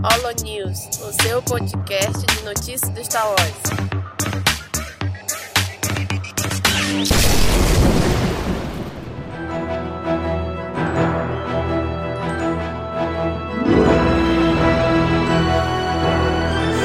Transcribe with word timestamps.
Holo 0.00 0.32
News, 0.44 0.86
o 1.02 1.12
seu 1.22 1.42
podcast 1.42 2.24
de 2.24 2.44
notícias 2.44 2.88
do 2.90 3.04
Star 3.04 3.26
Wars. 3.26 3.38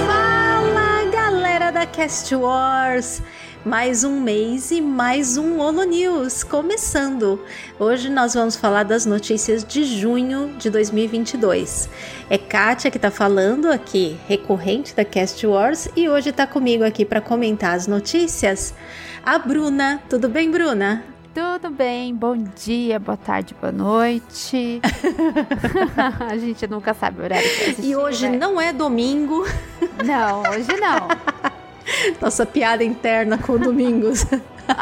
Fala 0.08 1.12
galera 1.12 1.72
da 1.72 1.86
Cast 1.86 2.34
Wars! 2.34 3.22
Mais 3.66 4.04
um 4.04 4.20
mês 4.20 4.72
e 4.72 4.82
mais 4.82 5.38
um 5.38 5.62
Holo 5.62 5.84
News 5.86 6.44
começando. 6.44 7.40
Hoje 7.80 8.10
nós 8.10 8.34
vamos 8.34 8.58
falar 8.58 8.84
das 8.84 9.06
notícias 9.06 9.64
de 9.64 9.86
junho 9.86 10.54
de 10.58 10.70
2022. 10.70 11.90
É 12.30 12.38
Kátia 12.38 12.92
que 12.92 13.00
tá 13.00 13.10
falando 13.10 13.72
aqui, 13.72 14.18
recorrente 14.28 14.94
da 14.94 15.06
Cast 15.06 15.48
Wars, 15.48 15.88
e 15.96 16.10
hoje 16.10 16.34
tá 16.34 16.46
comigo 16.46 16.84
aqui 16.84 17.06
para 17.06 17.22
comentar 17.22 17.74
as 17.74 17.88
notícias 17.88 18.74
a 19.26 19.40
Bruna. 19.40 20.02
Tudo 20.10 20.28
bem, 20.28 20.52
Bruna? 20.52 21.02
Tudo 21.34 21.70
bem, 21.70 22.14
bom 22.14 22.36
dia, 22.36 23.00
boa 23.00 23.18
tarde, 23.18 23.56
boa 23.62 23.72
noite. 23.72 24.82
a 26.30 26.38
gente 26.38 26.68
nunca 26.68 26.94
sabe 26.94 27.22
o 27.22 27.24
horário 27.24 27.50
que 27.50 27.64
assistir, 27.64 27.86
E 27.86 27.96
hoje 27.96 28.28
né? 28.28 28.38
não 28.38 28.60
é 28.60 28.74
domingo. 28.74 29.48
Não, 30.04 30.42
hoje 30.52 30.76
não. 30.80 31.08
Nossa 32.22 32.46
piada 32.46 32.84
interna 32.84 33.38
com 33.38 33.58
domingos. 33.58 34.26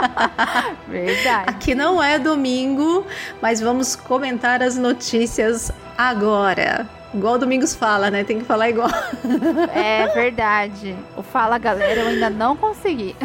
Verdade. 0.88 1.46
Aqui 1.48 1.74
não 1.74 2.02
é 2.02 2.20
domingo, 2.20 3.06
mas 3.42 3.60
vamos 3.60 3.96
comentar 3.96 4.62
as 4.62 4.78
notícias 4.78 5.72
agora. 5.98 6.88
Igual 7.14 7.34
o 7.34 7.38
Domingos 7.40 7.76
fala, 7.76 8.10
né? 8.10 8.24
Tem 8.24 8.40
que 8.40 8.46
falar 8.46 8.70
igual. 8.70 8.90
É 9.74 10.08
verdade. 10.14 10.96
O 11.18 11.22
Fala 11.22 11.58
Galera 11.58 12.02
eu 12.02 12.08
ainda 12.08 12.30
não 12.30 12.56
consegui. 12.56 13.16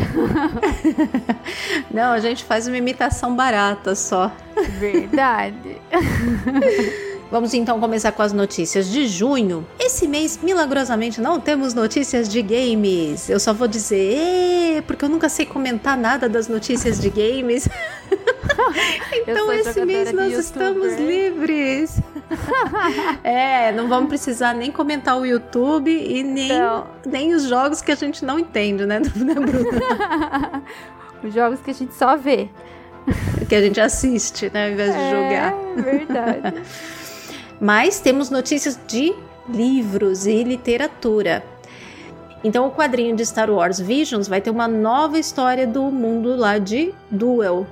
Não, 1.90 2.12
a 2.12 2.18
gente 2.18 2.44
faz 2.44 2.66
uma 2.66 2.77
imitação 2.77 3.34
barata 3.36 3.94
só. 3.94 4.33
Verdade. 4.80 5.80
Vamos 7.30 7.52
então 7.55 7.80
começar 7.80 8.12
com 8.12 8.22
as 8.22 8.32
notícias 8.32 8.88
de 8.88 9.06
junho. 9.08 9.66
Esse 9.80 10.06
mês, 10.06 10.38
milagrosamente, 10.41 11.20
não 11.20 11.41
temos 11.41 11.74
notícias 11.74 12.28
de 12.28 12.41
games. 12.41 13.28
Eu 13.28 13.41
só 13.41 13.52
vou 13.52 13.66
dizer, 13.66 14.83
porque 14.86 15.05
eu 15.05 15.08
nunca 15.08 15.28
sei 15.28 15.44
comentar 15.44 15.96
nada 15.96 16.28
das 16.28 16.46
notícias 16.46 17.00
de 17.00 17.10
games. 17.10 17.68
então 19.27 19.52
esse 19.52 19.84
mês 19.84 20.12
nós 20.12 20.33
youtuber. 20.33 20.38
estamos 20.38 20.96
livres. 20.96 22.00
é, 23.24 23.72
não 23.72 23.88
vamos 23.88 24.08
precisar 24.08 24.55
nem 24.55 24.70
comentar 24.70 25.18
o 25.18 25.27
YouTube 25.27 25.90
e 25.90 26.22
nem, 26.22 26.48
Não. 26.48 26.86
nem 27.05 27.34
os 27.34 27.44
jogos 27.44 27.83
que 27.83 27.90
a 27.90 27.96
gente 27.96 28.24
não 28.24 28.38
entende, 28.38 28.86
né, 28.86 29.00
né 29.16 29.34
Bruna? 29.34 30.62
Os 31.24 31.34
jogos 31.34 31.61
que 31.61 31.72
a 31.72 31.74
gente 31.74 31.94
só 31.94 32.16
vê. 32.16 32.48
que 33.48 33.55
a 33.55 33.61
gente 33.61 33.80
assiste, 33.80 34.50
né, 34.52 34.66
ao 34.66 34.72
invés 34.72 34.94
de 34.94 35.11
jogar. 35.11 35.55
É 35.77 35.83
verdade. 35.83 36.62
Mas 37.60 38.00
temos 38.00 38.30
notícias 38.30 38.78
de 38.86 39.14
livros 39.48 40.26
e 40.26 40.42
literatura. 40.42 41.42
Então, 42.44 42.66
o 42.68 42.70
quadrinho 42.70 43.16
de 43.16 43.24
Star 43.24 43.50
Wars 43.50 43.80
Visions 43.80 44.28
vai 44.28 44.40
ter 44.40 44.50
uma 44.50 44.68
nova 44.68 45.18
história 45.18 45.66
do 45.66 45.84
mundo 45.84 46.36
lá 46.36 46.58
de 46.58 46.94
Duel. 47.10 47.66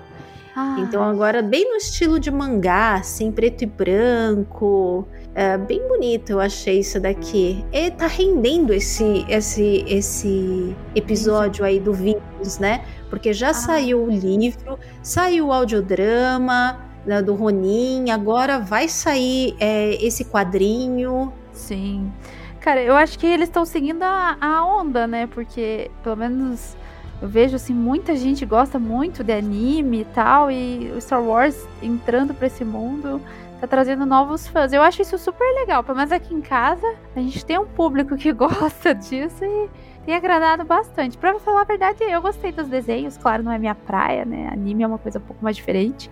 Ah, 0.57 0.77
Então, 0.79 1.03
agora, 1.03 1.43
bem 1.43 1.69
no 1.69 1.77
estilo 1.77 2.19
de 2.19 2.31
mangá, 2.31 2.95
assim, 2.95 3.31
preto 3.31 3.63
e 3.63 3.67
branco. 3.67 5.07
É, 5.35 5.59
bem 5.59 5.87
bonito, 5.89 6.31
eu 6.31 6.41
achei 6.41 6.79
isso 6.79 7.01
daqui. 7.01 7.65
E 7.73 7.91
tá 7.91 8.07
rendendo 8.07 8.73
esse, 8.73 9.25
esse, 9.29 9.85
esse 9.89 10.75
episódio 10.95 11.65
aí 11.65 11.81
do 11.81 11.93
Visions, 11.93 12.59
né? 12.59 12.85
Porque 13.11 13.33
já 13.33 13.53
saiu 13.53 14.05
o 14.05 14.11
livro, 14.11 14.79
saiu 15.03 15.49
o 15.49 15.53
audiodrama 15.53 16.94
né, 17.07 17.23
do 17.23 17.35
Ronin, 17.35 18.11
agora 18.11 18.59
vai 18.59 18.89
sair 18.89 19.57
é, 19.61 19.95
esse 20.05 20.25
quadrinho. 20.25 21.33
Sim. 21.53 22.13
Cara, 22.61 22.83
eu 22.83 22.97
acho 22.97 23.19
que 23.19 23.27
eles 23.27 23.49
estão 23.49 23.65
seguindo 23.65 24.03
a, 24.03 24.37
a 24.41 24.65
onda, 24.65 25.07
né? 25.07 25.27
Porque, 25.27 25.91
pelo 26.03 26.17
menos, 26.17 26.77
eu 27.21 27.29
vejo, 27.29 27.57
assim, 27.57 27.75
muita 27.75 28.17
gente 28.17 28.47
gosta 28.47 28.79
muito 28.79 29.23
de 29.23 29.33
anime 29.33 30.01
e 30.01 30.05
tal. 30.07 30.51
E 30.51 30.91
o 30.97 31.01
Star 31.01 31.23
Wars 31.23 31.67
entrando 31.83 32.33
pra 32.33 32.47
esse 32.47 32.65
mundo 32.65 33.21
tá 33.61 33.67
trazendo 33.67 34.05
novos 34.07 34.47
fãs. 34.47 34.73
Eu 34.73 34.83
acho 34.83 35.03
isso 35.03 35.19
super 35.19 35.45
legal. 35.55 35.83
Pelo 35.85 35.97
menos 35.97 36.13
aqui 36.13 36.35
em 36.35 36.41
casa, 36.41 36.87
a 37.15 37.21
gente 37.21 37.45
tem 37.45 37.59
um 37.59 37.67
público 37.67 38.17
que 38.17 38.33
gosta 38.35 38.95
disso 38.95 39.45
e 39.45 39.71
tem 40.05 40.15
agradado 40.15 40.65
bastante. 40.65 41.17
Pra 41.17 41.39
falar 41.39 41.63
a 41.63 41.65
verdade, 41.65 42.03
eu 42.03 42.21
gostei 42.21 42.53
dos 42.53 42.69
desenhos. 42.69 43.17
Claro, 43.17 43.43
não 43.43 43.53
é 43.53 43.59
minha 43.59 43.75
praia, 43.75 44.25
né? 44.25 44.49
Anime 44.53 44.83
é 44.83 44.87
uma 44.87 44.99
coisa 44.99 45.19
um 45.19 45.23
pouco 45.23 45.43
mais 45.43 45.57
diferente. 45.57 46.11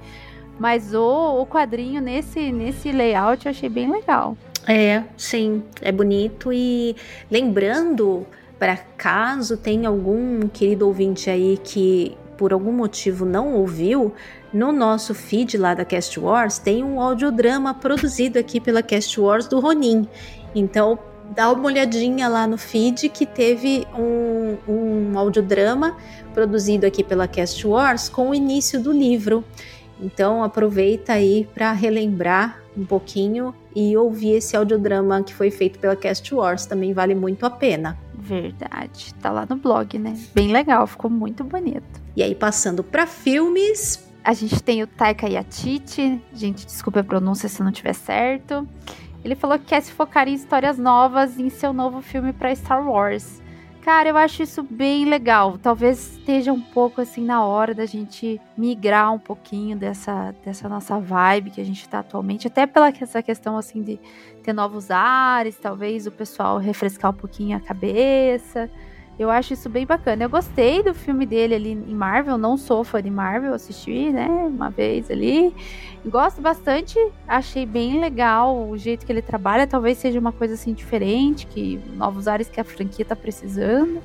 Mas 0.63 0.95
o, 0.95 1.41
o 1.41 1.45
quadrinho 1.45 2.01
nesse, 2.01 2.53
nesse 2.53 2.93
layout 2.93 3.47
eu 3.47 3.51
achei 3.51 3.69
bem 3.69 3.91
legal. 3.91 4.37
É, 4.69 5.03
sim, 5.17 5.61
é 5.81 5.91
bonito. 5.91 6.53
E 6.53 6.95
lembrando, 7.29 8.25
para 8.61 8.77
caso 8.77 9.57
tenha 9.57 9.89
algum 9.89 10.47
querido 10.47 10.87
ouvinte 10.87 11.29
aí 11.29 11.59
que 11.65 12.17
por 12.39 12.53
algum 12.53 12.71
motivo 12.71 13.25
não 13.25 13.55
ouviu, 13.55 14.15
no 14.53 14.71
nosso 14.71 15.17
feed 15.17 15.59
lá 15.59 15.75
da 15.75 15.85
Cast 15.85 16.21
Wars 16.21 16.59
tem 16.59 16.85
um 16.85 17.01
audiodrama 17.01 17.75
produzido 17.75 18.39
aqui 18.39 18.61
pela 18.61 18.85
Cast 18.85 19.21
Wars 19.21 19.49
do 19.49 19.59
Ronin. 19.59 20.07
Então 20.55 20.97
dá 21.35 21.51
uma 21.51 21.65
olhadinha 21.65 22.29
lá 22.29 22.47
no 22.47 22.57
feed 22.57 23.09
que 23.09 23.27
teve 23.27 23.85
um, 23.99 24.57
um 24.69 25.19
audiodrama 25.19 25.97
produzido 26.33 26.87
aqui 26.87 27.03
pela 27.03 27.27
Cast 27.27 27.67
Wars 27.67 28.09
com 28.09 28.31
o 28.31 28.35
início 28.35 28.81
do 28.81 28.93
livro. 28.93 29.45
Então 30.03 30.43
aproveita 30.43 31.13
aí 31.13 31.49
para 31.55 31.73
relembrar 31.73 32.61
um 32.77 32.85
pouquinho 32.85 33.55
e 33.75 33.97
ouvir 33.97 34.33
esse 34.33 34.57
audiodrama 34.57 35.23
que 35.23 35.33
foi 35.33 35.51
feito 35.51 35.79
pela 35.79 35.95
Cast 35.95 36.35
Wars, 36.35 36.67
também 36.67 36.93
vale 36.93 37.15
muito 37.15 37.47
a 37.47 37.51
pena. 37.51 37.97
Verdade. 38.15 39.15
Tá 39.15 39.31
lá 39.31 39.47
no 39.49 39.57
blog, 39.57 39.99
né? 39.99 40.19
Bem 40.35 40.51
legal, 40.53 40.87
ficou 40.87 41.11
muito 41.11 41.45
bonito. 41.45 42.03
E 42.17 42.23
aí 42.23 42.35
passando 42.35 42.83
para 42.83 43.07
filmes, 43.07 44.03
A 44.25 44.35
gente 44.35 44.63
tem 44.63 44.83
o 44.83 44.87
Taika 44.87 45.29
Yatiti. 45.29 46.21
Gente, 46.33 46.65
desculpa 46.65 47.01
a 47.01 47.05
pronúncia 47.05 47.49
se 47.49 47.63
não 47.63 47.73
tiver 47.73 47.93
certo. 47.93 48.67
Ele 49.25 49.35
falou 49.35 49.59
que 49.59 49.67
quer 49.67 49.83
se 49.83 49.91
focar 49.91 50.29
em 50.29 50.35
histórias 50.35 50.79
novas 50.79 51.39
em 51.39 51.49
seu 51.51 51.73
novo 51.73 52.01
filme 52.01 52.33
para 52.33 52.55
Star 52.55 52.89
Wars. 52.89 53.43
Cara, 53.83 54.09
eu 54.09 54.17
acho 54.17 54.45
isso 54.45 54.63
bem 54.63 55.05
legal. 55.05 55.59
Talvez 55.59 56.13
esteja 56.17 56.53
um 56.53 56.61
pouco 56.61 57.01
assim 57.01 57.25
na 57.25 57.45
hora 57.45 57.75
da 57.75 57.85
gente 57.85 58.41
migrar 58.57 59.13
um 59.13 59.19
pouquinho 59.19 59.77
dessa, 59.77 60.33
dessa 60.45 60.69
nossa 60.69 61.01
vibe 61.01 61.51
que 61.51 61.61
a 61.61 61.65
gente 61.65 61.89
tá 61.89 61.99
atualmente, 61.99 62.47
até 62.47 62.65
pela 62.65 62.91
essa 62.91 63.21
questão 63.21 63.57
assim 63.59 63.83
de 63.83 63.99
ter 64.45 64.53
novos 64.53 64.89
ares, 64.89 65.59
talvez 65.59 66.07
o 66.07 66.13
pessoal 66.13 66.59
refrescar 66.59 67.11
um 67.11 67.15
pouquinho 67.15 67.57
a 67.57 67.61
cabeça. 67.61 68.71
Eu 69.19 69.31
acho 69.31 69.53
isso 69.53 69.69
bem 69.69 69.87
bacana. 69.87 70.25
Eu 70.25 70.31
gostei 70.31 70.83
do 70.83 70.95
filme 70.95 71.27
dele 71.27 71.55
ali 71.55 71.73
em 71.73 71.95
Marvel, 71.95 72.39
não 72.39 72.57
sou 72.57 72.83
fã 72.83 73.03
de 73.03 73.11
Marvel, 73.11 73.53
assisti, 73.55 74.11
né, 74.11 74.27
uma 74.27 74.71
vez 74.71 75.11
ali. 75.11 75.55
Gosto 76.05 76.41
bastante, 76.41 76.99
achei 77.29 77.67
bem 77.67 78.01
legal 78.01 78.69
o 78.69 78.77
jeito 78.77 79.05
que 79.05 79.13
ele 79.13 79.23
trabalha, 79.23 79.67
talvez 79.67 79.99
seja 79.99 80.19
uma 80.19 80.33
coisa 80.33 80.55
assim 80.55 80.73
diferente, 80.73 81.47
que 81.47 81.79
novos 81.95 82.27
ares 82.27 82.49
que 82.49 82.61
a 82.61 82.65
franquia 82.65 83.05
tá 83.05 83.15
precisando. 83.15 84.03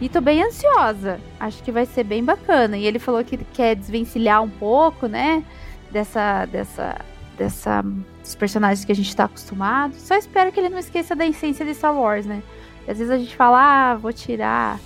E 0.00 0.08
tô 0.08 0.20
bem 0.20 0.42
ansiosa. 0.42 1.20
Acho 1.38 1.62
que 1.62 1.70
vai 1.70 1.86
ser 1.86 2.02
bem 2.02 2.22
bacana. 2.22 2.76
E 2.76 2.84
ele 2.84 2.98
falou 2.98 3.24
que 3.24 3.38
quer 3.38 3.76
desvencilhar 3.76 4.42
um 4.42 4.50
pouco, 4.50 5.06
né, 5.06 5.44
dessa 5.90 6.44
dessa 6.46 6.96
dessa 7.38 7.82
dos 8.22 8.34
personagens 8.34 8.84
que 8.84 8.92
a 8.92 8.94
gente 8.94 9.14
tá 9.14 9.24
acostumado. 9.24 9.94
Só 9.94 10.16
espero 10.16 10.50
que 10.50 10.58
ele 10.58 10.68
não 10.68 10.78
esqueça 10.78 11.14
da 11.14 11.26
essência 11.26 11.64
de 11.64 11.74
Star 11.74 11.96
Wars, 11.96 12.26
né? 12.26 12.42
E 12.86 12.90
às 12.90 12.98
vezes 12.98 13.10
a 13.10 13.18
gente 13.18 13.34
fala, 13.36 13.92
ah, 13.92 13.96
vou 13.96 14.12
tirar, 14.12 14.78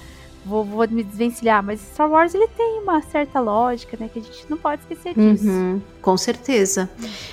vou, 0.44 0.64
vou 0.64 0.88
me 0.88 1.02
desvencilhar, 1.02 1.62
mas 1.62 1.80
Star 1.80 2.10
Wars 2.10 2.34
ele 2.34 2.48
tem 2.48 2.80
uma 2.82 3.02
certa 3.02 3.38
lógica, 3.38 3.96
né? 4.00 4.08
Que 4.12 4.18
a 4.18 4.22
gente 4.22 4.46
não 4.48 4.56
pode 4.56 4.82
esquecer 4.82 5.14
disso. 5.14 5.48
Uhum, 5.48 5.80
com 6.00 6.16
certeza. 6.16 6.88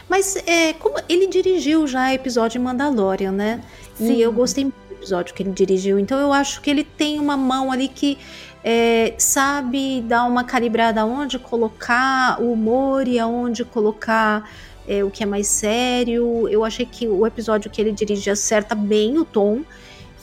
Mas 0.09 0.35
é, 0.45 0.73
como 0.73 0.95
ele 1.07 1.27
dirigiu 1.27 1.88
já 1.88 2.13
episódio 2.13 2.59
em 2.59 2.63
Mandalorian, 2.63 3.31
né? 3.31 3.63
Sim. 3.95 4.13
E 4.13 4.21
eu 4.21 4.31
gostei 4.31 4.65
muito 4.65 4.75
do 4.89 4.94
episódio 4.95 5.33
que 5.33 5.44
ele 5.44 5.51
dirigiu. 5.51 5.97
Então 5.97 6.19
eu 6.19 6.33
acho 6.33 6.62
que 6.62 6.69
ele 6.69 6.83
tem 6.83 7.19
uma 7.19 7.38
mão 7.38 7.71
ali 7.71 7.88
que 7.88 8.17
é, 8.63 9.13
sabe 9.17 10.01
dar 10.01 10.25
uma 10.25 10.44
calibrada 10.44 11.01
aonde 11.01 11.38
colocar 11.38 12.41
o 12.41 12.51
humor 12.51 13.07
e 13.07 13.19
aonde 13.19 13.63
colocar 13.63 14.50
é, 14.88 15.03
o 15.03 15.12
que 15.12 15.23
é 15.23 15.25
mais 15.25 15.47
sério. 15.47 16.47
Eu 16.50 16.65
achei 16.65 16.85
que 16.85 17.07
o 17.07 17.25
episódio 17.25 17.69
que 17.69 17.79
ele 17.79 17.91
dirige 17.91 18.29
acerta 18.29 18.73
bem 18.75 19.17
o 19.19 19.23
tom. 19.23 19.62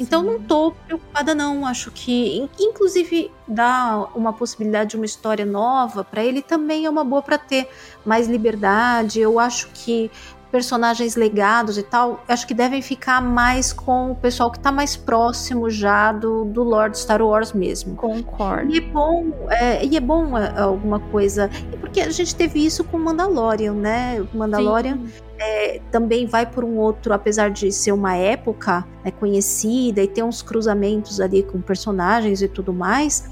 Então 0.03 0.23
não 0.23 0.41
tô 0.41 0.73
preocupada 0.87 1.35
não, 1.35 1.67
acho 1.67 1.91
que 1.91 2.39
in- 2.39 2.49
inclusive 2.59 3.31
dar 3.47 4.11
uma 4.17 4.33
possibilidade 4.33 4.91
de 4.91 4.97
uma 4.97 5.07
história 5.07 5.45
nova 5.47 6.03
para 6.05 6.25
ele 6.25 6.43
também 6.43 6.85
é 6.87 6.91
uma 6.91 7.05
boa 7.05 7.23
para 7.23 7.39
ter 7.39 7.69
mais 8.05 8.27
liberdade. 8.29 9.21
Eu 9.21 9.39
acho 9.39 9.69
que 9.73 10.11
personagens 10.51 11.17
legados 11.17 11.79
e 11.79 11.83
tal, 11.83 12.23
acho 12.29 12.47
que 12.47 12.53
devem 12.53 12.83
ficar 12.83 13.23
mais 13.23 13.73
com 13.73 14.13
o 14.13 14.15
pessoal 14.15 14.51
que 14.51 14.61
tá 14.61 14.71
mais 14.71 14.95
próximo 14.95 15.71
já 15.71 16.13
do, 16.13 16.45
do 16.45 16.63
Lord 16.63 16.99
Star 16.99 17.23
Wars 17.23 17.55
mesmo. 17.55 17.97
Concordo. 17.97 18.71
E 18.71 18.77
é 18.77 18.81
bom, 18.83 19.33
é, 19.49 19.83
e 19.83 19.97
é 19.97 20.01
bom 20.01 20.37
é, 20.37 20.61
alguma 20.61 21.01
coisa. 21.01 21.49
Porque 21.81 22.03
a 22.03 22.11
gente 22.11 22.37
teve 22.37 22.63
isso 22.63 22.85
com 22.85 22.99
Mandalorian, 22.99 23.73
né? 23.73 24.23
Mandalorian. 24.35 24.99
É, 25.44 25.81
também 25.91 26.25
vai 26.25 26.47
por 26.47 26.62
um 26.62 26.77
outro, 26.77 27.12
apesar 27.12 27.50
de 27.50 27.73
ser 27.73 27.91
uma 27.91 28.15
época 28.17 28.87
né, 29.05 29.11
conhecida 29.11 30.00
e 30.00 30.06
ter 30.06 30.23
uns 30.23 30.41
cruzamentos 30.41 31.21
ali 31.21 31.43
com 31.43 31.61
personagens 31.61 32.41
e 32.43 32.49
tudo 32.49 32.73
mais, 32.73 33.29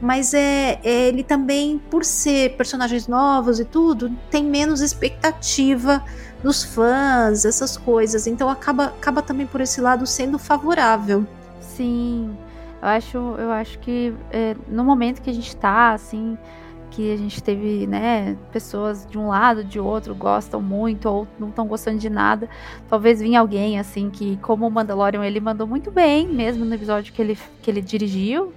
mas 0.00 0.34
é, 0.34 0.80
é, 0.82 1.08
ele 1.08 1.22
também, 1.22 1.78
por 1.78 2.04
ser 2.04 2.56
personagens 2.56 3.06
novos 3.06 3.60
e 3.60 3.64
tudo, 3.64 4.10
tem 4.28 4.44
menos 4.44 4.80
expectativa 4.80 6.04
dos 6.42 6.64
fãs, 6.64 7.44
essas 7.44 7.76
coisas. 7.76 8.26
Então 8.26 8.48
acaba, 8.48 8.86
acaba 8.86 9.22
também 9.22 9.46
por 9.46 9.60
esse 9.60 9.80
lado 9.80 10.04
sendo 10.04 10.40
favorável. 10.40 11.24
Sim, 11.60 12.36
eu 12.82 12.88
acho, 12.88 13.16
eu 13.16 13.52
acho 13.52 13.78
que 13.78 14.12
é, 14.32 14.56
no 14.66 14.82
momento 14.82 15.22
que 15.22 15.30
a 15.30 15.32
gente 15.32 15.56
tá, 15.56 15.92
assim, 15.92 16.36
que 16.92 17.10
a 17.10 17.16
gente 17.16 17.42
teve, 17.42 17.86
né, 17.86 18.36
pessoas 18.52 19.06
de 19.10 19.18
um 19.18 19.28
lado, 19.28 19.64
de 19.64 19.80
outro, 19.80 20.14
gostam 20.14 20.60
muito 20.60 21.08
ou 21.08 21.26
não 21.38 21.48
estão 21.48 21.66
gostando 21.66 21.98
de 21.98 22.10
nada. 22.10 22.48
Talvez 22.88 23.20
vinha 23.20 23.40
alguém, 23.40 23.78
assim, 23.78 24.10
que, 24.10 24.36
como 24.36 24.66
o 24.66 24.70
Mandalorian, 24.70 25.24
ele 25.24 25.40
mandou 25.40 25.66
muito 25.66 25.90
bem, 25.90 26.28
mesmo 26.28 26.64
no 26.66 26.74
episódio 26.74 27.12
que 27.12 27.22
ele, 27.22 27.38
que 27.62 27.70
ele 27.70 27.80
dirigiu. 27.80 28.52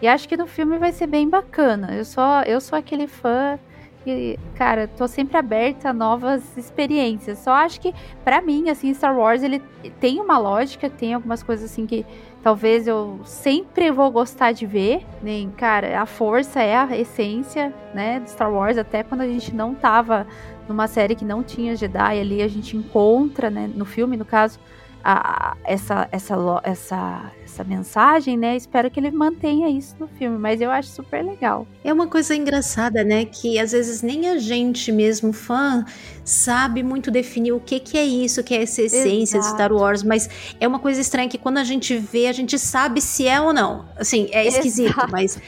E 0.00 0.06
acho 0.06 0.28
que 0.28 0.36
no 0.36 0.46
filme 0.46 0.78
vai 0.78 0.92
ser 0.92 1.08
bem 1.08 1.28
bacana. 1.28 1.94
Eu 1.94 2.04
sou, 2.04 2.42
eu 2.46 2.60
sou 2.60 2.78
aquele 2.78 3.08
fã 3.08 3.58
que, 4.04 4.38
cara, 4.54 4.88
tô 4.88 5.06
sempre 5.06 5.36
aberta 5.36 5.90
a 5.90 5.92
novas 5.92 6.56
experiências. 6.56 7.38
Só 7.38 7.52
acho 7.52 7.80
que, 7.80 7.92
para 8.24 8.40
mim, 8.40 8.70
assim, 8.70 8.94
Star 8.94 9.16
Wars, 9.18 9.42
ele 9.42 9.60
tem 9.98 10.20
uma 10.20 10.38
lógica, 10.38 10.88
tem 10.88 11.12
algumas 11.12 11.42
coisas 11.42 11.70
assim 11.70 11.86
que 11.86 12.06
talvez 12.42 12.86
eu 12.86 13.20
sempre 13.24 13.90
vou 13.90 14.10
gostar 14.10 14.52
de 14.52 14.66
ver. 14.66 15.04
Nem, 15.22 15.46
né? 15.46 15.52
cara, 15.56 16.00
a 16.00 16.06
força 16.06 16.60
é 16.60 16.76
a 16.76 16.96
essência, 16.96 17.72
né, 17.94 18.20
de 18.20 18.30
Star 18.30 18.52
Wars, 18.52 18.78
até 18.78 19.02
quando 19.02 19.22
a 19.22 19.26
gente 19.26 19.54
não 19.54 19.74
tava 19.74 20.26
numa 20.68 20.86
série 20.86 21.14
que 21.14 21.24
não 21.24 21.42
tinha 21.42 21.74
Jedi 21.74 22.20
ali, 22.20 22.42
a 22.42 22.48
gente 22.48 22.76
encontra, 22.76 23.50
né, 23.50 23.68
no 23.74 23.84
filme, 23.84 24.16
no 24.16 24.24
caso, 24.24 24.58
a, 25.02 25.56
essa, 25.64 26.08
essa, 26.12 26.36
essa, 26.62 27.32
essa 27.42 27.64
mensagem, 27.64 28.36
né? 28.36 28.56
Espero 28.56 28.90
que 28.90 29.00
ele 29.00 29.10
mantenha 29.10 29.68
isso 29.68 29.96
no 29.98 30.06
filme, 30.06 30.38
mas 30.38 30.60
eu 30.60 30.70
acho 30.70 30.90
super 30.90 31.24
legal. 31.24 31.66
É 31.82 31.92
uma 31.92 32.06
coisa 32.06 32.34
engraçada, 32.34 33.02
né? 33.02 33.24
Que 33.24 33.58
às 33.58 33.72
vezes 33.72 34.02
nem 34.02 34.28
a 34.28 34.38
gente 34.38 34.92
mesmo, 34.92 35.32
fã, 35.32 35.84
sabe 36.30 36.82
muito 36.82 37.10
definir 37.10 37.52
o 37.52 37.60
que, 37.60 37.80
que 37.80 37.98
é 37.98 38.04
isso, 38.04 38.42
que 38.42 38.54
é 38.54 38.62
essa 38.62 38.82
essência 38.82 39.38
Exato. 39.38 39.52
de 39.52 39.62
Star 39.62 39.72
Wars, 39.72 40.02
mas 40.02 40.28
é 40.60 40.66
uma 40.66 40.78
coisa 40.78 41.00
estranha 41.00 41.28
que 41.28 41.38
quando 41.38 41.58
a 41.58 41.64
gente 41.64 41.96
vê, 41.96 42.26
a 42.26 42.32
gente 42.32 42.58
sabe 42.58 43.00
se 43.00 43.26
é 43.26 43.40
ou 43.40 43.52
não. 43.52 43.88
Assim, 43.96 44.28
é 44.32 44.46
esquisito, 44.46 44.92
Exato. 44.92 45.12
mas 45.12 45.38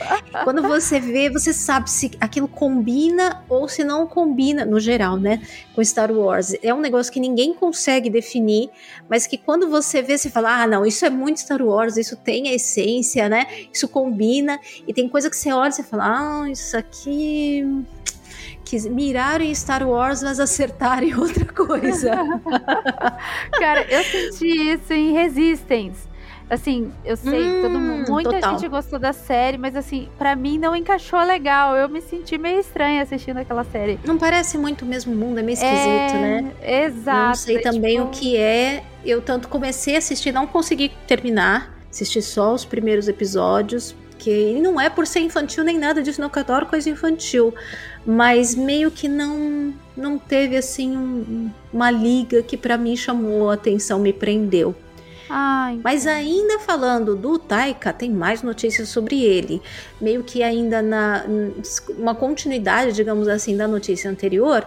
quando 0.45 0.63
você 0.63 0.99
vê, 0.99 1.31
você 1.31 1.53
sabe 1.53 1.91
se 1.91 2.11
aquilo 2.21 2.49
combina 2.49 3.45
ou 3.49 3.69
se 3.69 3.85
não 3.85 4.07
combina, 4.07 4.65
no 4.65 4.81
geral, 4.81 5.17
né? 5.17 5.41
Com 5.75 5.85
Star 5.85 6.11
Wars. 6.11 6.55
É 6.63 6.75
um 6.75 6.81
negócio 6.81 7.13
que 7.13 7.21
ninguém 7.21 7.55
consegue 7.55 8.11
definir, 8.11 8.71
mas 9.09 9.27
que 9.27 9.39
quando 9.39 9.69
você 9.69 10.03
vê, 10.03 10.19
você 10.19 10.31
fala: 10.31 10.63
ah, 10.63 10.67
não, 10.67 10.85
isso 10.85 11.05
é 11.05 11.11
muito 11.11 11.41
Star 11.41 11.63
Wars, 11.63 11.97
isso 11.97 12.17
tem 12.17 12.49
a 12.49 12.55
essência, 12.55 13.29
né? 13.29 13.47
Isso 13.73 13.87
combina. 13.89 14.59
E 14.87 14.93
tem 14.93 15.09
coisa 15.09 15.31
que 15.31 15.37
você 15.37 15.53
olha 15.53 15.71
e 15.71 15.73
você 15.73 15.83
fala: 15.83 16.05
ah, 16.43 16.51
isso 16.51 16.77
aqui. 16.77 17.65
Que 18.73 18.89
miraram 18.89 19.45
em 19.45 19.55
Star 19.55 19.87
Wars, 19.87 20.23
mas 20.23 20.41
acertaram 20.41 21.07
em 21.07 21.13
outra 21.21 21.45
coisa. 21.45 22.11
Cara, 23.61 23.83
eu 23.83 24.03
senti 24.03 24.47
isso 24.47 24.91
em 24.95 25.13
Resistance. 25.13 26.09
Assim, 26.49 26.91
eu 27.05 27.15
sei, 27.15 27.43
hum, 27.47 27.61
todo 27.61 27.79
mundo, 27.79 28.11
muita 28.11 28.31
total. 28.31 28.59
gente 28.59 28.67
gostou 28.71 28.99
da 28.99 29.13
série, 29.13 29.59
mas 29.59 29.77
assim, 29.77 30.09
para 30.17 30.35
mim 30.35 30.57
não 30.57 30.75
encaixou 30.75 31.21
legal. 31.21 31.77
Eu 31.77 31.87
me 31.87 32.01
senti 32.01 32.39
meio 32.39 32.61
estranha 32.61 33.03
assistindo 33.03 33.37
aquela 33.37 33.63
série. 33.63 34.01
Não 34.07 34.17
parece 34.17 34.57
muito 34.57 34.87
o 34.87 34.89
mesmo 34.89 35.15
mundo, 35.15 35.41
é 35.41 35.43
meio 35.43 35.55
esquisito, 35.55 36.17
é, 36.17 36.41
né? 36.41 36.53
Exato. 36.87 37.27
Não 37.29 37.35
sei 37.35 37.59
também 37.59 37.97
tipo... 37.99 38.09
o 38.09 38.11
que 38.11 38.39
é. 38.39 38.85
Eu 39.05 39.21
tanto 39.21 39.49
comecei 39.49 39.97
a 39.97 39.99
assistir, 39.99 40.33
não 40.33 40.47
consegui 40.47 40.91
terminar. 41.07 41.79
Assisti 41.91 42.23
só 42.23 42.55
os 42.55 42.65
primeiros 42.65 43.07
episódios, 43.07 43.95
que 44.23 44.61
não 44.61 44.81
é 44.81 44.89
por 44.89 45.05
ser 45.05 45.19
infantil 45.19 45.65
nem 45.65 45.77
nada 45.77 46.01
disso, 46.01 46.21
não 46.21 46.31
que 46.31 46.39
eu 46.39 46.43
adoro 46.43 46.67
coisa 46.67 46.89
infantil, 46.89 47.53
mas 48.07 48.55
meio 48.55 48.89
que 48.89 49.09
não 49.09 49.75
não 49.97 50.17
teve 50.17 50.57
assim 50.57 50.97
um, 50.97 51.51
uma 51.73 51.91
liga 51.91 52.41
que 52.41 52.57
para 52.57 52.79
mim 52.79 52.97
chamou 52.97 53.51
a 53.51 53.55
atenção, 53.55 53.99
me 53.99 54.13
prendeu. 54.13 54.77
Ai, 55.29 55.81
Mas 55.83 56.07
ainda 56.07 56.59
falando 56.59 57.17
do 57.17 57.39
Taika, 57.39 57.91
tem 57.91 58.11
mais 58.11 58.43
notícias 58.43 58.91
sobre 58.91 59.23
ele. 59.23 59.63
Meio 59.99 60.23
que 60.23 60.43
ainda 60.43 60.83
na 60.83 61.25
uma 61.99 62.15
continuidade, 62.15 62.93
digamos 62.93 63.27
assim, 63.27 63.57
da 63.57 63.67
notícia 63.67 64.11
anterior, 64.11 64.67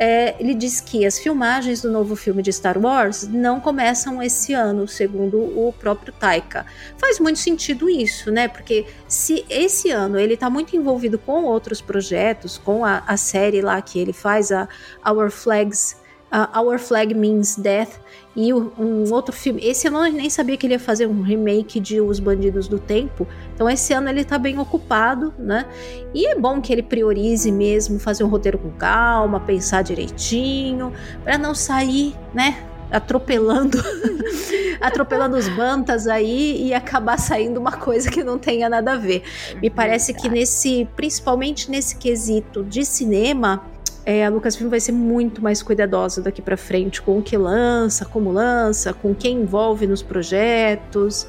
é, 0.00 0.36
ele 0.38 0.54
diz 0.54 0.80
que 0.80 1.04
as 1.04 1.18
filmagens 1.18 1.82
do 1.82 1.90
novo 1.90 2.14
filme 2.14 2.40
de 2.40 2.52
Star 2.52 2.78
Wars 2.78 3.26
não 3.26 3.58
começam 3.58 4.22
esse 4.22 4.54
ano, 4.54 4.86
segundo 4.86 5.38
o 5.38 5.74
próprio 5.76 6.12
Taika. 6.12 6.64
Faz 6.96 7.18
muito 7.18 7.40
sentido 7.40 7.90
isso, 7.90 8.30
né? 8.30 8.46
Porque 8.46 8.86
se 9.08 9.44
esse 9.50 9.90
ano 9.90 10.16
ele 10.16 10.34
está 10.34 10.48
muito 10.48 10.76
envolvido 10.76 11.18
com 11.18 11.42
outros 11.42 11.80
projetos, 11.80 12.56
com 12.56 12.84
a, 12.84 13.02
a 13.08 13.16
série 13.16 13.60
lá 13.60 13.82
que 13.82 13.98
ele 13.98 14.12
faz, 14.12 14.52
a 14.52 14.68
Our 15.04 15.32
Flags, 15.32 15.96
uh, 16.32 16.58
Our 16.58 16.78
Flag 16.78 17.14
Means 17.14 17.56
Death, 17.56 18.00
e 18.40 18.54
um 18.54 19.12
outro 19.12 19.34
filme. 19.34 19.60
Esse 19.64 19.88
ano 19.88 20.06
eu 20.06 20.12
nem 20.12 20.30
sabia 20.30 20.56
que 20.56 20.64
ele 20.64 20.74
ia 20.74 20.78
fazer 20.78 21.08
um 21.08 21.22
remake 21.22 21.80
de 21.80 22.00
Os 22.00 22.20
Bandidos 22.20 22.68
do 22.68 22.78
Tempo. 22.78 23.26
Então 23.52 23.68
esse 23.68 23.92
ano 23.92 24.08
ele 24.08 24.24
tá 24.24 24.38
bem 24.38 24.60
ocupado, 24.60 25.34
né? 25.36 25.66
E 26.14 26.24
é 26.24 26.36
bom 26.36 26.60
que 26.60 26.72
ele 26.72 26.82
priorize 26.82 27.50
mesmo, 27.50 27.98
fazer 27.98 28.22
um 28.22 28.28
roteiro 28.28 28.56
com 28.56 28.70
calma, 28.70 29.40
pensar 29.40 29.82
direitinho, 29.82 30.92
para 31.24 31.36
não 31.36 31.52
sair, 31.52 32.14
né? 32.32 32.62
Atropelando 32.90 33.78
atropelando 34.80 35.36
os 35.36 35.48
bantas 35.48 36.06
aí 36.06 36.66
e 36.66 36.72
acabar 36.72 37.18
saindo 37.18 37.58
uma 37.58 37.72
coisa 37.72 38.10
que 38.10 38.22
não 38.22 38.38
tenha 38.38 38.68
nada 38.68 38.92
a 38.92 38.96
ver. 38.96 39.22
Me 39.60 39.68
parece 39.68 40.14
que 40.14 40.28
nesse, 40.28 40.88
principalmente 40.96 41.70
nesse 41.70 41.96
quesito 41.96 42.62
de 42.62 42.84
cinema, 42.84 43.64
é, 44.04 44.24
a 44.24 44.30
Lucasfilm 44.30 44.70
vai 44.70 44.80
ser 44.80 44.92
muito 44.92 45.42
mais 45.42 45.62
cuidadosa 45.62 46.22
daqui 46.22 46.40
para 46.40 46.56
frente 46.56 47.02
com 47.02 47.18
o 47.18 47.22
que 47.22 47.36
lança, 47.36 48.04
como 48.04 48.32
lança, 48.32 48.94
com 48.94 49.14
quem 49.14 49.42
envolve 49.42 49.86
nos 49.86 50.02
projetos. 50.02 51.24
É, 51.24 51.28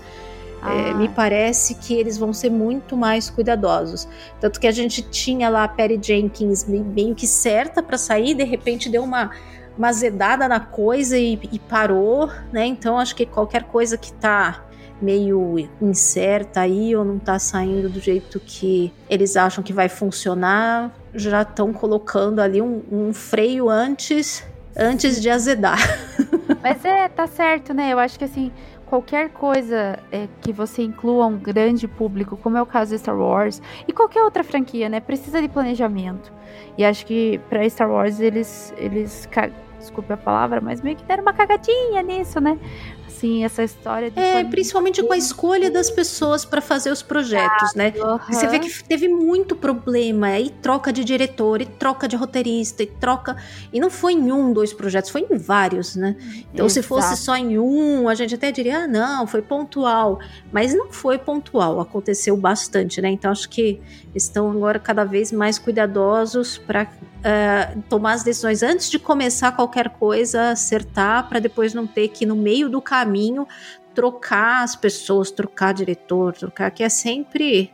ah. 0.61 0.73
É, 0.89 0.93
me 0.93 1.09
parece 1.09 1.75
que 1.75 1.93
eles 1.93 2.17
vão 2.17 2.33
ser 2.33 2.49
muito 2.49 2.95
mais 2.95 3.29
cuidadosos. 3.29 4.07
Tanto 4.39 4.59
que 4.59 4.67
a 4.67 4.71
gente 4.71 5.01
tinha 5.01 5.49
lá 5.49 5.63
a 5.63 5.67
Perry 5.67 5.99
Jenkins 6.01 6.65
meio 6.67 7.15
que 7.15 7.27
certa 7.27 7.81
para 7.81 7.97
sair, 7.97 8.33
de 8.33 8.43
repente 8.43 8.89
deu 8.89 9.03
uma, 9.03 9.31
uma 9.79 9.93
zedada 9.93 10.45
na 10.45 10.59
coisa 10.59 11.17
e, 11.17 11.39
e, 11.53 11.57
parou, 11.57 12.29
né? 12.51 12.65
Então 12.65 12.99
acho 12.99 13.15
que 13.15 13.25
qualquer 13.25 13.63
coisa 13.63 13.97
que 13.97 14.11
tá 14.11 14.65
meio 15.01 15.55
incerta 15.81 16.59
aí 16.59 16.93
ou 16.93 17.05
não 17.05 17.17
tá 17.17 17.39
saindo 17.39 17.87
do 17.87 18.01
jeito 18.01 18.41
que 18.41 18.93
eles 19.09 19.37
acham 19.37 19.63
que 19.63 19.71
vai 19.71 19.87
funcionar, 19.87 20.93
já 21.15 21.43
estão 21.43 21.71
colocando 21.71 22.41
ali 22.41 22.61
um, 22.61 22.83
um, 22.91 23.13
freio 23.13 23.69
antes 23.69 24.45
antes 24.75 25.21
de 25.21 25.29
azedar. 25.29 25.79
Mas 26.61 26.83
é, 26.83 27.07
tá 27.07 27.25
certo, 27.25 27.73
né? 27.73 27.93
Eu 27.93 27.99
acho 27.99 28.19
que 28.19 28.25
assim, 28.25 28.51
qualquer 28.85 29.29
coisa 29.29 29.97
é, 30.11 30.27
que 30.41 30.51
você 30.51 30.83
inclua 30.83 31.25
um 31.25 31.37
grande 31.37 31.87
público, 31.87 32.35
como 32.35 32.57
é 32.57 32.61
o 32.61 32.65
caso 32.65 32.91
de 32.91 32.99
Star 32.99 33.17
Wars, 33.17 33.61
e 33.87 33.93
qualquer 33.93 34.23
outra 34.23 34.43
franquia, 34.43 34.89
né? 34.89 34.99
Precisa 34.99 35.41
de 35.41 35.47
planejamento. 35.47 36.33
E 36.77 36.83
acho 36.83 37.05
que 37.05 37.39
para 37.49 37.67
Star 37.69 37.89
Wars 37.89 38.19
eles, 38.19 38.73
eles 38.77 39.25
desculpe 39.79 40.13
a 40.13 40.17
palavra, 40.17 40.61
mas 40.61 40.81
meio 40.81 40.95
que 40.95 41.03
deram 41.03 41.23
uma 41.23 41.33
cagadinha 41.33 42.03
nisso, 42.03 42.39
né? 42.39 42.59
Assim, 43.09 43.43
essa 43.43 43.63
história 43.63 44.09
de. 44.09 44.19
É, 44.19 44.43
principalmente 44.45 45.03
com 45.03 45.11
a 45.11 45.17
escolha 45.17 45.69
das 45.69 45.89
pessoas 45.89 46.45
para 46.45 46.61
fazer 46.61 46.91
os 46.91 47.01
projetos, 47.01 47.71
ah, 47.71 47.77
né? 47.77 47.93
Você 48.29 48.47
vê 48.47 48.59
que 48.59 48.83
teve 48.83 49.07
muito 49.07 49.55
problema, 49.55 50.27
aí 50.27 50.49
troca 50.61 50.93
de 50.93 51.03
diretor, 51.03 51.61
e 51.61 51.65
troca 51.65 52.07
de 52.07 52.15
roteirista, 52.15 52.83
e 52.83 52.87
troca. 52.87 53.35
E 53.73 53.79
não 53.79 53.89
foi 53.89 54.13
em 54.13 54.31
um, 54.31 54.53
dois 54.53 54.71
projetos, 54.71 55.09
foi 55.09 55.27
em 55.29 55.37
vários, 55.37 55.95
né? 55.95 56.15
Então, 56.53 56.65
Exato. 56.65 56.69
se 56.69 56.81
fosse 56.81 57.17
só 57.17 57.35
em 57.35 57.59
um, 57.59 58.07
a 58.07 58.15
gente 58.15 58.35
até 58.35 58.51
diria, 58.51 58.83
ah, 58.83 58.87
não, 58.87 59.27
foi 59.27 59.41
pontual. 59.41 60.19
Mas 60.51 60.73
não 60.73 60.91
foi 60.91 61.17
pontual, 61.17 61.79
aconteceu 61.79 62.37
bastante, 62.37 63.01
né? 63.01 63.09
Então, 63.09 63.31
acho 63.31 63.49
que 63.49 63.81
estão 64.15 64.49
agora 64.51 64.79
cada 64.79 65.03
vez 65.03 65.31
mais 65.31 65.59
cuidadosos 65.59 66.57
para 66.57 66.83
uh, 66.83 67.81
tomar 67.89 68.13
as 68.13 68.23
decisões 68.23 68.63
antes 68.63 68.89
de 68.89 68.97
começar 68.97 69.51
qualquer 69.51 69.89
coisa, 69.89 70.51
acertar, 70.51 71.27
para 71.27 71.39
depois 71.39 71.73
não 71.73 71.85
ter 71.85 72.07
que, 72.09 72.25
no 72.25 72.35
meio 72.35 72.69
do 72.69 72.81
caminho, 72.81 72.98
trocar 73.93 74.63
as 74.63 74.75
pessoas, 74.75 75.31
trocar 75.31 75.73
diretor, 75.73 76.33
trocar, 76.33 76.71
que 76.71 76.83
é 76.83 76.89
sempre 76.89 77.71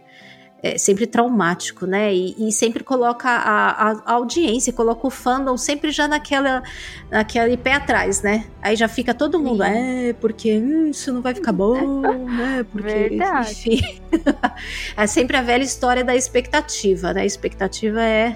é 0.65 0.79
sempre 0.79 1.05
traumático, 1.05 1.85
né? 1.85 2.11
E, 2.11 2.47
e 2.47 2.51
sempre 2.51 2.83
coloca 2.83 3.29
a, 3.29 3.69
a, 3.69 3.91
a, 3.91 4.13
audiência, 4.13 4.73
coloca 4.73 5.05
o 5.05 5.11
fandom 5.11 5.55
sempre 5.57 5.91
já 5.91 6.07
naquela, 6.07 6.63
naquele 7.11 7.55
pé 7.55 7.73
atrás, 7.73 8.23
né? 8.23 8.45
Aí 8.63 8.75
já 8.75 8.87
fica 8.87 9.13
todo 9.13 9.39
mundo, 9.39 9.63
Sim. 9.63 10.09
é, 10.09 10.13
porque 10.13 10.57
hum, 10.57 10.87
isso 10.89 11.13
não 11.13 11.21
vai 11.21 11.35
ficar 11.35 11.51
bom, 11.51 12.01
né? 12.01 12.65
Porque, 12.71 13.09
Verdade. 13.09 13.51
enfim. 13.51 14.01
é 14.97 15.05
sempre 15.05 15.37
a 15.37 15.41
velha 15.43 15.63
história 15.63 16.03
da 16.03 16.15
expectativa, 16.15 17.13
né? 17.13 17.21
A 17.21 17.25
expectativa 17.25 18.01
é, 18.01 18.35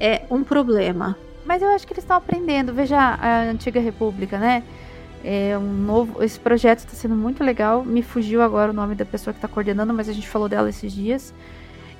é 0.00 0.22
um 0.30 0.42
problema. 0.42 1.14
Mas 1.44 1.60
eu 1.60 1.68
acho 1.68 1.86
que 1.86 1.92
eles 1.92 2.04
estão 2.04 2.16
aprendendo. 2.16 2.72
Veja 2.72 2.98
a 2.98 3.42
antiga 3.42 3.80
República, 3.80 4.38
né? 4.38 4.62
É 5.28 5.58
um 5.58 5.72
novo. 5.72 6.22
Esse 6.22 6.38
projeto 6.38 6.78
está 6.78 6.92
sendo 6.92 7.16
muito 7.16 7.42
legal. 7.42 7.84
Me 7.84 8.00
fugiu 8.00 8.40
agora 8.40 8.70
o 8.70 8.74
nome 8.74 8.94
da 8.94 9.04
pessoa 9.04 9.34
que 9.34 9.38
está 9.38 9.48
coordenando, 9.48 9.92
mas 9.92 10.08
a 10.08 10.12
gente 10.12 10.28
falou 10.28 10.48
dela 10.48 10.68
esses 10.68 10.92
dias. 10.92 11.34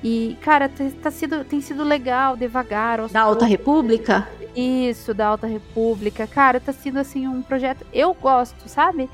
E, 0.05 0.37
cara, 0.43 0.71
tá 1.03 1.11
sido, 1.11 1.45
tem 1.45 1.61
sido 1.61 1.83
legal, 1.83 2.37
devagar. 2.37 3.09
Da 3.09 3.23
Alta 3.23 3.45
República? 3.45 4.29
Isso, 4.55 5.13
da 5.13 5.27
Alta 5.27 5.49
República. 5.49 6.25
Cara, 6.29 6.61
tá 6.61 6.73
sendo 6.73 7.01
assim 7.01 7.27
um 7.27 7.43
projeto. 7.43 7.85
Eu 7.93 8.15
gosto, 8.15 8.69
sabe? 8.69 9.11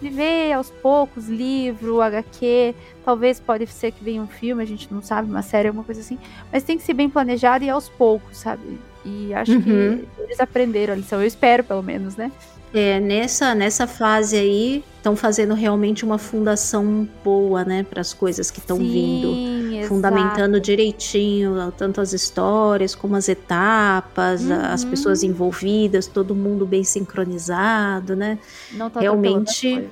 De 0.00 0.10
ver 0.10 0.52
aos 0.52 0.70
poucos, 0.70 1.28
livro, 1.28 2.00
HQ. 2.00 2.72
Talvez 3.04 3.40
pode 3.40 3.66
ser 3.66 3.90
que 3.90 4.04
venha 4.04 4.22
um 4.22 4.28
filme, 4.28 4.62
a 4.62 4.66
gente 4.66 4.94
não 4.94 5.02
sabe, 5.02 5.28
uma 5.28 5.42
série, 5.42 5.66
alguma 5.66 5.84
coisa 5.84 6.00
assim. 6.00 6.20
Mas 6.52 6.62
tem 6.62 6.78
que 6.78 6.84
ser 6.84 6.94
bem 6.94 7.10
planejado 7.10 7.64
e 7.64 7.68
aos 7.68 7.88
poucos, 7.88 8.38
sabe? 8.38 8.78
E 9.04 9.34
acho 9.34 9.54
uhum. 9.54 9.62
que 9.62 10.08
eles 10.20 10.38
aprenderam 10.38 10.94
a 10.94 10.96
lição. 10.96 11.20
Eu 11.20 11.26
espero, 11.26 11.64
pelo 11.64 11.82
menos, 11.82 12.14
né? 12.14 12.30
É, 12.76 13.00
nessa, 13.00 13.54
nessa 13.54 13.86
fase 13.86 14.36
aí, 14.36 14.84
estão 14.96 15.16
fazendo 15.16 15.54
realmente 15.54 16.04
uma 16.04 16.18
fundação 16.18 17.08
boa, 17.24 17.64
né, 17.64 17.82
para 17.88 18.00
as 18.00 18.12
coisas 18.12 18.50
que 18.50 18.58
estão 18.58 18.76
vindo. 18.76 19.28
Exato. 19.72 19.88
Fundamentando 19.88 20.60
direitinho, 20.60 21.72
tanto 21.76 22.00
as 22.00 22.12
histórias 22.12 22.94
como 22.94 23.14
as 23.14 23.28
etapas, 23.28 24.42
uhum. 24.42 24.60
as 24.60 24.84
pessoas 24.84 25.22
envolvidas, 25.22 26.06
todo 26.06 26.34
mundo 26.34 26.66
bem 26.66 26.82
sincronizado, 26.82 28.16
né? 28.16 28.38
Não 28.72 28.90
tá 28.90 29.00
realmente. 29.00 29.88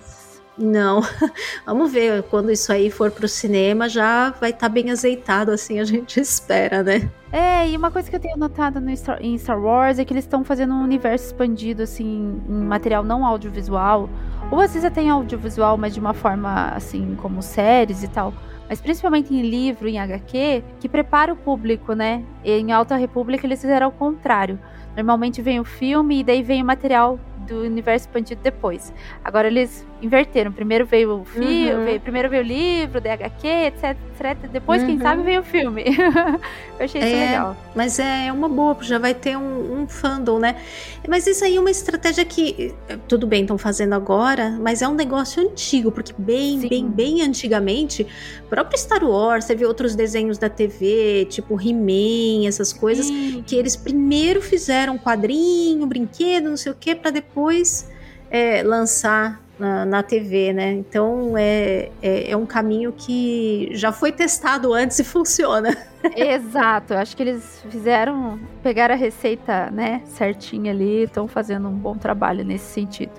Não, 0.56 1.00
vamos 1.66 1.92
ver 1.92 2.22
quando 2.24 2.50
isso 2.50 2.72
aí 2.72 2.90
for 2.90 3.10
pro 3.10 3.26
cinema 3.26 3.88
já 3.88 4.30
vai 4.40 4.50
estar 4.50 4.60
tá 4.60 4.68
bem 4.68 4.90
azeitado, 4.90 5.50
assim 5.50 5.80
a 5.80 5.84
gente 5.84 6.20
espera, 6.20 6.82
né? 6.82 7.10
É, 7.32 7.68
e 7.68 7.76
uma 7.76 7.90
coisa 7.90 8.08
que 8.08 8.14
eu 8.14 8.20
tenho 8.20 8.36
notado 8.36 8.80
no 8.80 8.96
Star, 8.96 9.18
em 9.20 9.36
Star 9.36 9.60
Wars 9.60 9.98
é 9.98 10.04
que 10.04 10.12
eles 10.12 10.24
estão 10.24 10.44
fazendo 10.44 10.72
um 10.72 10.84
universo 10.84 11.26
expandido, 11.26 11.82
assim, 11.82 12.40
em 12.48 12.64
material 12.64 13.02
não 13.02 13.26
audiovisual. 13.26 14.08
Ou 14.52 14.60
às 14.60 14.72
vezes 14.72 14.84
até 14.84 15.02
em 15.02 15.10
audiovisual, 15.10 15.76
mas 15.76 15.92
de 15.94 15.98
uma 15.98 16.14
forma, 16.14 16.68
assim, 16.68 17.16
como 17.20 17.42
séries 17.42 18.04
e 18.04 18.08
tal. 18.08 18.32
Mas 18.68 18.80
principalmente 18.80 19.34
em 19.34 19.42
livro, 19.42 19.88
em 19.88 19.98
HQ, 19.98 20.62
que 20.78 20.88
prepara 20.88 21.32
o 21.32 21.36
público, 21.36 21.92
né? 21.92 22.22
E 22.44 22.52
em 22.52 22.70
Alta 22.70 22.94
República 22.94 23.46
eles 23.46 23.60
fizeram 23.60 23.88
o 23.88 23.92
contrário. 23.92 24.58
Normalmente 24.94 25.42
vem 25.42 25.58
o 25.58 25.64
filme 25.64 26.20
e 26.20 26.24
daí 26.24 26.40
vem 26.40 26.62
o 26.62 26.64
material 26.64 27.18
do 27.44 27.62
universo 27.62 28.06
expandido 28.06 28.40
depois. 28.42 28.92
Agora 29.24 29.48
eles 29.48 29.86
inverteram. 30.04 30.52
Primeiro 30.52 30.84
veio 30.84 31.20
o 31.20 31.24
filme, 31.24 31.72
uhum. 31.72 31.84
veio, 31.84 32.00
primeiro 32.00 32.28
veio 32.28 32.42
o 32.42 32.46
livro, 32.46 33.00
DHQ, 33.00 33.46
etc, 33.46 33.96
etc. 34.12 34.50
Depois, 34.50 34.82
uhum. 34.82 34.88
quem 34.88 34.98
sabe, 34.98 35.22
veio 35.22 35.40
o 35.40 35.44
filme. 35.44 35.84
Eu 36.78 36.84
achei 36.84 37.00
isso 37.00 37.10
é, 37.10 37.26
legal. 37.26 37.56
Mas 37.74 37.98
é 37.98 38.32
uma 38.32 38.48
boa, 38.48 38.76
já 38.80 38.98
vai 38.98 39.14
ter 39.14 39.36
um, 39.36 39.82
um 39.82 39.88
fandom, 39.88 40.38
né? 40.38 40.56
Mas 41.08 41.26
isso 41.26 41.44
aí 41.44 41.56
é 41.56 41.60
uma 41.60 41.70
estratégia 41.70 42.24
que, 42.24 42.74
tudo 43.08 43.26
bem, 43.26 43.42
estão 43.42 43.56
fazendo 43.56 43.94
agora, 43.94 44.50
mas 44.60 44.82
é 44.82 44.88
um 44.88 44.94
negócio 44.94 45.42
antigo, 45.42 45.90
porque 45.90 46.12
bem, 46.16 46.60
Sim. 46.60 46.68
bem, 46.68 46.88
bem 46.88 47.22
antigamente, 47.22 48.06
próprio 48.50 48.78
Star 48.78 49.04
Wars, 49.04 49.44
teve 49.46 49.64
outros 49.64 49.94
desenhos 49.94 50.38
da 50.38 50.48
TV, 50.48 51.26
tipo 51.30 51.60
He-Man, 51.60 52.46
essas 52.46 52.72
coisas, 52.72 53.06
Sim. 53.06 53.42
que 53.46 53.56
eles 53.56 53.76
primeiro 53.76 54.42
fizeram 54.42 54.98
quadrinho, 54.98 55.86
brinquedo, 55.86 56.48
não 56.48 56.56
sei 56.56 56.72
o 56.72 56.74
que, 56.74 56.94
para 56.94 57.10
depois 57.10 57.88
é, 58.30 58.62
lançar 58.62 59.43
na, 59.58 59.84
na, 59.84 60.02
TV, 60.02 60.52
né? 60.52 60.72
Então 60.72 61.34
é, 61.36 61.90
é, 62.02 62.30
é, 62.30 62.36
um 62.36 62.46
caminho 62.46 62.92
que 62.92 63.68
já 63.72 63.92
foi 63.92 64.12
testado 64.12 64.72
antes 64.72 64.98
e 64.98 65.04
funciona. 65.04 65.76
Exato, 66.16 66.94
acho 66.94 67.16
que 67.16 67.22
eles 67.22 67.64
fizeram, 67.70 68.38
pegaram 68.62 68.94
a 68.94 68.98
receita, 68.98 69.70
né, 69.70 70.02
certinha 70.04 70.70
ali, 70.70 71.04
estão 71.04 71.26
fazendo 71.26 71.68
um 71.68 71.72
bom 71.72 71.96
trabalho 71.96 72.44
nesse 72.44 72.66
sentido. 72.66 73.12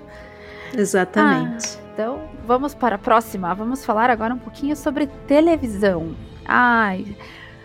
Exatamente. 0.76 1.78
Ah, 1.78 1.86
então 1.92 2.20
vamos 2.46 2.74
para 2.74 2.96
a 2.96 2.98
próxima. 2.98 3.54
Vamos 3.54 3.84
falar 3.84 4.10
agora 4.10 4.34
um 4.34 4.38
pouquinho 4.38 4.76
sobre 4.76 5.06
televisão. 5.26 6.14
Ai. 6.44 7.16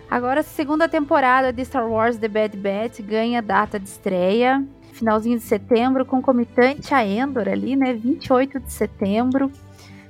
Agora, 0.10 0.42
a 0.42 0.44
segunda 0.44 0.90
temporada 0.90 1.54
de 1.54 1.64
Star 1.64 1.88
Wars 1.88 2.18
The 2.18 2.28
Bad 2.28 2.58
Batch 2.58 3.00
ganha 3.02 3.42
data 3.42 3.80
de 3.80 3.88
estreia 3.88 4.66
finalzinho 4.94 5.38
de 5.38 5.44
setembro, 5.44 6.06
concomitante 6.06 6.94
a 6.94 7.06
Endor 7.06 7.48
ali, 7.48 7.76
né? 7.76 7.94
28 7.94 8.60
de 8.60 8.72
setembro. 8.72 9.52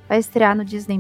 Vai 0.08 0.20
estrear 0.20 0.56
no 0.56 0.66
Disney+. 0.66 1.00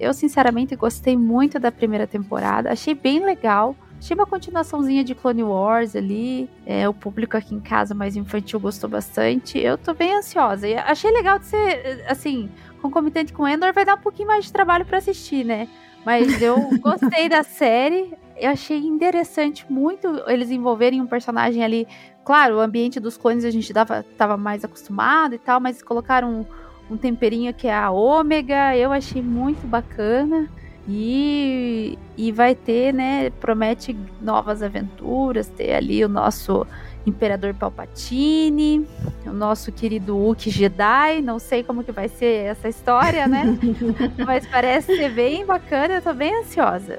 Eu, 0.00 0.12
sinceramente, 0.12 0.74
gostei 0.74 1.16
muito 1.16 1.60
da 1.60 1.70
primeira 1.70 2.06
temporada. 2.06 2.72
Achei 2.72 2.94
bem 2.94 3.24
legal. 3.24 3.76
Achei 4.02 4.16
uma 4.16 4.26
continuaçãozinha 4.26 5.04
de 5.04 5.14
Clone 5.14 5.44
Wars 5.44 5.94
ali. 5.94 6.50
É, 6.66 6.88
o 6.88 6.92
público 6.92 7.36
aqui 7.36 7.54
em 7.54 7.60
casa 7.60 7.94
mais 7.94 8.16
infantil 8.16 8.58
gostou 8.58 8.90
bastante. 8.90 9.60
Eu 9.60 9.78
tô 9.78 9.94
bem 9.94 10.12
ansiosa. 10.16 10.66
E 10.66 10.74
achei 10.74 11.12
legal 11.12 11.38
de 11.38 11.46
ser, 11.46 12.04
assim, 12.08 12.50
concomitante 12.80 13.32
com 13.32 13.46
Endor. 13.46 13.72
Vai 13.72 13.84
dar 13.84 13.94
um 13.94 14.00
pouquinho 14.00 14.26
mais 14.26 14.46
de 14.46 14.52
trabalho 14.52 14.84
para 14.84 14.98
assistir, 14.98 15.44
né? 15.44 15.68
Mas 16.04 16.42
eu 16.42 16.56
gostei 16.82 17.28
da 17.28 17.44
série. 17.44 18.12
Eu 18.36 18.50
achei 18.50 18.78
interessante 18.78 19.64
muito 19.70 20.08
eles 20.26 20.50
envolverem 20.50 21.00
um 21.00 21.06
personagem 21.06 21.62
ali 21.62 21.86
Claro, 22.24 22.56
o 22.56 22.60
ambiente 22.60 23.00
dos 23.00 23.16
clones 23.16 23.44
a 23.44 23.50
gente 23.50 23.72
dava, 23.72 24.04
tava 24.16 24.36
mais 24.36 24.64
acostumado 24.64 25.34
e 25.34 25.38
tal, 25.38 25.58
mas 25.58 25.82
colocaram 25.82 26.46
um, 26.88 26.94
um 26.94 26.96
temperinho 26.96 27.52
que 27.52 27.66
é 27.66 27.74
a 27.74 27.90
ômega, 27.90 28.76
eu 28.76 28.92
achei 28.92 29.22
muito 29.22 29.66
bacana. 29.66 30.48
E, 30.88 31.96
e 32.16 32.32
vai 32.32 32.56
ter, 32.56 32.92
né? 32.92 33.30
Promete 33.30 33.96
novas 34.20 34.64
aventuras, 34.64 35.46
ter 35.46 35.74
ali 35.74 36.04
o 36.04 36.08
nosso 36.08 36.66
Imperador 37.06 37.54
Palpatine, 37.54 38.84
o 39.24 39.32
nosso 39.32 39.70
querido 39.70 40.18
Uki 40.18 40.50
Jedi. 40.50 41.22
Não 41.22 41.38
sei 41.38 41.62
como 41.62 41.84
que 41.84 41.92
vai 41.92 42.08
ser 42.08 42.46
essa 42.46 42.68
história, 42.68 43.28
né? 43.28 43.44
Mas 44.26 44.44
parece 44.44 44.96
ser 44.96 45.10
bem 45.10 45.46
bacana, 45.46 45.94
eu 45.94 46.02
tô 46.02 46.12
bem 46.12 46.34
ansiosa 46.40 46.98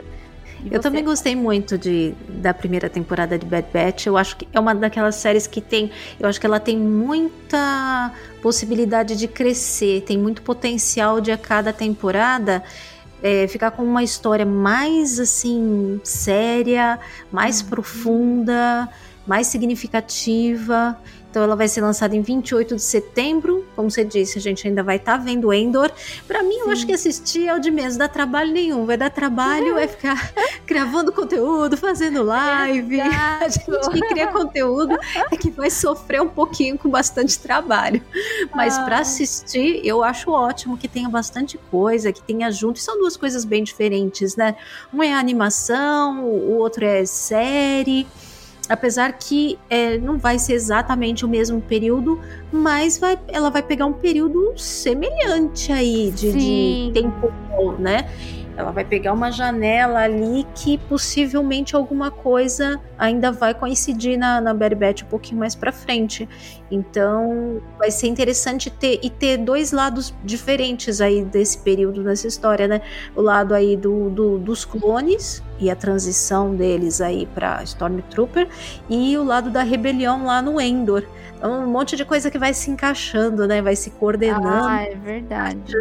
eu 0.72 0.79
também 0.79 1.03
gostei 1.03 1.36
muito 1.36 1.77
de, 1.77 2.13
da 2.29 2.53
primeira 2.53 2.89
temporada 2.89 3.38
de 3.38 3.46
Bad 3.46 3.67
Batch. 3.74 4.05
Eu 4.05 4.17
acho 4.17 4.38
que 4.38 4.48
é 4.53 4.60
uma 4.60 4.74
daquelas 4.74 5.15
séries 5.15 5.48
que 5.48 5.62
tem. 5.62 5.91
Eu 6.20 6.27
acho 6.27 6.39
que 6.39 6.46
ela 6.46 6.60
tem 6.60 6.77
muita 6.77 8.12
possibilidade 8.41 9.15
de 9.15 9.27
crescer, 9.27 10.01
tem 10.01 10.17
muito 10.17 10.41
potencial 10.41 11.20
de 11.20 11.32
a 11.32 11.38
cada 11.38 11.74
temporada. 11.74 12.63
É, 13.22 13.48
ficar 13.48 13.72
com 13.72 13.84
uma 13.84 14.03
história 14.03 14.46
mais 14.46 15.17
assim 15.17 16.00
séria, 16.03 17.00
mais 17.32 17.62
uhum. 17.62 17.70
profunda, 17.70 18.89
mais 19.25 19.48
significativa. 19.48 20.98
Então 21.34 21.42
ela 21.42 21.56
vai 21.56 21.68
ser 21.68 21.82
lançada 21.82 22.16
em 22.16 22.22
28 22.22 22.75
de 22.75 22.82
setembro. 22.84 23.66
Como 23.75 23.90
você 23.90 24.06
disse, 24.06 24.38
a 24.38 24.42
gente 24.42 24.68
ainda 24.68 24.84
vai 24.84 24.98
estar 24.98 25.18
tá 25.18 25.24
vendo 25.24 25.52
Endor. 25.52 25.92
Para 26.28 26.44
mim, 26.44 26.54
Sim. 26.54 26.60
eu 26.60 26.70
acho 26.70 26.86
que 26.86 26.94
assistir 26.94 27.48
é 27.48 27.56
o 27.56 27.60
de 27.60 27.72
menos, 27.72 27.98
dá 27.98 28.08
trabalho 28.08 28.52
nenhum. 28.52 28.86
Vai 28.86 28.98
dar 28.98 29.10
trabalho, 29.10 29.75
é 29.80 29.88
ficar 29.88 30.32
gravando 30.63 31.12
conteúdo, 31.12 31.75
fazendo 31.75 32.22
live. 32.22 33.02
Exato. 33.02 33.44
A 33.44 33.50
gente 33.50 33.94
que 33.94 34.10
cria 34.10 34.28
conteúdo 34.28 34.96
é 35.32 35.36
que 35.36 35.50
vai 35.50 35.72
sofrer 35.72 36.22
um 36.22 36.30
pouquinho 36.30 36.78
com 36.78 36.88
bastante 36.88 37.40
trabalho. 37.40 38.00
Mas 38.54 38.78
ah. 38.78 38.84
para 38.84 39.00
assistir, 39.00 39.82
eu 39.84 40.04
acho 40.04 40.30
ótimo 40.30 40.78
que 40.78 40.88
tenha 40.88 41.10
bastante 41.10 41.58
coisa, 41.72 42.13
que 42.13 42.22
tenha 42.22 42.52
junto. 42.52 42.78
E 42.78 42.82
são 42.84 43.00
duas 43.00 43.18
coisas 43.18 43.44
bem 43.44 43.63
diferentes, 43.63 44.36
né? 44.36 44.56
Um 44.94 45.02
é 45.02 45.12
animação, 45.12 46.25
o 46.25 46.60
outro 46.60 46.86
é 46.86 47.04
série 47.08 48.06
apesar 48.70 49.13
que 49.13 49.60
é, 49.70 49.98
não 49.98 50.17
vai 50.17 50.39
ser 50.39 50.53
exatamente 50.53 51.25
o 51.25 51.27
mesmo 51.27 51.62
período, 51.62 52.20
mas 52.51 52.98
vai, 52.98 53.20
ela 53.27 53.50
vai 53.50 53.62
pegar 53.62 53.86
um 53.86 53.93
período 53.93 54.53
semelhante 54.58 55.72
aí 55.72 56.12
de, 56.12 56.32
de 56.32 56.91
tempo, 56.93 57.32
né? 57.77 58.10
Ela 58.56 58.72
vai 58.72 58.86
pegar 58.86 59.14
uma 59.14 59.32
janela 59.32 60.00
ali 60.00 60.46
que 60.54 60.78
possivelmente 60.78 61.76
alguma 61.76 62.12
coisa 62.12 62.80
ainda 62.98 63.32
vai 63.32 63.54
coincidir 63.54 64.18
na, 64.18 64.40
na 64.40 64.54
Batch 64.54 65.04
um 65.04 65.08
pouquinho 65.08 65.40
mais 65.40 65.56
para 65.56 65.72
frente. 65.72 66.30
Então 66.70 67.62
vai 67.78 67.90
ser 67.90 68.08
interessante 68.08 68.70
ter 68.70 69.00
e 69.02 69.10
ter 69.10 69.38
dois 69.38 69.72
lados 69.72 70.14
diferentes 70.24 71.02
aí 71.02 71.24
desse 71.24 71.58
período 71.60 72.04
nessa 72.04 72.28
história, 72.28 72.68
né? 72.68 72.82
O 73.16 73.22
lado 73.22 73.54
aí 73.54 73.76
do, 73.76 74.10
do 74.10 74.38
dos 74.38 74.66
clones 74.66 75.44
e 75.60 75.70
a 75.70 75.76
transição 75.76 76.56
deles 76.56 77.02
aí 77.02 77.26
para 77.26 77.64
Stormtrooper 77.64 78.48
e 78.90 79.18
o 79.18 79.24
lado 79.24 79.50
da 79.50 79.64
rebelião 79.64 80.26
lá 80.26 80.42
no 80.42 80.60
Endor. 80.60 81.04
Então, 81.38 81.64
um 81.64 81.68
monte 81.68 81.96
de 81.96 82.06
coisa 82.06 82.32
que 82.32 82.38
vai 82.38 82.54
se 82.54 82.72
encaixando, 82.72 83.48
né? 83.48 83.62
Vai 83.62 83.76
se 83.76 83.90
coordenando. 83.92 84.48
Ah, 84.48 84.84
é 84.84 84.96
verdade. 84.96 85.74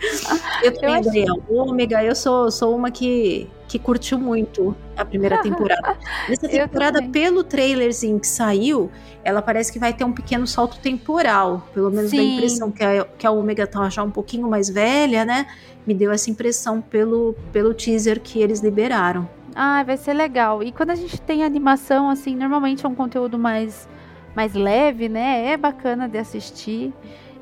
eu 0.62 0.74
também, 0.74 0.96
eu 0.96 1.02
Gabriel. 1.02 1.42
Ômega, 1.48 2.02
eu 2.02 2.14
sou, 2.14 2.50
sou 2.50 2.74
uma 2.74 2.90
que, 2.90 3.48
que 3.68 3.78
curtiu 3.78 4.18
muito 4.18 4.74
a 4.96 5.04
primeira 5.04 5.38
temporada. 5.42 5.96
Essa 6.28 6.48
temporada, 6.48 7.02
pelo 7.02 7.44
trailerzinho 7.44 8.18
que 8.18 8.26
saiu, 8.26 8.90
ela 9.22 9.42
parece 9.42 9.72
que 9.72 9.78
vai 9.78 9.92
ter 9.92 10.04
um 10.04 10.12
pequeno 10.12 10.46
salto 10.46 10.78
temporal. 10.80 11.66
Pelo 11.74 11.90
menos 11.90 12.10
Sim. 12.10 12.16
dá 12.16 12.22
a 12.22 12.26
impressão 12.26 12.70
que 12.70 12.84
a, 12.84 13.04
que 13.04 13.26
a 13.26 13.30
Ômega 13.30 13.66
tá 13.66 13.88
já 13.88 14.02
um 14.02 14.10
pouquinho 14.10 14.48
mais 14.48 14.68
velha, 14.68 15.24
né? 15.24 15.46
Me 15.86 15.94
deu 15.94 16.10
essa 16.10 16.30
impressão 16.30 16.80
pelo, 16.80 17.34
pelo 17.52 17.74
teaser 17.74 18.20
que 18.20 18.40
eles 18.40 18.60
liberaram. 18.60 19.28
Ah, 19.54 19.82
vai 19.82 19.96
ser 19.96 20.14
legal. 20.14 20.62
E 20.62 20.72
quando 20.72 20.90
a 20.90 20.94
gente 20.94 21.20
tem 21.20 21.44
animação, 21.44 22.08
assim, 22.08 22.36
normalmente 22.36 22.86
é 22.86 22.88
um 22.88 22.94
conteúdo 22.94 23.38
mais, 23.38 23.88
mais 24.34 24.54
leve, 24.54 25.08
né? 25.08 25.46
É 25.52 25.56
bacana 25.56 26.08
de 26.08 26.18
assistir. 26.18 26.92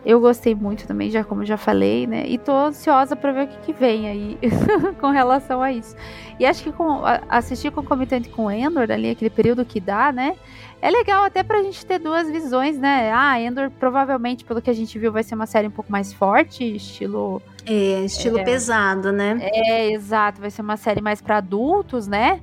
Eu 0.04 0.20
gostei 0.20 0.54
muito 0.54 0.86
também, 0.86 1.10
já 1.10 1.24
como 1.24 1.44
já 1.44 1.56
falei, 1.56 2.06
né? 2.06 2.24
E 2.26 2.38
tô 2.38 2.52
ansiosa 2.52 3.16
para 3.16 3.32
ver 3.32 3.44
o 3.44 3.48
que, 3.48 3.56
que 3.66 3.72
vem 3.72 4.08
aí 4.08 4.38
com 5.00 5.10
relação 5.10 5.60
a 5.60 5.72
isso. 5.72 5.94
E 6.38 6.46
acho 6.46 6.62
que 6.62 6.72
com, 6.72 7.02
assistir 7.28 7.72
concomitante 7.72 8.28
com 8.28 8.50
Endor, 8.50 8.90
ali, 8.90 9.10
aquele 9.10 9.30
período 9.30 9.64
que 9.64 9.80
dá, 9.80 10.12
né? 10.12 10.36
É 10.80 10.88
legal 10.90 11.24
até 11.24 11.42
pra 11.42 11.60
gente 11.62 11.84
ter 11.84 11.98
duas 11.98 12.30
visões, 12.30 12.78
né? 12.78 13.10
Ah, 13.12 13.40
Endor 13.40 13.70
provavelmente, 13.70 14.44
pelo 14.44 14.62
que 14.62 14.70
a 14.70 14.72
gente 14.72 14.96
viu, 14.98 15.10
vai 15.10 15.24
ser 15.24 15.34
uma 15.34 15.46
série 15.46 15.66
um 15.66 15.72
pouco 15.72 15.90
mais 15.90 16.12
forte, 16.12 16.76
estilo. 16.76 17.42
É, 17.66 18.04
estilo 18.04 18.38
é, 18.38 18.44
pesado, 18.44 19.10
né? 19.10 19.38
É, 19.40 19.90
exato. 19.90 20.40
Vai 20.40 20.50
ser 20.50 20.62
uma 20.62 20.76
série 20.76 21.00
mais 21.00 21.20
para 21.20 21.38
adultos, 21.38 22.06
né? 22.06 22.40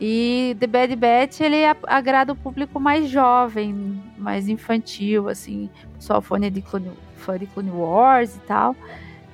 E 0.00 0.56
The 0.60 0.66
Bad 0.66 0.96
Batch, 0.96 1.40
ele 1.40 1.64
agrada 1.86 2.32
o 2.32 2.36
público 2.36 2.78
mais 2.78 3.08
jovem, 3.08 4.02
mais 4.18 4.48
infantil, 4.48 5.28
assim. 5.28 5.70
Pessoal 5.94 6.20
fã 6.20 6.38
de 6.38 6.60
Clone, 6.60 6.90
fã 7.14 7.38
de 7.38 7.46
Clone 7.46 7.70
Wars 7.70 8.36
e 8.36 8.40
tal. 8.40 8.76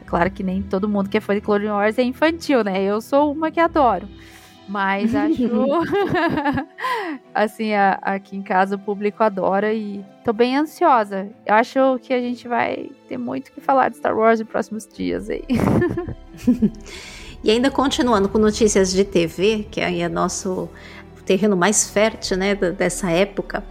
É 0.01 0.05
claro 0.05 0.31
que 0.31 0.43
nem 0.43 0.63
todo 0.63 0.89
mundo 0.89 1.09
que 1.09 1.17
é 1.17 1.21
fã 1.21 1.35
de 1.35 1.41
Clone 1.41 1.67
Wars 1.67 1.99
é 1.99 2.03
infantil, 2.03 2.63
né? 2.63 2.83
Eu 2.83 3.01
sou 3.01 3.33
uma 3.33 3.51
que 3.51 3.59
adoro. 3.59 4.09
Mas 4.69 5.15
acho. 5.15 5.43
assim, 7.35 7.75
a, 7.75 7.99
aqui 8.01 8.37
em 8.37 8.43
casa 8.43 8.77
o 8.77 8.79
público 8.79 9.23
adora 9.23 9.73
e 9.75 10.05
tô 10.25 10.33
bem 10.33 10.57
ansiosa. 10.57 11.29
Eu 11.45 11.55
acho 11.55 11.99
que 12.01 12.13
a 12.13 12.21
gente 12.21 12.47
vai 12.47 12.91
ter 13.09 13.19
muito 13.19 13.51
que 13.53 13.61
falar 13.61 13.89
de 13.89 13.97
Star 13.97 14.17
Wars 14.17 14.39
nos 14.39 14.49
próximos 14.49 14.87
dias 14.87 15.29
aí. 15.29 15.45
E 17.45 17.51
ainda 17.51 17.71
continuando 17.71 18.29
com 18.29 18.39
notícias 18.39 18.93
de 18.93 19.05
TV, 19.05 19.67
que 19.71 19.81
aí 19.81 20.01
é 20.01 20.09
nosso 20.09 20.69
terreno 21.25 21.57
mais 21.57 21.89
fértil, 21.89 22.37
né, 22.37 22.55
dessa 22.55 23.11
época. 23.11 23.65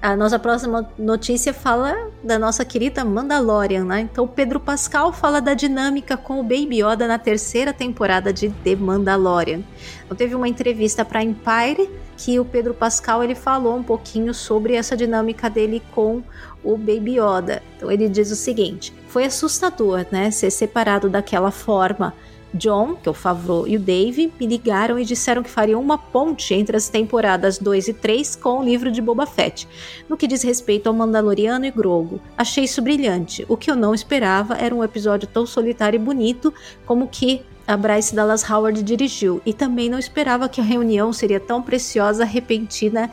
A 0.00 0.14
nossa 0.14 0.38
próxima 0.38 0.88
notícia 0.96 1.52
fala 1.52 1.92
da 2.22 2.38
nossa 2.38 2.64
querida 2.64 3.04
Mandalorian, 3.04 3.84
né? 3.84 4.00
Então 4.00 4.28
Pedro 4.28 4.60
Pascal 4.60 5.12
fala 5.12 5.40
da 5.40 5.54
dinâmica 5.54 6.16
com 6.16 6.38
o 6.38 6.42
Baby 6.42 6.84
Yoda 6.84 7.08
na 7.08 7.18
terceira 7.18 7.72
temporada 7.72 8.32
de 8.32 8.48
The 8.48 8.76
Mandalorian. 8.76 9.62
Então 10.04 10.16
teve 10.16 10.36
uma 10.36 10.46
entrevista 10.46 11.04
para 11.04 11.24
Empire 11.24 11.90
que 12.16 12.38
o 12.38 12.44
Pedro 12.44 12.74
Pascal 12.74 13.24
ele 13.24 13.34
falou 13.34 13.76
um 13.76 13.82
pouquinho 13.82 14.32
sobre 14.32 14.74
essa 14.74 14.96
dinâmica 14.96 15.50
dele 15.50 15.82
com 15.92 16.22
o 16.62 16.76
Baby 16.76 17.18
Yoda. 17.18 17.60
Então 17.76 17.90
ele 17.90 18.08
diz 18.08 18.30
o 18.30 18.36
seguinte: 18.36 18.94
foi 19.08 19.24
assustador, 19.24 20.06
né, 20.12 20.30
ser 20.30 20.50
separado 20.50 21.08
daquela 21.08 21.50
forma 21.50 22.14
John, 22.54 22.94
que 22.94 23.08
é 23.08 23.10
o 23.10 23.14
Favreau, 23.14 23.66
e 23.66 23.76
o 23.76 23.80
Dave 23.80 24.32
me 24.38 24.46
ligaram 24.46 24.98
e 24.98 25.04
disseram 25.04 25.42
que 25.42 25.50
fariam 25.50 25.80
uma 25.80 25.98
ponte 25.98 26.54
entre 26.54 26.76
as 26.76 26.88
temporadas 26.88 27.58
2 27.58 27.88
e 27.88 27.94
3 27.94 28.36
com 28.36 28.60
o 28.60 28.64
livro 28.64 28.90
de 28.90 29.02
Boba 29.02 29.26
Fett. 29.26 29.68
No 30.08 30.16
que 30.16 30.26
diz 30.26 30.42
respeito 30.42 30.86
ao 30.86 30.94
Mandaloriano 30.94 31.66
e 31.66 31.70
Grogu, 31.70 32.20
achei 32.36 32.64
isso 32.64 32.80
brilhante. 32.82 33.44
O 33.48 33.56
que 33.56 33.70
eu 33.70 33.76
não 33.76 33.94
esperava 33.94 34.54
era 34.54 34.74
um 34.74 34.82
episódio 34.82 35.28
tão 35.28 35.46
solitário 35.46 35.96
e 35.96 36.02
bonito 36.02 36.52
como 36.86 37.08
que 37.08 37.42
a 37.66 37.76
Bryce 37.76 38.14
Dallas 38.14 38.48
Howard 38.48 38.82
dirigiu, 38.82 39.42
e 39.44 39.52
também 39.52 39.90
não 39.90 39.98
esperava 39.98 40.48
que 40.48 40.58
a 40.58 40.64
reunião 40.64 41.12
seria 41.12 41.38
tão 41.38 41.60
preciosa, 41.60 42.24
repentina 42.24 43.10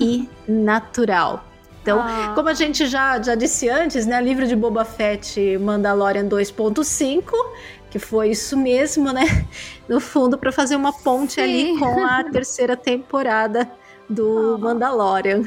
e 0.00 0.26
natural. 0.48 1.44
Então, 1.82 2.00
ah. 2.00 2.32
como 2.34 2.48
a 2.48 2.54
gente 2.54 2.86
já, 2.86 3.20
já 3.22 3.34
disse 3.34 3.68
antes, 3.68 4.04
né, 4.04 4.20
livro 4.20 4.46
de 4.46 4.54
Boba 4.54 4.84
Fett 4.84 5.58
Mandalorian 5.58 6.26
2.5 6.26 7.32
que 7.90 7.98
foi 7.98 8.30
isso 8.30 8.56
mesmo, 8.56 9.12
né? 9.12 9.24
No 9.88 10.00
fundo, 10.00 10.36
para 10.36 10.52
fazer 10.52 10.76
uma 10.76 10.92
ponte 10.92 11.34
Sim. 11.34 11.40
ali 11.42 11.78
com 11.78 12.04
a 12.04 12.22
terceira 12.30 12.76
temporada 12.76 13.70
do 14.08 14.54
oh. 14.54 14.58
Mandalorian. 14.58 15.44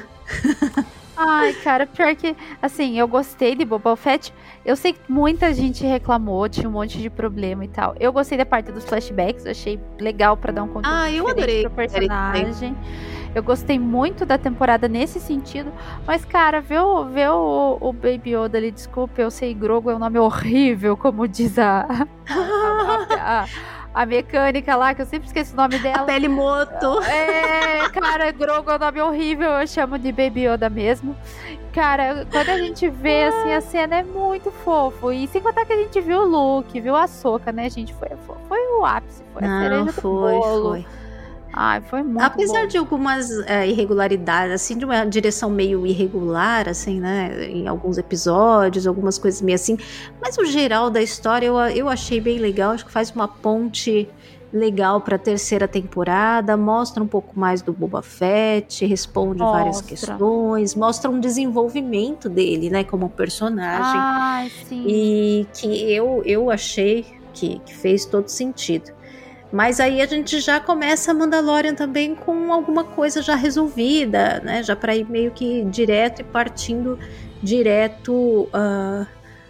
Ai, 1.15 1.53
cara, 1.63 1.85
pior 1.85 2.15
que, 2.15 2.35
assim, 2.61 2.97
eu 2.97 3.07
gostei 3.07 3.53
de 3.53 3.63
Boba 3.63 3.95
Fett. 3.95 4.33
Eu 4.65 4.75
sei 4.75 4.93
que 4.93 4.99
muita 5.07 5.53
gente 5.53 5.85
reclamou, 5.85 6.49
tinha 6.49 6.67
um 6.67 6.71
monte 6.71 6.97
de 6.97 7.09
problema 7.09 7.63
e 7.63 7.67
tal. 7.67 7.95
Eu 7.99 8.11
gostei 8.11 8.37
da 8.37 8.45
parte 8.45 8.71
dos 8.71 8.83
flashbacks, 8.85 9.45
achei 9.45 9.79
legal 9.99 10.35
para 10.35 10.51
dar 10.51 10.63
um 10.63 10.67
conteúdo 10.67 10.95
ah, 10.95 11.11
eu 11.11 11.27
adorei. 11.27 11.61
pro 11.61 11.71
personagem. 11.71 12.75
Eu 13.33 13.41
gostei 13.41 13.79
muito 13.79 14.25
da 14.25 14.37
temporada 14.37 14.87
nesse 14.87 15.19
sentido. 15.19 15.71
Mas, 16.05 16.25
cara, 16.25 16.59
ver 16.59 16.81
o, 16.81 17.05
ver 17.05 17.29
o, 17.29 17.77
o 17.79 17.93
Baby 17.93 18.35
Yoda 18.35 18.57
ali, 18.57 18.71
desculpa, 18.71 19.21
eu 19.21 19.31
sei, 19.31 19.53
Grogo 19.53 19.89
é 19.89 19.95
um 19.95 19.99
nome 19.99 20.19
horrível, 20.19 20.97
como 20.97 21.27
diz 21.27 21.57
a, 21.57 21.85
a, 22.29 23.43
a, 23.43 23.45
a 23.93 24.05
mecânica 24.05 24.75
lá, 24.75 24.93
que 24.93 25.01
eu 25.01 25.05
sempre 25.05 25.27
esqueço 25.27 25.53
o 25.53 25.55
nome 25.55 25.79
dela. 25.79 26.01
A 26.01 26.03
Pele 26.03 26.27
Moto. 26.27 27.01
É, 27.03 27.87
cara, 27.89 28.31
Grogo 28.31 28.69
é 28.69 28.75
um 28.75 28.79
nome 28.79 29.01
horrível, 29.01 29.49
eu 29.51 29.67
chamo 29.67 29.97
de 29.97 30.11
Baby 30.11 30.47
Yoda 30.47 30.69
mesmo. 30.69 31.15
Cara, 31.71 32.27
quando 32.29 32.49
a 32.49 32.57
gente 32.57 32.89
vê, 32.89 33.23
assim, 33.23 33.53
a 33.53 33.61
cena 33.61 33.95
é 33.97 34.03
muito 34.03 34.51
fofo. 34.51 35.09
E 35.09 35.25
sem 35.27 35.41
contar 35.41 35.65
que 35.65 35.71
a 35.71 35.77
gente 35.77 36.01
viu 36.01 36.19
o 36.19 36.25
Luke, 36.25 36.81
viu 36.81 36.97
a 36.97 37.07
Soca, 37.07 37.53
né, 37.53 37.69
gente? 37.69 37.93
Foi, 37.93 38.09
foi, 38.27 38.35
foi 38.49 38.59
o 38.77 38.85
ápice, 38.85 39.23
foi 39.31 39.41
Não, 39.41 39.57
a 39.57 39.61
cereja 39.61 39.93
foi, 39.93 40.01
do 40.01 40.39
bolo. 40.39 40.69
Foi. 40.71 41.00
Ai, 41.53 41.81
foi 41.81 42.03
muito 42.03 42.21
Apesar 42.21 42.61
bom. 42.61 42.67
de 42.67 42.77
algumas 42.77 43.29
é, 43.45 43.67
irregularidades, 43.67 44.53
assim, 44.53 44.77
de 44.77 44.85
uma 44.85 45.03
direção 45.05 45.49
meio 45.49 45.85
irregular, 45.85 46.69
assim, 46.69 46.99
né? 46.99 47.49
Em 47.49 47.67
alguns 47.67 47.97
episódios, 47.97 48.87
algumas 48.87 49.17
coisas 49.17 49.41
meio 49.41 49.55
assim. 49.55 49.77
Mas 50.21 50.37
o 50.37 50.45
geral 50.45 50.89
da 50.89 51.01
história 51.01 51.47
eu, 51.47 51.57
eu 51.57 51.89
achei 51.89 52.21
bem 52.21 52.39
legal. 52.39 52.71
Acho 52.71 52.85
que 52.85 52.91
faz 52.91 53.11
uma 53.11 53.27
ponte 53.27 54.07
legal 54.53 54.99
para 54.99 55.15
a 55.15 55.19
terceira 55.19 55.67
temporada, 55.67 56.57
mostra 56.57 57.01
um 57.01 57.07
pouco 57.07 57.39
mais 57.39 57.61
do 57.61 57.71
Boba 57.71 58.01
Fett, 58.01 58.85
responde 58.85 59.39
mostra. 59.39 59.59
várias 59.59 59.81
questões, 59.81 60.75
mostra 60.75 61.09
um 61.09 61.19
desenvolvimento 61.19 62.27
dele, 62.27 62.69
né, 62.69 62.83
como 62.83 63.09
personagem. 63.09 63.99
Ai, 64.01 64.51
sim. 64.67 64.83
E 64.85 65.47
que 65.53 65.93
eu, 65.93 66.21
eu 66.25 66.51
achei 66.51 67.05
que, 67.33 67.59
que 67.59 67.73
fez 67.73 68.05
todo 68.05 68.27
sentido. 68.27 68.91
Mas 69.51 69.79
aí 69.79 70.01
a 70.01 70.05
gente 70.05 70.39
já 70.39 70.59
começa 70.59 71.11
a 71.11 71.13
Mandalorian 71.13 71.75
também 71.75 72.15
com 72.15 72.53
alguma 72.53 72.83
coisa 72.83 73.21
já 73.21 73.35
resolvida, 73.35 74.39
né? 74.39 74.63
Já 74.63 74.75
para 74.75 74.95
ir 74.95 75.09
meio 75.09 75.31
que 75.31 75.63
direto 75.65 76.21
e 76.21 76.23
partindo 76.23 76.97
direto 77.43 78.47
uh, 78.53 79.05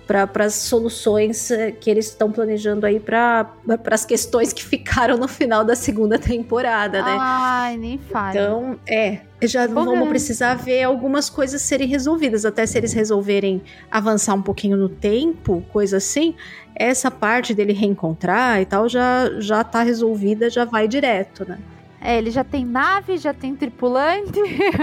para 0.08 0.46
as 0.46 0.56
soluções 0.56 1.52
eh, 1.52 1.72
que 1.72 1.90
eles 1.90 2.08
estão 2.08 2.32
planejando 2.32 2.86
aí 2.86 3.00
para 3.00 3.50
as 3.90 4.04
questões 4.04 4.52
que 4.52 4.64
ficaram 4.64 5.18
no 5.18 5.28
final 5.28 5.64
da 5.64 5.76
segunda 5.76 6.20
temporada, 6.20 7.02
né? 7.02 7.18
Ai, 7.18 7.78
nem 7.78 7.98
fale. 7.98 8.38
Então, 8.38 8.80
é, 8.88 9.22
já 9.44 9.68
Porra. 9.68 9.86
vamos 9.86 10.10
precisar 10.10 10.56
ver 10.56 10.84
algumas 10.84 11.30
coisas 11.30 11.62
serem 11.62 11.88
resolvidas, 11.88 12.46
até 12.46 12.66
se 12.66 12.78
eles 12.78 12.94
resolverem 12.94 13.62
avançar 13.90 14.36
um 14.36 14.42
pouquinho 14.42 14.78
no 14.78 14.90
tempo, 14.90 15.64
coisa 15.72 15.98
assim, 15.98 16.36
essa 16.76 17.10
parte 17.12 17.54
dele 17.54 17.74
reencontrar 17.74 18.62
e 18.62 18.66
tal 18.66 18.88
já 18.88 19.30
já 19.40 19.64
tá 19.64 19.82
resolvida, 19.84 20.50
já 20.50 20.66
vai 20.66 20.88
direto, 20.88 21.48
né? 21.48 21.60
É, 22.04 22.18
ele 22.18 22.32
já 22.32 22.44
tem 22.44 22.66
nave, 22.66 23.18
já 23.18 23.32
tem 23.32 23.56
tripulante. 23.56 24.40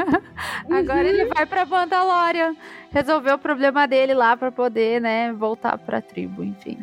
Agora 0.70 1.00
uhum. 1.00 1.08
ele 1.08 1.24
vai 1.24 1.44
para 1.44 1.66
Mandalorian 1.66 2.54
resolver 2.92 3.32
o 3.32 3.38
problema 3.38 3.88
dele 3.88 4.14
lá 4.14 4.36
para 4.36 4.52
poder, 4.52 5.00
né, 5.00 5.32
voltar 5.32 5.76
para 5.78 5.98
a 5.98 6.00
tribo, 6.00 6.44
enfim. 6.44 6.78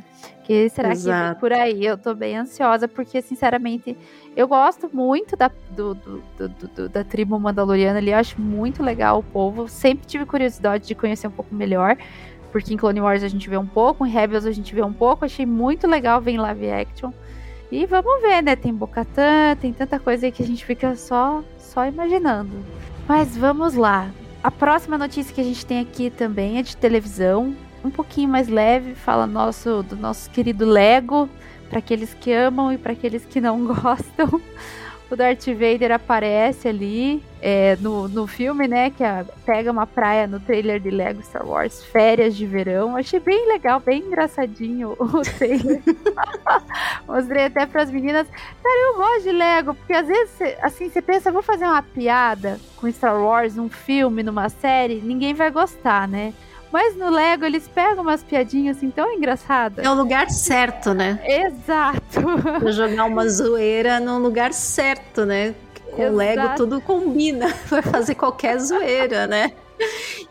Que 0.46 0.70
será 0.70 0.92
Exato. 0.92 1.34
que 1.34 1.40
por 1.40 1.52
aí? 1.52 1.84
Eu 1.84 1.98
tô 1.98 2.14
bem 2.14 2.38
ansiosa 2.38 2.88
porque 2.88 3.20
sinceramente 3.20 3.98
eu 4.36 4.48
gosto 4.48 4.88
muito 4.94 5.36
da, 5.36 5.50
do, 5.72 5.96
do, 5.96 6.24
do, 6.38 6.88
da 6.88 7.04
tribo 7.04 7.40
mandaloriana 7.40 7.98
ali, 7.98 8.12
eu 8.12 8.18
acho 8.18 8.40
muito 8.40 8.84
legal 8.84 9.20
o 9.20 9.24
povo. 9.24 9.68
Sempre 9.68 10.06
tive 10.06 10.24
curiosidade 10.24 10.86
de 10.86 10.94
conhecer 10.94 11.28
um 11.28 11.32
pouco 11.32 11.54
melhor, 11.54 11.98
porque 12.52 12.72
em 12.72 12.78
Clone 12.78 13.02
Wars 13.02 13.24
a 13.24 13.28
gente 13.28 13.50
vê 13.50 13.58
um 13.58 13.66
pouco, 13.66 14.06
em 14.06 14.10
Rebels 14.10 14.46
a 14.46 14.52
gente 14.52 14.76
vê 14.76 14.84
um 14.84 14.94
pouco, 14.94 15.26
achei 15.26 15.48
muito 15.48 15.88
legal 15.88 16.22
ver 16.22 16.34
em 16.34 16.38
live 16.38 16.70
action. 16.70 17.12
E 17.72 17.88
vamos 17.88 18.22
ver, 18.22 18.44
né? 18.44 18.56
Tem 18.56 18.72
Bocatã, 18.72 19.58
tem 19.60 19.74
tanta 19.74 19.98
coisa 19.98 20.28
aí 20.28 20.32
que 20.32 20.44
a 20.44 20.46
gente 20.46 20.64
fica 20.64 20.96
só, 20.96 21.44
só 21.58 21.88
imaginando. 21.88 22.52
Mas 23.08 23.36
vamos 23.36 23.74
lá. 23.74 24.12
A 24.44 24.52
próxima 24.52 24.96
notícia 24.96 25.34
que 25.34 25.42
a 25.42 25.44
gente 25.44 25.66
tem 25.66 25.80
aqui 25.80 26.12
também 26.12 26.60
é 26.60 26.62
de 26.62 26.78
televisão, 26.78 27.56
um 27.86 27.92
pouquinho 27.92 28.30
mais 28.30 28.48
leve, 28.48 28.96
fala 28.96 29.28
nosso 29.28 29.84
do 29.84 29.96
nosso 29.96 30.30
querido 30.32 30.66
Lego, 30.66 31.30
para 31.70 31.80
aqueles 31.80 32.14
que 32.14 32.32
amam 32.32 32.72
e 32.72 32.78
para 32.78 32.94
aqueles 32.94 33.26
que 33.26 33.40
não 33.40 33.64
gostam. 33.66 34.42
o 35.10 35.16
Darth 35.16 35.46
Vader 35.46 35.92
aparece 35.92 36.68
ali 36.68 37.24
é, 37.40 37.76
no, 37.76 38.08
no 38.08 38.26
filme, 38.26 38.68
né? 38.68 38.90
Que 38.90 39.04
a, 39.04 39.24
pega 39.46 39.72
uma 39.72 39.86
praia 39.86 40.26
no 40.26 40.40
trailer 40.40 40.80
de 40.80 40.90
Lego 40.90 41.22
Star 41.22 41.48
Wars, 41.48 41.84
Férias 41.84 42.36
de 42.36 42.46
Verão. 42.46 42.98
Achei 42.98 43.20
bem 43.20 43.48
legal, 43.48 43.80
bem 43.80 44.02
engraçadinho 44.02 44.96
o 45.00 45.22
trailer. 45.22 45.82
Mostrei 47.08 47.46
até 47.46 47.68
para 47.68 47.84
as 47.84 47.92
meninas. 47.92 48.28
Cara, 48.28 48.92
eu 48.92 48.96
gosto 48.96 49.24
de 49.24 49.32
Lego, 49.32 49.76
porque 49.76 49.94
às 49.94 50.08
vezes, 50.08 50.34
assim, 50.62 50.90
você 50.90 51.02
pensa, 51.02 51.32
vou 51.32 51.44
fazer 51.44 51.66
uma 51.66 51.84
piada 51.84 52.60
com 52.78 52.92
Star 52.92 53.22
Wars, 53.22 53.56
num 53.56 53.70
filme, 53.70 54.24
numa 54.24 54.50
série, 54.50 55.02
ninguém 55.02 55.36
vai 55.36 55.52
gostar, 55.52 56.08
né? 56.08 56.34
Mas 56.76 56.94
no 56.98 57.10
Lego 57.10 57.46
eles 57.46 57.70
pegam 57.70 58.04
umas 58.04 58.22
piadinhas 58.22 58.76
assim 58.76 58.92
tão 58.92 59.10
engraçadas. 59.10 59.86
É 59.86 59.90
o 59.90 59.94
lugar 59.94 60.30
certo, 60.30 60.94
né? 60.94 61.18
Exato. 61.24 62.20
Pra 62.60 62.70
jogar 62.70 63.06
uma 63.06 63.26
zoeira 63.30 63.98
no 64.02 64.18
lugar 64.18 64.52
certo, 64.52 65.26
né? 65.26 65.56
Com 65.94 66.10
o 66.10 66.16
Lego 66.18 66.54
tudo 66.58 66.82
combina 66.82 67.48
pra 67.70 67.82
fazer 67.82 68.16
qualquer 68.16 68.60
zoeira, 68.60 69.26
né? 69.26 69.54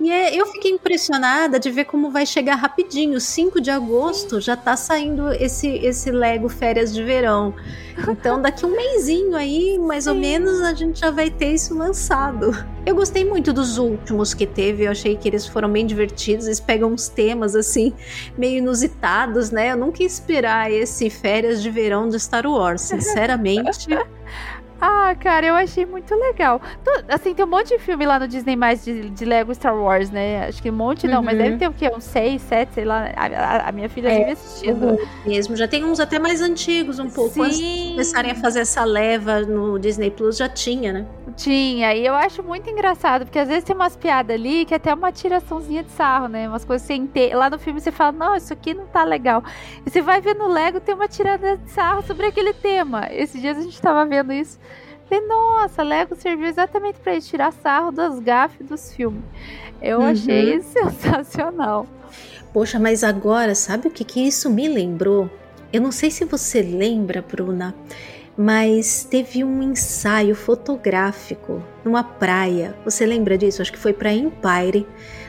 E 0.00 0.11
é, 0.11 0.35
eu 0.35 0.46
fiquei 0.46 0.70
impressionada 0.70 1.59
de 1.59 1.70
ver 1.70 1.85
como 1.85 2.11
vai 2.11 2.26
chegar 2.26 2.57
rapidinho. 2.57 3.20
5 3.20 3.61
de 3.61 3.70
agosto 3.70 4.40
já 4.40 4.57
tá 4.57 4.76
saindo 4.76 5.33
esse, 5.33 5.68
esse 5.68 6.11
Lego 6.11 6.48
Férias 6.48 6.92
de 6.92 7.02
Verão. 7.02 7.54
Então, 8.09 8.40
daqui 8.42 8.66
um 8.66 8.74
mêsinho 8.74 9.37
aí, 9.37 9.78
mais 9.78 10.04
Sim. 10.04 10.11
ou 10.11 10.16
menos, 10.16 10.61
a 10.62 10.74
gente 10.74 11.00
já 11.00 11.11
vai 11.11 11.30
ter 11.30 11.54
isso 11.54 11.74
lançado. 11.74 12.52
Eu 12.85 12.94
gostei 12.94 13.24
muito 13.24 13.52
dos 13.52 13.78
últimos 13.78 14.35
que 14.35 14.46
teve, 14.46 14.85
eu 14.85 14.90
achei 14.90 15.16
que 15.16 15.28
eles 15.28 15.46
foram 15.46 15.70
bem 15.70 15.87
divertidos. 15.87 16.46
Eles 16.46 16.61
pegam 16.61 16.92
uns 16.92 17.09
temas 17.09 17.54
assim, 17.54 17.92
meio 18.37 18.59
inusitados, 18.59 19.50
né? 19.50 19.72
Eu 19.72 19.76
nunca 19.76 20.02
ia 20.02 20.07
esperar 20.07 20.70
esse 20.70 21.09
Férias 21.09 21.62
de 21.62 21.70
Verão 21.70 22.09
de 22.09 22.18
Star 22.18 22.46
Wars, 22.46 22.83
sinceramente. 22.83 23.88
Ah, 24.80 25.14
cara, 25.18 25.46
eu 25.46 25.54
achei 25.54 25.87
muito 25.87 26.14
legal. 26.14 26.60
Assim, 27.08 27.34
tem 27.34 27.44
um 27.44 27.48
monte 27.48 27.68
de 27.68 27.78
filme 27.78 28.04
lá 28.04 28.18
no 28.18 28.28
Disney 28.28 28.56
mais 28.56 28.84
de, 28.84 29.08
de 29.10 29.24
Lego 29.24 29.54
Star 29.54 29.74
Wars, 29.74 30.10
né? 30.10 30.46
Acho 30.46 30.62
que 30.62 30.70
um 30.70 30.74
monte 30.74 31.06
não, 31.06 31.18
uhum. 31.18 31.24
mas 31.24 31.38
deve 31.38 31.52
uhum. 31.52 31.58
ter 31.58 31.68
o 31.68 31.72
quê? 31.72 31.90
Uns 31.94 32.04
seis, 32.04 32.42
sete, 32.42 32.74
sei 32.74 32.84
lá. 32.84 33.10
A, 33.16 33.26
a, 33.26 33.68
a 33.68 33.72
minha 33.72 33.88
filha 33.88 34.08
é, 34.08 34.18
vive 34.18 34.30
assistindo. 34.32 34.98
Mesmo, 35.24 35.56
já 35.56 35.66
tem 35.66 35.84
uns 35.84 36.00
até 36.00 36.18
mais 36.18 36.40
antigos, 36.40 36.98
um 36.98 37.08
pouco. 37.08 37.34
Sim. 37.34 37.42
Antes 37.42 37.58
de 37.58 37.90
começarem 37.90 38.30
a 38.32 38.34
fazer 38.34 38.60
essa 38.60 38.84
leva 38.84 39.40
no 39.40 39.78
Disney 39.78 40.10
Plus, 40.10 40.37
já 40.37 40.48
tinha, 40.48 40.92
né? 40.92 41.06
Tinha, 41.37 41.94
e 41.94 42.06
eu 42.06 42.14
acho 42.14 42.42
muito 42.42 42.68
engraçado, 42.70 43.24
porque 43.24 43.38
às 43.38 43.48
vezes 43.48 43.64
tem 43.64 43.74
umas 43.74 43.96
piadas 43.96 44.34
ali 44.34 44.64
que 44.64 44.74
é 44.74 44.76
até 44.76 44.92
uma 44.92 45.10
tiraçãozinha 45.10 45.82
de 45.82 45.90
sarro, 45.90 46.28
né? 46.28 46.48
Umas 46.48 46.64
coisas 46.64 46.87
sem 46.87 47.06
ter. 47.06 47.34
Lá 47.34 47.50
no 47.50 47.58
filme 47.58 47.80
você 47.80 47.90
fala, 47.90 48.12
não, 48.12 48.37
isso 48.37 48.52
aqui 48.52 48.74
não 48.74 48.87
tá 48.87 49.02
legal. 49.02 49.42
E 49.84 49.90
você 49.90 50.00
vai 50.00 50.20
ver 50.20 50.34
no 50.34 50.46
Lego, 50.46 50.80
tem 50.80 50.94
uma 50.94 51.08
tirada 51.08 51.56
de 51.56 51.70
sarro 51.70 52.02
sobre 52.02 52.26
aquele 52.26 52.52
tema. 52.52 53.08
Esses 53.10 53.40
dias 53.40 53.58
a 53.58 53.62
gente 53.62 53.80
tava 53.80 54.04
vendo 54.04 54.32
isso. 54.32 54.58
Falei, 55.08 55.26
nossa, 55.26 55.82
Lego 55.82 56.14
serviu 56.14 56.46
exatamente 56.46 56.98
para 57.00 57.20
tirar 57.20 57.52
sarro 57.52 57.90
das 57.90 58.18
gafes 58.18 58.66
dos 58.66 58.92
filmes. 58.92 59.22
Eu 59.80 60.00
uhum. 60.00 60.06
achei 60.06 60.60
sensacional. 60.62 61.86
Poxa, 62.52 62.78
mas 62.78 63.02
agora, 63.02 63.54
sabe 63.54 63.88
o 63.88 63.90
que, 63.90 64.04
que 64.04 64.20
isso 64.26 64.48
me 64.48 64.68
lembrou? 64.68 65.28
Eu 65.72 65.80
não 65.80 65.90
sei 65.90 66.10
se 66.10 66.24
você 66.24 66.62
lembra, 66.62 67.20
Bruna, 67.20 67.74
mas 68.36 69.04
teve 69.04 69.42
um 69.42 69.62
ensaio 69.62 70.34
fotográfico 70.34 71.62
numa 71.84 72.04
praia. 72.04 72.74
Você 72.84 73.04
lembra 73.04 73.36
disso? 73.36 73.60
Acho 73.60 73.72
que 73.72 73.78
foi 73.78 73.92
para 73.92 74.12
Empire, 74.12 74.86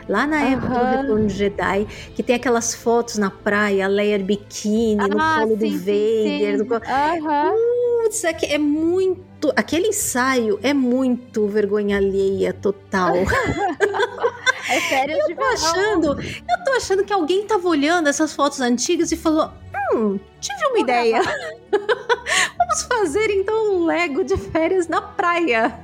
lá 0.07 0.25
na 0.27 0.37
uhum. 0.37 0.53
época 0.53 0.67
do 0.67 1.01
Retorno 1.01 1.27
de 1.27 1.33
Jedi, 1.33 1.87
que 2.15 2.23
tem 2.23 2.35
aquelas 2.35 2.75
fotos 2.75 3.17
na 3.17 3.31
praia, 3.31 3.85
a 3.85 3.87
Leia 3.87 4.19
biquíni, 4.19 5.01
ah, 5.01 5.07
no 5.07 5.17
colo 5.17 5.59
sim, 5.59 5.69
do 5.69 5.79
Vader. 5.79 6.57
Sim, 6.57 6.57
sim. 6.57 6.69
No... 6.69 6.75
Uhum. 6.75 7.84
Putz, 8.05 8.23
é, 8.23 8.37
é 8.53 8.57
muito. 8.59 9.51
Aquele 9.55 9.87
ensaio 9.87 10.59
é 10.61 10.75
muito 10.75 11.47
vergonha 11.47 11.97
alheia 11.97 12.53
total. 12.53 13.15
é 14.69 14.79
sério, 14.81 15.17
eu 15.27 15.35
tô 15.35 15.43
achando, 15.43 16.21
eu 16.21 16.63
tô 16.63 16.71
achando 16.73 17.03
que 17.03 17.11
alguém 17.11 17.47
tava 17.47 17.67
olhando 17.67 18.07
essas 18.07 18.31
fotos 18.31 18.61
antigas 18.61 19.11
e 19.11 19.17
falou: 19.17 19.49
Hum, 19.91 20.19
tive 20.39 20.67
uma 20.67 20.79
ideia. 20.79 21.19
Vamos 22.59 22.83
fazer 22.83 23.31
então 23.31 23.73
um 23.73 23.85
Lego 23.85 24.23
de 24.23 24.37
férias 24.37 24.87
na 24.87 25.01
praia. 25.01 25.79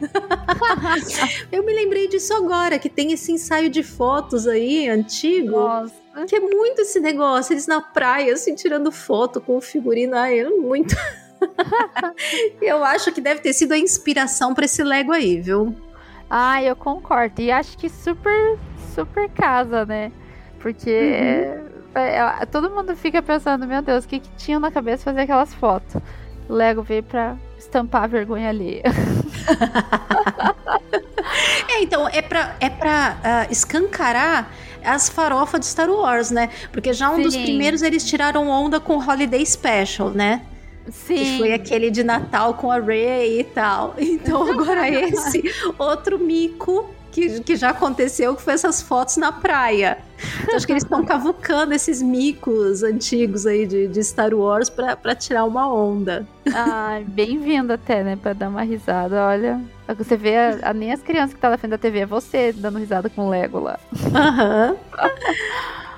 eu 1.51 1.65
me 1.65 1.73
lembrei 1.73 2.07
disso 2.07 2.35
agora, 2.35 2.77
que 2.77 2.89
tem 2.89 3.13
esse 3.13 3.31
ensaio 3.31 3.67
de 3.67 3.81
fotos 3.81 4.47
aí, 4.47 4.87
antigo. 4.87 5.59
Nossa. 5.59 5.91
Que 6.27 6.35
é 6.35 6.39
muito 6.39 6.81
esse 6.81 6.99
negócio, 6.99 7.53
eles 7.53 7.65
na 7.65 7.81
praia, 7.81 8.33
assim, 8.33 8.53
tirando 8.53 8.91
foto 8.91 9.41
com 9.41 9.57
o 9.57 9.61
figurino. 9.61 10.15
Ai, 10.15 10.39
é 10.39 10.49
muito. 10.49 10.95
eu 12.61 12.83
acho 12.83 13.11
que 13.11 13.21
deve 13.21 13.41
ter 13.41 13.53
sido 13.53 13.73
a 13.73 13.77
inspiração 13.77 14.53
para 14.53 14.65
esse 14.65 14.83
Lego 14.83 15.11
aí, 15.11 15.39
viu? 15.39 15.75
Ah, 16.29 16.63
eu 16.63 16.75
concordo. 16.75 17.41
E 17.41 17.51
acho 17.51 17.77
que 17.77 17.89
super, 17.89 18.57
super 18.93 19.29
casa, 19.29 19.85
né? 19.85 20.11
Porque 20.59 20.89
uhum. 20.89 21.71
É, 21.93 22.19
é, 22.19 22.45
todo 22.45 22.69
mundo 22.69 22.95
fica 22.95 23.21
pensando, 23.21 23.67
meu 23.67 23.81
Deus, 23.81 24.05
o 24.05 24.07
que, 24.07 24.19
que 24.19 24.29
tinha 24.37 24.57
na 24.59 24.71
cabeça 24.71 25.03
fazer 25.03 25.21
aquelas 25.21 25.53
fotos? 25.53 26.01
Lego 26.47 26.81
veio 26.81 27.03
pra 27.03 27.35
estampar 27.57 28.03
a 28.03 28.07
vergonha 28.07 28.49
ali. 28.49 28.81
é, 31.69 31.81
então, 31.81 32.07
é 32.07 32.21
pra, 32.21 32.55
é 32.59 32.69
pra 32.69 33.17
uh, 33.19 33.51
escancarar 33.51 34.51
as 34.83 35.09
farofas 35.09 35.59
de 35.59 35.65
Star 35.67 35.89
Wars, 35.89 36.31
né? 36.31 36.49
Porque 36.71 36.93
já 36.93 37.11
um 37.11 37.17
Sim. 37.17 37.23
dos 37.23 37.35
primeiros 37.37 37.81
eles 37.81 38.05
tiraram 38.05 38.47
onda 38.49 38.79
com 38.79 38.97
Holiday 38.97 39.45
Special, 39.45 40.09
né? 40.09 40.45
Sim. 40.91 41.15
Que 41.15 41.37
foi 41.37 41.53
aquele 41.53 41.89
de 41.89 42.03
Natal 42.03 42.53
com 42.53 42.71
a 42.71 42.79
Ray 42.79 43.39
e 43.39 43.43
tal. 43.43 43.95
Então 44.11 44.49
agora 44.49 44.87
esse 44.89 45.43
outro 45.79 46.19
mico 46.19 46.89
que, 47.11 47.41
que 47.41 47.55
já 47.55 47.69
aconteceu, 47.69 48.35
que 48.35 48.41
foi 48.41 48.53
essas 48.53 48.81
fotos 48.81 49.17
na 49.17 49.31
praia. 49.31 49.97
Então, 50.43 50.55
acho 50.55 50.65
que 50.65 50.71
eles 50.71 50.83
estão 50.83 51.03
cavucando 51.03 51.73
esses 51.73 52.01
micos 52.01 52.83
antigos 52.83 53.45
aí 53.45 53.65
de, 53.65 53.87
de 53.87 54.03
Star 54.03 54.33
Wars 54.33 54.69
para 54.69 55.15
tirar 55.15 55.43
uma 55.45 55.71
onda. 55.71 56.25
Ah, 56.53 57.01
bem-vindo 57.05 57.73
até, 57.73 58.03
né? 58.03 58.15
Pra 58.15 58.33
dar 58.33 58.49
uma 58.49 58.63
risada. 58.63 59.25
Olha, 59.25 59.61
você 59.97 60.15
vê 60.15 60.37
a, 60.37 60.59
a, 60.69 60.73
nem 60.73 60.91
as 60.91 61.01
crianças 61.01 61.31
que 61.31 61.37
estão 61.37 61.49
tá 61.49 61.55
na 61.55 61.57
frente 61.57 61.71
da 61.71 61.77
TV, 61.77 61.99
é 61.99 62.05
você 62.05 62.53
dando 62.53 62.79
risada 62.79 63.09
com 63.09 63.27
o 63.27 63.29
Lego 63.29 63.59
lá. 63.59 63.79
Aham. 64.15 64.69
Uhum. 64.71 65.90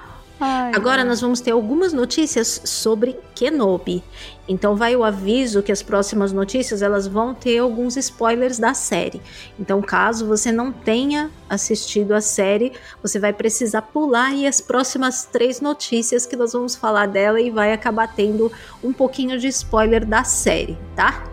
Ai, 0.45 0.73
Agora 0.75 1.05
nós 1.05 1.21
vamos 1.21 1.39
ter 1.39 1.51
algumas 1.51 1.93
notícias 1.93 2.63
sobre 2.65 3.17
Kenobi. 3.33 4.03
Então 4.45 4.75
vai 4.75 4.93
o 4.93 5.01
aviso 5.01 5.63
que 5.63 5.71
as 5.71 5.81
próximas 5.81 6.33
notícias 6.33 6.81
elas 6.81 7.07
vão 7.07 7.33
ter 7.33 7.59
alguns 7.59 7.95
spoilers 7.95 8.59
da 8.59 8.73
série. 8.73 9.21
Então 9.57 9.81
caso 9.81 10.27
você 10.27 10.51
não 10.51 10.69
tenha 10.69 11.31
assistido 11.49 12.13
a 12.13 12.19
série, 12.19 12.73
você 13.01 13.19
vai 13.19 13.31
precisar 13.31 13.83
pular 13.83 14.31
aí 14.31 14.45
as 14.45 14.59
próximas 14.59 15.23
três 15.23 15.61
notícias 15.61 16.25
que 16.25 16.35
nós 16.35 16.51
vamos 16.51 16.75
falar 16.75 17.05
dela 17.05 17.39
e 17.39 17.49
vai 17.49 17.71
acabar 17.71 18.13
tendo 18.13 18.51
um 18.83 18.91
pouquinho 18.91 19.39
de 19.39 19.47
spoiler 19.47 20.05
da 20.05 20.25
série, 20.25 20.77
tá? 20.93 21.23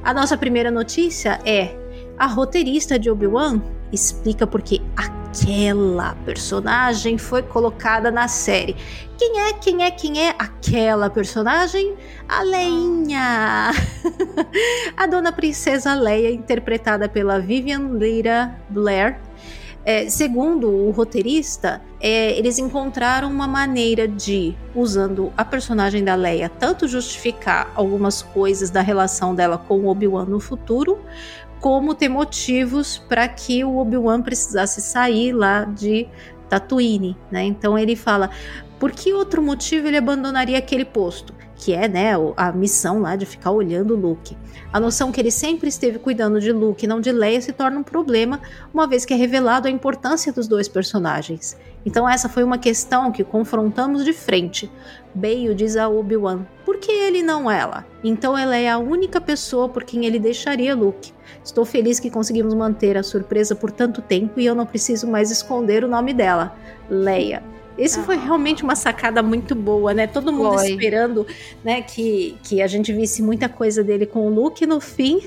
A 0.00 0.14
nossa 0.14 0.38
primeira 0.38 0.70
notícia 0.70 1.40
é 1.44 1.76
a 2.16 2.26
roteirista 2.26 2.96
de 2.96 3.10
Obi-Wan 3.10 3.79
explica 3.92 4.46
porque 4.46 4.80
aquela 4.96 6.14
personagem 6.24 7.18
foi 7.18 7.42
colocada 7.42 8.10
na 8.10 8.28
série. 8.28 8.76
Quem 9.18 9.40
é, 9.40 9.52
quem 9.52 9.84
é, 9.84 9.90
quem 9.90 10.28
é 10.28 10.34
aquela 10.38 11.10
personagem? 11.10 11.94
A 12.28 12.42
Leinha! 12.42 13.70
a 14.96 15.06
dona 15.06 15.32
princesa 15.32 15.94
Leia, 15.94 16.30
interpretada 16.30 17.08
pela 17.08 17.38
Vivian 17.38 17.90
Leira 17.90 18.56
Blair. 18.68 19.18
É, 19.82 20.10
segundo 20.10 20.68
o 20.68 20.90
roteirista, 20.90 21.80
é, 21.98 22.38
eles 22.38 22.58
encontraram 22.58 23.30
uma 23.30 23.48
maneira 23.48 24.06
de, 24.06 24.54
usando 24.74 25.32
a 25.36 25.44
personagem 25.44 26.04
da 26.04 26.14
Leia, 26.14 26.50
tanto 26.50 26.86
justificar 26.86 27.72
algumas 27.74 28.20
coisas 28.20 28.68
da 28.68 28.82
relação 28.82 29.34
dela 29.34 29.56
com 29.56 29.86
Obi-Wan 29.86 30.26
no 30.26 30.38
futuro, 30.38 30.98
como 31.60 31.94
ter 31.94 32.08
motivos 32.08 32.98
para 32.98 33.28
que 33.28 33.62
o 33.62 33.76
Obi-Wan 33.76 34.22
precisasse 34.22 34.80
sair 34.80 35.32
lá 35.32 35.64
de 35.64 36.08
Tatooine, 36.48 37.16
né? 37.30 37.44
Então 37.44 37.78
ele 37.78 37.94
fala, 37.94 38.30
por 38.78 38.90
que 38.90 39.12
outro 39.12 39.42
motivo 39.42 39.86
ele 39.86 39.98
abandonaria 39.98 40.58
aquele 40.58 40.84
posto? 40.84 41.34
Que 41.54 41.74
é, 41.74 41.86
né, 41.86 42.12
a 42.38 42.50
missão 42.52 43.00
lá 43.00 43.14
de 43.14 43.26
ficar 43.26 43.50
olhando 43.50 43.94
o 43.94 43.96
Luke. 43.96 44.34
A 44.72 44.80
noção 44.80 45.12
que 45.12 45.20
ele 45.20 45.30
sempre 45.30 45.68
esteve 45.68 45.98
cuidando 45.98 46.40
de 46.40 46.50
Luke 46.50 46.86
não 46.86 47.00
de 47.00 47.12
Leia 47.12 47.40
se 47.42 47.52
torna 47.52 47.78
um 47.78 47.82
problema, 47.82 48.40
uma 48.72 48.86
vez 48.86 49.04
que 49.04 49.12
é 49.12 49.16
revelado 49.16 49.68
a 49.68 49.70
importância 49.70 50.32
dos 50.32 50.48
dois 50.48 50.68
personagens. 50.68 51.58
Então 51.84 52.08
essa 52.08 52.28
foi 52.30 52.42
uma 52.42 52.56
questão 52.56 53.12
que 53.12 53.22
confrontamos 53.22 54.04
de 54.04 54.14
frente. 54.14 54.70
Bale 55.14 55.54
diz 55.54 55.76
a 55.76 55.88
Obi-Wan, 55.88 56.46
por 56.64 56.78
que 56.78 56.90
ele 56.90 57.22
não 57.22 57.50
ela? 57.50 57.84
Então 58.02 58.38
ela 58.38 58.56
é 58.56 58.70
a 58.70 58.78
única 58.78 59.20
pessoa 59.20 59.68
por 59.68 59.84
quem 59.84 60.06
ele 60.06 60.18
deixaria 60.18 60.74
Luke. 60.74 61.12
Estou 61.44 61.64
feliz 61.64 61.98
que 61.98 62.10
conseguimos 62.10 62.54
manter 62.54 62.96
a 62.96 63.02
surpresa 63.02 63.54
por 63.54 63.70
tanto 63.70 64.02
tempo 64.02 64.38
e 64.38 64.46
eu 64.46 64.54
não 64.54 64.66
preciso 64.66 65.06
mais 65.06 65.30
esconder 65.30 65.84
o 65.84 65.88
nome 65.88 66.12
dela, 66.12 66.54
Leia. 66.88 67.42
Isso 67.78 68.00
ah. 68.00 68.02
foi 68.02 68.16
realmente 68.16 68.62
uma 68.62 68.76
sacada 68.76 69.22
muito 69.22 69.54
boa, 69.54 69.94
né? 69.94 70.06
Todo 70.06 70.32
mundo 70.32 70.58
foi. 70.58 70.70
esperando, 70.70 71.26
né, 71.64 71.80
que, 71.80 72.36
que 72.42 72.60
a 72.60 72.66
gente 72.66 72.92
visse 72.92 73.22
muita 73.22 73.48
coisa 73.48 73.82
dele 73.82 74.04
com 74.04 74.26
o 74.26 74.30
Luke 74.30 74.66
no 74.66 74.80
fim 74.80 75.22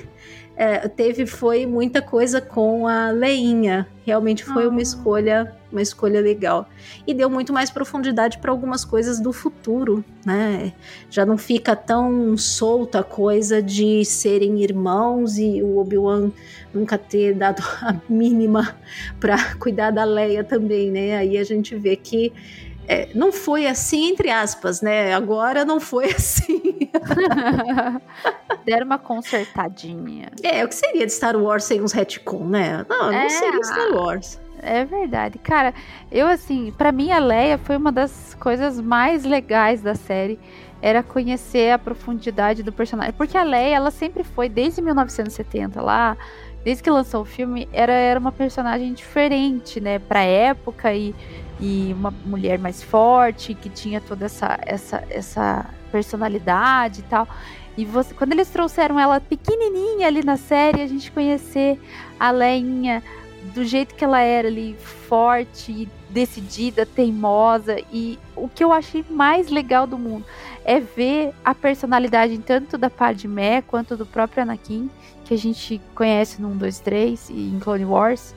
é, 0.56 0.86
teve 0.88 1.26
foi 1.26 1.66
muita 1.66 2.00
coisa 2.00 2.40
com 2.40 2.86
a 2.86 3.10
Leinha. 3.10 3.88
Realmente 4.04 4.44
foi 4.44 4.66
uma 4.66 4.78
ah. 4.78 4.82
escolha, 4.82 5.56
uma 5.74 5.82
escolha 5.82 6.20
legal. 6.20 6.68
E 7.06 7.12
deu 7.12 7.28
muito 7.28 7.52
mais 7.52 7.70
profundidade 7.70 8.38
para 8.38 8.50
algumas 8.50 8.84
coisas 8.84 9.20
do 9.20 9.32
futuro, 9.32 10.04
né? 10.24 10.72
Já 11.10 11.26
não 11.26 11.36
fica 11.36 11.74
tão 11.74 12.36
solta 12.36 13.00
a 13.00 13.04
coisa 13.04 13.60
de 13.62 14.04
serem 14.04 14.62
irmãos 14.62 15.36
e 15.36 15.62
o 15.62 15.78
Obi-Wan 15.78 16.30
nunca 16.72 16.96
ter 16.96 17.34
dado 17.34 17.62
a 17.82 17.94
mínima 18.08 18.76
para 19.20 19.54
cuidar 19.56 19.90
da 19.90 20.04
Leia 20.04 20.44
também, 20.44 20.90
né? 20.90 21.16
Aí 21.16 21.36
a 21.36 21.44
gente 21.44 21.74
vê 21.74 21.96
que 21.96 22.32
é, 22.86 23.08
não 23.14 23.32
foi 23.32 23.66
assim, 23.66 24.10
entre 24.10 24.30
aspas, 24.30 24.80
né? 24.80 25.14
Agora 25.14 25.64
não 25.64 25.80
foi 25.80 26.06
assim. 26.12 26.90
Deram 28.64 28.86
uma 28.86 28.98
consertadinha. 28.98 30.30
É, 30.42 30.64
o 30.64 30.68
que 30.68 30.74
seria 30.74 31.06
de 31.06 31.12
Star 31.12 31.36
Wars 31.36 31.64
sem 31.64 31.82
uns 31.82 31.92
retcon, 31.92 32.46
né? 32.46 32.84
Não, 32.88 33.12
é, 33.12 33.22
não 33.22 33.30
seria 33.30 33.62
Star 33.62 33.92
Wars. 33.94 34.43
É 34.64 34.84
verdade. 34.84 35.38
Cara, 35.38 35.74
eu 36.10 36.26
assim, 36.26 36.72
para 36.76 36.90
mim 36.90 37.10
a 37.10 37.18
Leia 37.18 37.58
foi 37.58 37.76
uma 37.76 37.92
das 37.92 38.34
coisas 38.40 38.80
mais 38.80 39.24
legais 39.24 39.82
da 39.82 39.94
série. 39.94 40.38
Era 40.80 41.02
conhecer 41.02 41.70
a 41.70 41.78
profundidade 41.78 42.62
do 42.62 42.72
personagem. 42.72 43.12
Porque 43.12 43.36
a 43.36 43.42
Leia, 43.42 43.76
ela 43.76 43.90
sempre 43.90 44.24
foi, 44.24 44.48
desde 44.48 44.82
1970 44.82 45.80
lá, 45.80 46.16
desde 46.64 46.82
que 46.82 46.90
lançou 46.90 47.22
o 47.22 47.24
filme, 47.24 47.68
era, 47.72 47.92
era 47.92 48.18
uma 48.18 48.32
personagem 48.32 48.92
diferente, 48.92 49.80
né, 49.80 49.98
pra 49.98 50.22
época 50.22 50.92
e 50.94 51.14
e 51.60 51.94
uma 51.96 52.10
mulher 52.10 52.58
mais 52.58 52.82
forte, 52.82 53.54
que 53.54 53.68
tinha 53.68 54.00
toda 54.00 54.26
essa, 54.26 54.58
essa, 54.62 55.04
essa 55.08 55.66
personalidade 55.90 57.00
e 57.00 57.04
tal. 57.04 57.28
E 57.76 57.84
você, 57.84 58.14
quando 58.14 58.32
eles 58.32 58.48
trouxeram 58.48 58.98
ela 58.98 59.20
pequenininha 59.20 60.06
ali 60.06 60.24
na 60.24 60.36
série, 60.36 60.80
a 60.80 60.86
gente 60.86 61.10
conhecer 61.10 61.80
a 62.18 62.30
Leinha 62.30 63.02
do 63.52 63.64
jeito 63.64 63.94
que 63.94 64.04
ela 64.04 64.20
era 64.20 64.48
ali, 64.48 64.76
forte, 65.08 65.88
decidida, 66.08 66.86
teimosa. 66.86 67.76
E 67.92 68.18
o 68.34 68.48
que 68.48 68.64
eu 68.64 68.72
achei 68.72 69.04
mais 69.10 69.50
legal 69.50 69.86
do 69.86 69.98
mundo 69.98 70.24
é 70.64 70.80
ver 70.80 71.32
a 71.44 71.54
personalidade 71.54 72.38
tanto 72.38 72.78
da 72.78 72.88
Padmé 72.88 73.62
quanto 73.62 73.96
do 73.96 74.06
próprio 74.06 74.42
Anakin, 74.42 74.88
que 75.24 75.34
a 75.34 75.38
gente 75.38 75.80
conhece 75.94 76.40
no 76.40 76.48
1, 76.48 76.56
2, 76.56 76.78
3 76.80 77.30
e 77.30 77.50
em 77.50 77.58
Clone 77.58 77.84
Wars 77.84 78.34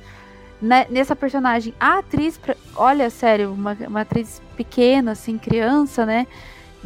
né, 0.61 0.85
nessa 0.89 1.15
personagem. 1.15 1.73
A 1.79 1.99
atriz, 1.99 2.39
olha, 2.75 3.09
sério, 3.09 3.51
uma, 3.51 3.77
uma 3.87 4.01
atriz 4.01 4.41
pequena, 4.55 5.11
assim, 5.11 5.37
criança, 5.37 6.05
né? 6.05 6.27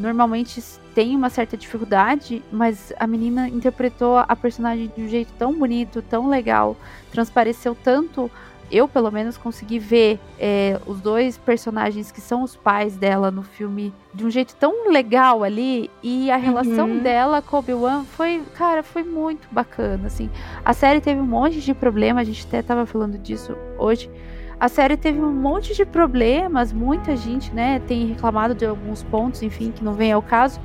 Normalmente 0.02 0.62
tem 0.94 1.16
uma 1.16 1.30
certa 1.30 1.56
dificuldade, 1.56 2.44
mas 2.52 2.92
a 3.00 3.06
menina 3.06 3.48
interpretou 3.48 4.18
a 4.18 4.36
personagem 4.36 4.92
de 4.96 5.04
um 5.04 5.08
jeito 5.08 5.32
tão 5.38 5.54
bonito, 5.54 6.02
tão 6.02 6.28
legal, 6.28 6.76
transpareceu 7.12 7.76
tanto 7.76 8.30
eu 8.72 8.88
pelo 8.88 9.12
menos 9.12 9.38
consegui 9.38 9.78
ver 9.78 10.20
é, 10.40 10.80
os 10.88 11.02
dois 11.02 11.38
personagens 11.38 12.12
que 12.12 12.22
são 12.22 12.42
os 12.42 12.56
pais 12.56 12.96
dela 12.96 13.30
no 13.30 13.44
filme 13.44 13.94
de 14.14 14.26
um 14.26 14.30
jeito 14.30 14.56
tão 14.56 14.90
legal 14.90 15.44
ali 15.44 15.92
e 16.02 16.32
a 16.32 16.38
relação 16.38 16.90
uhum. 16.90 17.00
dela 17.00 17.42
com 17.42 17.58
Obi-Wan 17.58 18.06
foi, 18.06 18.42
cara, 18.56 18.82
foi 18.82 19.04
muito 19.04 19.48
bacana, 19.52 20.08
assim. 20.08 20.30
A 20.64 20.74
série 20.74 21.02
teve 21.02 21.20
um 21.20 21.26
monte 21.26 21.60
de 21.60 21.74
problema, 21.74 22.22
a 22.22 22.24
gente 22.24 22.46
até 22.48 22.62
tava 22.62 22.86
falando 22.86 23.18
disso 23.18 23.56
hoje. 23.78 24.10
A 24.62 24.69
série 24.69 24.95
teve 24.95 25.19
um 25.19 25.34
monte 25.34 25.74
de 25.74 25.84
problemas, 25.84 26.71
muita 26.71 27.17
gente, 27.17 27.52
né, 27.52 27.82
tem 27.88 28.06
reclamado 28.06 28.54
de 28.54 28.63
alguns 28.63 29.02
pontos, 29.02 29.41
enfim, 29.41 29.71
que 29.71 29.84
não 29.84 29.95
vem 29.95 30.12
ao 30.12 30.21
caso. 30.21 30.60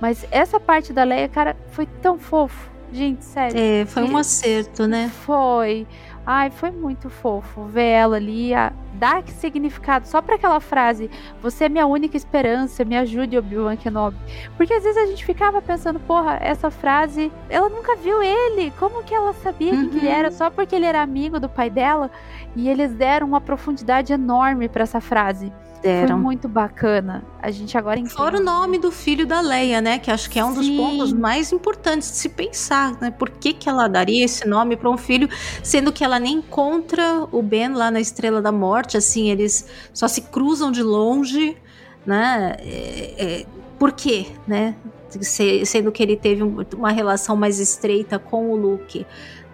Mas 0.00 0.26
essa 0.32 0.58
parte 0.58 0.92
da 0.92 1.04
Leia, 1.04 1.28
cara, 1.28 1.56
foi 1.70 1.86
tão 2.02 2.18
fofo. 2.18 2.68
Gente, 2.92 3.24
sério. 3.24 3.56
É, 3.56 3.86
foi 3.86 4.02
um 4.02 4.16
acerto, 4.16 4.88
né? 4.88 5.12
Foi. 5.24 5.86
Ai, 6.26 6.50
foi 6.50 6.72
muito 6.72 7.08
fofo 7.08 7.62
ver 7.66 7.84
ela 7.84 8.16
ali, 8.16 8.52
a, 8.52 8.72
dar 8.94 9.22
significado 9.28 10.08
só 10.08 10.20
para 10.20 10.34
aquela 10.34 10.58
frase: 10.58 11.08
Você 11.40 11.66
é 11.66 11.68
minha 11.68 11.86
única 11.86 12.16
esperança, 12.16 12.84
me 12.84 12.96
ajude, 12.96 13.38
Obi-Wan 13.38 13.76
Kenobi. 13.76 14.16
Porque 14.56 14.74
às 14.74 14.82
vezes 14.82 15.00
a 15.00 15.06
gente 15.06 15.24
ficava 15.24 15.62
pensando: 15.62 16.00
Porra, 16.00 16.38
essa 16.40 16.68
frase, 16.68 17.30
ela 17.48 17.68
nunca 17.68 17.94
viu 17.94 18.20
ele. 18.20 18.72
Como 18.76 19.04
que 19.04 19.14
ela 19.14 19.32
sabia 19.34 19.72
uhum. 19.72 19.88
que 19.88 19.98
ele 19.98 20.08
era 20.08 20.32
só 20.32 20.50
porque 20.50 20.74
ele 20.74 20.86
era 20.86 21.00
amigo 21.00 21.38
do 21.38 21.48
pai 21.48 21.70
dela? 21.70 22.10
E 22.56 22.68
eles 22.68 22.92
deram 22.92 23.28
uma 23.28 23.40
profundidade 23.40 24.12
enorme 24.12 24.68
para 24.68 24.82
essa 24.82 25.00
frase 25.00 25.52
deram. 25.76 26.16
Foi 26.16 26.16
muito 26.16 26.48
bacana. 26.48 27.24
A 27.40 27.50
gente 27.50 27.76
agora 27.76 27.98
entende. 27.98 28.14
Fora 28.14 28.38
o 28.38 28.42
nome 28.42 28.78
do 28.78 28.90
filho 28.90 29.26
da 29.26 29.40
Leia, 29.40 29.80
né? 29.80 29.98
Que 29.98 30.10
acho 30.10 30.28
que 30.28 30.38
é 30.38 30.44
um 30.44 30.54
Sim. 30.54 30.54
dos 30.54 30.70
pontos 30.70 31.12
mais 31.12 31.52
importantes 31.52 32.10
de 32.10 32.16
se 32.16 32.28
pensar, 32.28 32.98
né? 33.00 33.10
Por 33.10 33.30
que, 33.30 33.52
que 33.52 33.68
ela 33.68 33.88
daria 33.88 34.24
esse 34.24 34.46
nome 34.46 34.76
para 34.76 34.90
um 34.90 34.96
filho, 34.96 35.28
sendo 35.62 35.92
que 35.92 36.04
ela 36.04 36.18
nem 36.18 36.36
encontra 36.36 37.26
o 37.30 37.42
Ben 37.42 37.72
lá 37.72 37.90
na 37.90 38.00
Estrela 38.00 38.42
da 38.42 38.52
Morte, 38.52 38.96
assim, 38.96 39.30
eles 39.30 39.66
só 39.92 40.08
se 40.08 40.22
cruzam 40.22 40.70
de 40.70 40.82
longe, 40.82 41.56
né? 42.04 42.56
É, 42.60 43.14
é, 43.18 43.46
por 43.78 43.92
quê, 43.92 44.26
né? 44.46 44.74
Sendo 45.64 45.92
que 45.92 46.02
ele 46.02 46.16
teve 46.16 46.42
uma 46.42 46.90
relação 46.90 47.36
mais 47.36 47.58
estreita 47.58 48.18
com 48.18 48.50
o 48.50 48.56
Luke 48.56 49.06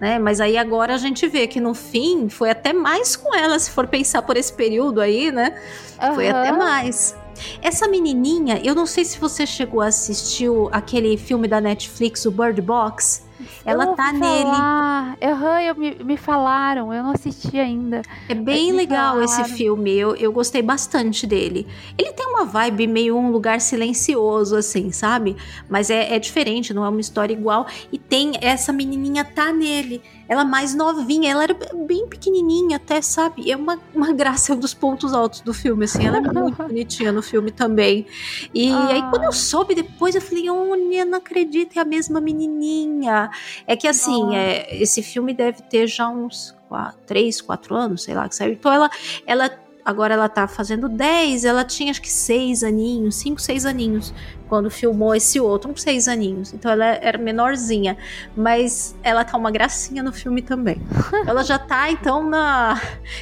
né? 0.02 0.18
Mas 0.18 0.40
aí 0.40 0.58
agora 0.58 0.96
a 0.96 0.98
gente 0.98 1.28
vê 1.28 1.46
que 1.46 1.60
no 1.60 1.74
fim 1.74 2.28
foi 2.28 2.50
até 2.50 2.72
mais 2.72 3.14
com 3.14 3.32
ela, 3.36 3.56
se 3.56 3.70
for 3.70 3.86
pensar 3.86 4.20
por 4.22 4.36
esse 4.36 4.52
período 4.52 5.00
aí, 5.00 5.30
né? 5.30 5.54
Uhum. 6.02 6.14
Foi 6.16 6.28
até 6.28 6.50
mais. 6.50 7.14
Essa 7.62 7.86
menininha, 7.86 8.60
eu 8.64 8.74
não 8.74 8.84
sei 8.84 9.04
se 9.04 9.16
você 9.20 9.46
chegou 9.46 9.80
a 9.80 9.86
assistir 9.86 10.50
aquele 10.72 11.16
filme 11.16 11.46
da 11.46 11.60
Netflix, 11.60 12.26
o 12.26 12.32
Bird 12.32 12.60
Box. 12.60 13.22
Ela 13.64 13.84
eu 13.84 13.94
tá 13.94 14.12
nele. 14.12 15.32
Uhum, 15.32 15.58
eu 15.60 15.74
me, 15.74 16.04
me 16.04 16.16
falaram, 16.16 16.92
eu 16.92 17.02
não 17.02 17.12
assisti 17.12 17.58
ainda. 17.58 18.02
É 18.28 18.34
bem 18.34 18.72
legal 18.72 19.14
falaram. 19.14 19.24
esse 19.24 19.44
filme, 19.54 19.92
eu, 19.92 20.14
eu 20.16 20.32
gostei 20.32 20.62
bastante 20.62 21.26
dele. 21.26 21.66
Ele 21.96 22.12
tem 22.12 22.26
uma 22.26 22.44
vibe 22.44 22.86
meio 22.86 23.16
um 23.16 23.30
lugar 23.30 23.60
silencioso, 23.60 24.56
assim, 24.56 24.90
sabe? 24.90 25.36
Mas 25.68 25.90
é, 25.90 26.14
é 26.14 26.18
diferente, 26.18 26.72
não 26.74 26.84
é 26.84 26.88
uma 26.88 27.00
história 27.00 27.32
igual. 27.32 27.66
E 27.92 27.98
tem 27.98 28.32
essa 28.40 28.72
menininha 28.72 29.24
tá 29.24 29.52
nele. 29.52 30.02
Ela 30.32 30.44
mais 30.44 30.74
novinha, 30.74 31.30
ela 31.30 31.42
era 31.42 31.56
bem 31.86 32.06
pequenininha 32.08 32.76
até, 32.76 33.02
sabe? 33.02 33.50
É 33.50 33.56
uma, 33.56 33.78
uma 33.94 34.12
graça, 34.12 34.52
é 34.52 34.56
um 34.56 34.58
dos 34.58 34.72
pontos 34.72 35.12
altos 35.12 35.42
do 35.42 35.52
filme, 35.52 35.84
assim. 35.84 36.06
Ela 36.06 36.16
é 36.16 36.20
muito 36.20 36.56
bonitinha 36.62 37.12
no 37.12 37.22
filme 37.22 37.50
também. 37.50 38.06
E 38.54 38.70
ah. 38.70 38.88
aí, 38.88 39.02
quando 39.10 39.24
eu 39.24 39.32
soube 39.32 39.74
depois, 39.74 40.14
eu 40.14 40.22
falei, 40.22 40.48
olha, 40.48 41.04
não 41.04 41.18
acredito, 41.18 41.76
é 41.76 41.80
a 41.80 41.84
mesma 41.84 42.20
menininha. 42.20 43.30
É 43.66 43.76
que 43.76 43.86
assim, 43.86 44.34
é, 44.34 44.82
esse 44.82 45.02
filme 45.02 45.34
deve 45.34 45.62
ter 45.62 45.86
já 45.86 46.08
uns 46.08 46.54
quatro, 46.68 46.98
três, 47.06 47.40
quatro 47.40 47.74
anos, 47.74 48.02
sei 48.02 48.14
lá, 48.14 48.26
que 48.26 48.34
saiu. 48.34 48.54
Então 48.54 48.72
ela, 48.72 48.90
ela 49.26 49.50
agora 49.84 50.14
ela 50.14 50.28
tá 50.28 50.48
fazendo 50.48 50.88
10, 50.88 51.44
ela 51.44 51.64
tinha 51.64 51.90
acho 51.90 52.00
que 52.00 52.10
seis 52.10 52.62
aninhos, 52.62 53.16
cinco, 53.16 53.40
seis 53.40 53.66
aninhos, 53.66 54.14
quando 54.52 54.68
filmou 54.68 55.14
esse 55.14 55.40
outro, 55.40 55.70
uns 55.70 55.80
seis 55.80 56.06
aninhos. 56.06 56.52
Então 56.52 56.70
ela 56.70 56.84
era 56.84 57.16
menorzinha, 57.16 57.96
mas 58.36 58.94
ela 59.02 59.24
tá 59.24 59.38
uma 59.38 59.50
gracinha 59.50 60.02
no 60.02 60.12
filme 60.12 60.42
também. 60.42 60.76
ela 61.26 61.42
já 61.42 61.58
tá 61.58 61.90
então 61.90 62.28
na 62.28 62.78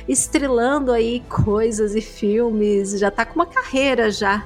estrelando 0.09 0.91
aí 0.91 1.23
coisas 1.29 1.95
e 1.95 2.01
filmes, 2.01 2.99
já 2.99 3.13
tá 3.13 3.25
com 3.25 3.37
uma 3.37 3.47
carreira 3.47 4.11
já 4.11 4.45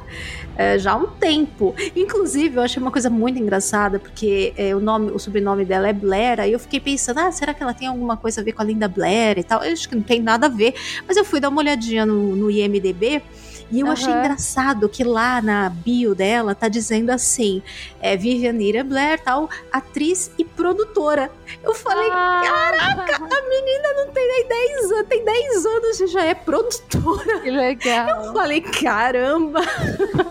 é, 0.56 0.78
já 0.78 0.92
há 0.92 0.96
um 0.96 1.06
tempo. 1.06 1.74
Inclusive, 1.96 2.56
eu 2.56 2.62
achei 2.62 2.82
uma 2.82 2.90
coisa 2.90 3.08
muito 3.08 3.38
engraçada, 3.38 3.98
porque 3.98 4.52
é, 4.54 4.76
o 4.76 4.80
nome, 4.80 5.10
o 5.10 5.18
sobrenome 5.18 5.64
dela 5.64 5.88
é 5.88 5.92
Blair, 5.94 6.38
aí 6.38 6.52
eu 6.52 6.58
fiquei 6.58 6.80
pensando, 6.80 7.18
ah, 7.20 7.32
será 7.32 7.54
que 7.54 7.62
ela 7.62 7.72
tem 7.72 7.88
alguma 7.88 8.16
coisa 8.16 8.42
a 8.42 8.44
ver 8.44 8.52
com 8.52 8.60
a 8.60 8.64
Linda 8.64 8.88
Blair 8.88 9.38
e 9.38 9.42
tal? 9.42 9.64
Eu 9.64 9.72
acho 9.72 9.88
que 9.88 9.94
não 9.94 10.02
tem 10.02 10.20
nada 10.20 10.46
a 10.46 10.50
ver, 10.50 10.74
mas 11.08 11.16
eu 11.16 11.24
fui 11.24 11.40
dar 11.40 11.48
uma 11.48 11.60
olhadinha 11.60 12.04
no, 12.04 12.36
no 12.36 12.50
IMDB 12.50 13.22
e 13.70 13.80
eu 13.80 13.86
uhum. 13.86 13.92
achei 13.92 14.12
engraçado 14.12 14.88
que 14.88 15.02
lá 15.02 15.40
na 15.40 15.68
bio 15.68 16.14
dela 16.14 16.54
tá 16.54 16.68
dizendo 16.68 17.10
assim: 17.10 17.62
é 18.00 18.16
Vivianira 18.16 18.84
Blair, 18.84 19.20
tal, 19.22 19.48
atriz 19.72 20.30
e 20.38 20.44
produtora. 20.44 21.30
Eu 21.62 21.74
falei, 21.74 22.08
ah. 22.10 22.42
caraca, 22.44 23.16
a 23.16 23.48
menina 23.48 23.88
não 23.96 24.12
tem 24.12 24.26
nem 24.26 24.48
10 24.48 24.92
anos, 24.92 25.08
tem 25.08 25.24
10 25.24 25.66
anos 25.66 26.00
e 26.00 26.06
já 26.08 26.24
é 26.24 26.34
produtora. 26.34 27.40
Que 27.40 27.50
legal. 27.50 28.26
Eu 28.26 28.32
falei, 28.32 28.60
caramba. 28.60 29.60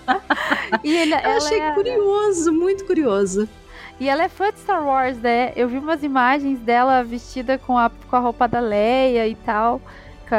e 0.84 0.96
ele, 0.96 1.14
eu 1.14 1.32
achei 1.32 1.60
é... 1.60 1.72
curioso, 1.74 2.52
muito 2.52 2.86
curioso. 2.86 3.50
E 4.00 4.10
ela 4.10 4.24
é 4.24 4.30
fã 4.30 4.52
de 4.52 4.60
Star 4.60 4.86
Wars, 4.86 5.18
né? 5.18 5.54
Eu 5.56 5.68
vi 5.68 5.78
umas 5.78 6.04
imagens 6.04 6.60
dela 6.60 7.04
vestida 7.04 7.58
com 7.58 7.78
a, 7.78 7.90
com 8.10 8.16
a 8.16 8.20
roupa 8.20 8.48
da 8.48 8.60
Leia 8.60 9.28
e 9.28 9.36
tal 9.36 9.80
com 10.28 10.36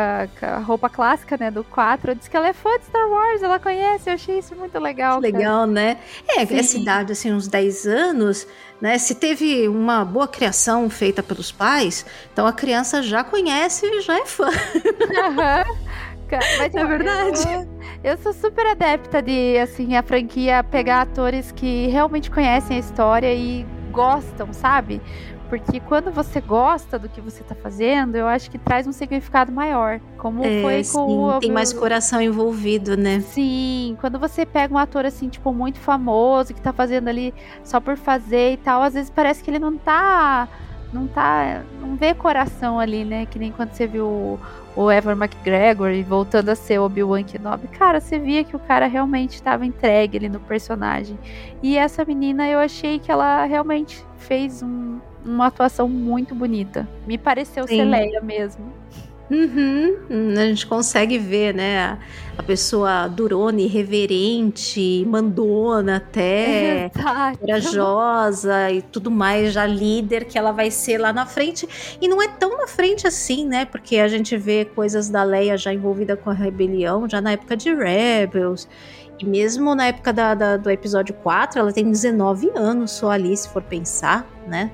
a, 0.46 0.58
roupa 0.58 0.88
clássica, 0.88 1.36
né, 1.36 1.50
do 1.50 1.62
4. 1.64 2.10
Eu 2.10 2.14
disse 2.14 2.30
que 2.30 2.36
ela 2.36 2.48
é 2.48 2.52
fã 2.52 2.70
de 2.78 2.86
Star 2.86 3.08
Wars, 3.08 3.42
ela 3.42 3.58
conhece, 3.58 4.10
eu 4.10 4.14
achei 4.14 4.38
isso 4.38 4.54
muito 4.56 4.78
legal. 4.78 5.20
Legal, 5.20 5.66
né? 5.66 5.98
É, 6.28 6.44
Sim. 6.44 6.58
essa 6.58 6.76
idade, 6.78 7.12
assim, 7.12 7.32
uns 7.32 7.46
10 7.48 7.86
anos, 7.86 8.46
né, 8.80 8.98
se 8.98 9.14
teve 9.14 9.68
uma 9.68 10.04
boa 10.04 10.28
criação 10.28 10.88
feita 10.90 11.22
pelos 11.22 11.52
pais, 11.52 12.04
então 12.32 12.46
a 12.46 12.52
criança 12.52 13.02
já 13.02 13.22
conhece 13.22 13.86
e 13.86 14.00
já 14.00 14.18
é 14.18 14.26
fã. 14.26 14.48
Mas, 16.58 16.74
é 16.74 16.84
verdade. 16.84 17.42
Eu, 18.02 18.12
eu, 18.12 18.18
sou 18.18 18.32
super 18.32 18.66
adepta 18.66 19.22
de, 19.22 19.58
assim, 19.58 19.96
a 19.96 20.02
franquia 20.02 20.64
pegar 20.64 21.02
atores 21.02 21.52
que 21.52 21.86
realmente 21.86 22.30
conhecem 22.30 22.76
a 22.76 22.80
história 22.80 23.32
e 23.32 23.64
gostam, 23.92 24.52
sabe? 24.52 25.00
Porque 25.48 25.78
quando 25.80 26.10
você 26.10 26.40
gosta 26.40 26.98
do 26.98 27.08
que 27.08 27.20
você 27.20 27.44
tá 27.44 27.54
fazendo, 27.54 28.16
eu 28.16 28.26
acho 28.26 28.50
que 28.50 28.58
traz 28.58 28.86
um 28.86 28.92
significado 28.92 29.52
maior. 29.52 30.00
Como 30.16 30.44
É, 30.44 30.62
foi 30.62 30.84
sim, 30.84 30.92
com 30.92 31.24
o. 31.24 31.38
tem 31.40 31.52
mais 31.52 31.72
coração 31.72 32.20
envolvido, 32.20 32.96
né? 32.96 33.20
Sim, 33.20 33.96
quando 34.00 34.18
você 34.18 34.46
pega 34.46 34.72
um 34.72 34.78
ator 34.78 35.04
assim, 35.04 35.28
tipo, 35.28 35.52
muito 35.52 35.78
famoso, 35.78 36.54
que 36.54 36.60
tá 36.60 36.72
fazendo 36.72 37.08
ali 37.08 37.32
só 37.62 37.78
por 37.78 37.96
fazer 37.96 38.52
e 38.54 38.56
tal, 38.56 38.82
às 38.82 38.94
vezes 38.94 39.10
parece 39.10 39.42
que 39.44 39.50
ele 39.50 39.58
não 39.58 39.76
tá. 39.76 40.48
Não 40.92 41.06
tá. 41.06 41.62
Não 41.80 41.96
vê 41.96 42.14
coração 42.14 42.78
ali, 42.78 43.04
né? 43.04 43.26
Que 43.26 43.38
nem 43.38 43.50
quando 43.52 43.72
você 43.72 43.86
viu 43.86 44.06
o, 44.06 44.38
o 44.76 44.90
Evan 44.90 45.12
McGregor 45.12 45.90
e 45.90 46.02
voltando 46.02 46.48
a 46.48 46.54
ser 46.54 46.78
Obi-Wan 46.78 47.22
Kenobi. 47.24 47.68
Cara, 47.68 48.00
você 48.00 48.18
via 48.18 48.42
que 48.44 48.56
o 48.56 48.58
cara 48.58 48.86
realmente 48.86 49.34
estava 49.34 49.64
entregue 49.64 50.18
ali 50.18 50.28
no 50.28 50.40
personagem. 50.40 51.18
E 51.62 51.76
essa 51.78 52.04
menina, 52.04 52.48
eu 52.48 52.58
achei 52.58 52.98
que 52.98 53.10
ela 53.10 53.44
realmente 53.44 54.04
fez 54.18 54.62
um- 54.62 54.98
uma 55.24 55.46
atuação 55.46 55.88
muito 55.88 56.34
bonita. 56.34 56.88
Me 57.06 57.16
pareceu 57.16 57.66
Sim. 57.68 57.76
ser 57.78 57.84
Leia 57.84 58.20
mesmo. 58.20 58.72
Uhum, 59.30 59.96
hum, 60.10 60.34
a 60.36 60.46
gente 60.46 60.66
consegue 60.66 61.18
ver, 61.18 61.54
né? 61.54 61.78
a- 61.78 61.98
A 62.36 62.42
pessoa 62.42 63.06
durona, 63.06 63.60
irreverente, 63.60 65.04
mandona 65.08 65.96
até. 65.98 66.90
Exato. 66.94 67.38
corajosa 67.38 68.70
e 68.72 68.82
tudo 68.82 69.08
mais, 69.10 69.52
já 69.52 69.64
líder 69.64 70.24
que 70.24 70.36
ela 70.36 70.50
vai 70.50 70.68
ser 70.70 70.98
lá 70.98 71.12
na 71.12 71.26
frente. 71.26 71.68
E 72.00 72.08
não 72.08 72.20
é 72.20 72.26
tão 72.28 72.58
na 72.58 72.66
frente 72.66 73.06
assim, 73.06 73.46
né? 73.46 73.64
Porque 73.64 73.98
a 73.98 74.08
gente 74.08 74.36
vê 74.36 74.64
coisas 74.64 75.08
da 75.08 75.22
Leia 75.22 75.56
já 75.56 75.72
envolvida 75.72 76.16
com 76.16 76.28
a 76.28 76.32
rebelião, 76.34 77.08
já 77.08 77.20
na 77.20 77.32
época 77.32 77.56
de 77.56 77.72
Rebels. 77.72 78.68
E 79.20 79.24
mesmo 79.24 79.74
na 79.76 79.86
época 79.86 80.12
da, 80.12 80.34
da- 80.34 80.56
do 80.56 80.68
episódio 80.68 81.14
4, 81.14 81.60
ela 81.60 81.72
tem 81.72 81.88
19 81.88 82.50
anos 82.54 82.90
só 82.90 83.10
ali, 83.12 83.36
se 83.36 83.48
for 83.48 83.62
pensar, 83.62 84.28
né? 84.48 84.72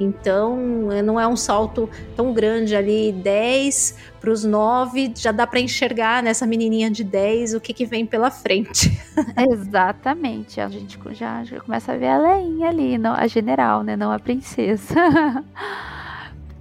Então, 0.00 0.56
não 1.04 1.18
é 1.18 1.26
um 1.26 1.36
salto 1.36 1.88
tão 2.14 2.32
grande 2.32 2.76
ali, 2.76 3.12
10 3.12 3.96
para 4.20 4.30
os 4.30 4.44
9, 4.44 5.12
já 5.16 5.32
dá 5.32 5.46
para 5.46 5.60
enxergar 5.60 6.22
nessa 6.22 6.46
menininha 6.46 6.90
de 6.90 7.02
10 7.02 7.54
o 7.54 7.60
que, 7.60 7.72
que 7.72 7.84
vem 7.84 8.06
pela 8.06 8.30
frente. 8.30 8.96
Exatamente. 9.50 10.60
A 10.60 10.68
gente 10.68 10.98
já, 11.12 11.42
já 11.44 11.60
começa 11.60 11.92
a 11.92 11.96
ver 11.96 12.08
a 12.08 12.18
Leinha 12.18 12.68
ali, 12.68 12.98
não, 12.98 13.12
a 13.14 13.26
general, 13.26 13.82
né? 13.82 13.96
Não 13.96 14.10
a 14.12 14.18
princesa. 14.18 14.94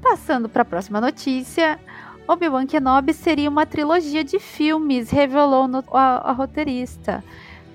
Passando 0.02 0.47
para 0.47 0.62
a 0.62 0.65
próxima 0.65 1.02
notícia. 1.02 1.80
Obi-Wan 2.28 2.65
Kenobi 2.65 3.13
seria 3.13 3.50
uma 3.50 3.65
trilogia 3.65 4.23
de 4.23 4.38
filmes, 4.39 5.10
revelou 5.10 5.67
no- 5.67 5.84
a, 5.93 6.30
a 6.30 6.32
roteirista. 6.34 7.23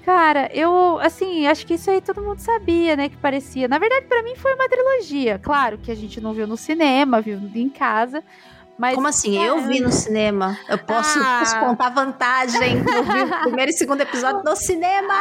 Cara, 0.04 0.50
eu, 0.52 0.98
assim, 0.98 1.46
acho 1.46 1.64
que 1.64 1.74
isso 1.74 1.88
aí 1.88 2.00
todo 2.00 2.20
mundo 2.20 2.40
sabia, 2.40 2.96
né, 2.96 3.08
que 3.08 3.16
parecia. 3.16 3.68
Na 3.68 3.78
verdade, 3.78 4.06
para 4.06 4.22
mim 4.22 4.34
foi 4.34 4.52
uma 4.54 4.68
trilogia. 4.68 5.38
Claro 5.38 5.78
que 5.78 5.92
a 5.92 5.94
gente 5.94 6.20
não 6.20 6.32
viu 6.34 6.44
no 6.44 6.56
cinema, 6.56 7.20
viu 7.20 7.38
em 7.54 7.68
casa, 7.68 8.22
mas 8.78 8.94
Como 8.94 9.06
assim? 9.06 9.42
Eu 9.42 9.60
vi 9.62 9.80
no 9.80 9.92
cinema. 9.92 10.58
Eu 10.68 10.78
posso, 10.78 11.18
Ah. 11.20 11.38
posso 11.40 11.58
contar 11.60 11.90
vantagem. 11.90 12.78
Eu 12.78 13.04
vi 13.04 13.22
o 13.22 13.40
primeiro 13.42 13.70
e 13.70 13.74
segundo 13.74 14.00
episódio 14.00 14.42
no 14.44 14.56
cinema! 14.56 15.14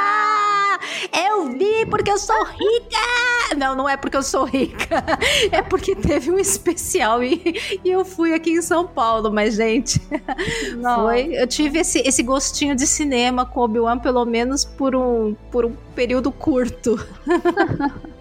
Eu 1.27 1.49
vi 1.51 1.85
porque 1.87 2.09
eu 2.11 2.17
sou 2.17 2.43
rica! 2.45 3.55
Não, 3.57 3.75
não 3.75 3.87
é 3.87 3.97
porque 3.97 4.17
eu 4.17 4.23
sou 4.23 4.45
rica. 4.45 5.03
É 5.51 5.61
porque 5.61 5.95
teve 5.95 6.31
um 6.31 6.39
especial 6.39 7.21
e, 7.23 7.41
e 7.83 7.89
eu 7.89 8.05
fui 8.05 8.33
aqui 8.33 8.51
em 8.51 8.61
São 8.61 8.87
Paulo. 8.87 9.31
Mas, 9.31 9.55
gente, 9.55 10.01
Nossa. 10.77 11.01
foi. 11.01 11.29
Eu 11.33 11.45
tive 11.47 11.79
esse, 11.79 11.99
esse 11.99 12.23
gostinho 12.23 12.75
de 12.75 12.87
cinema 12.87 13.45
com 13.45 13.61
Obi-Wan, 13.61 13.99
pelo 13.99 14.23
menos 14.25 14.63
por 14.63 14.95
um, 14.95 15.35
por 15.51 15.65
um 15.65 15.75
período 15.95 16.31
curto. 16.31 16.97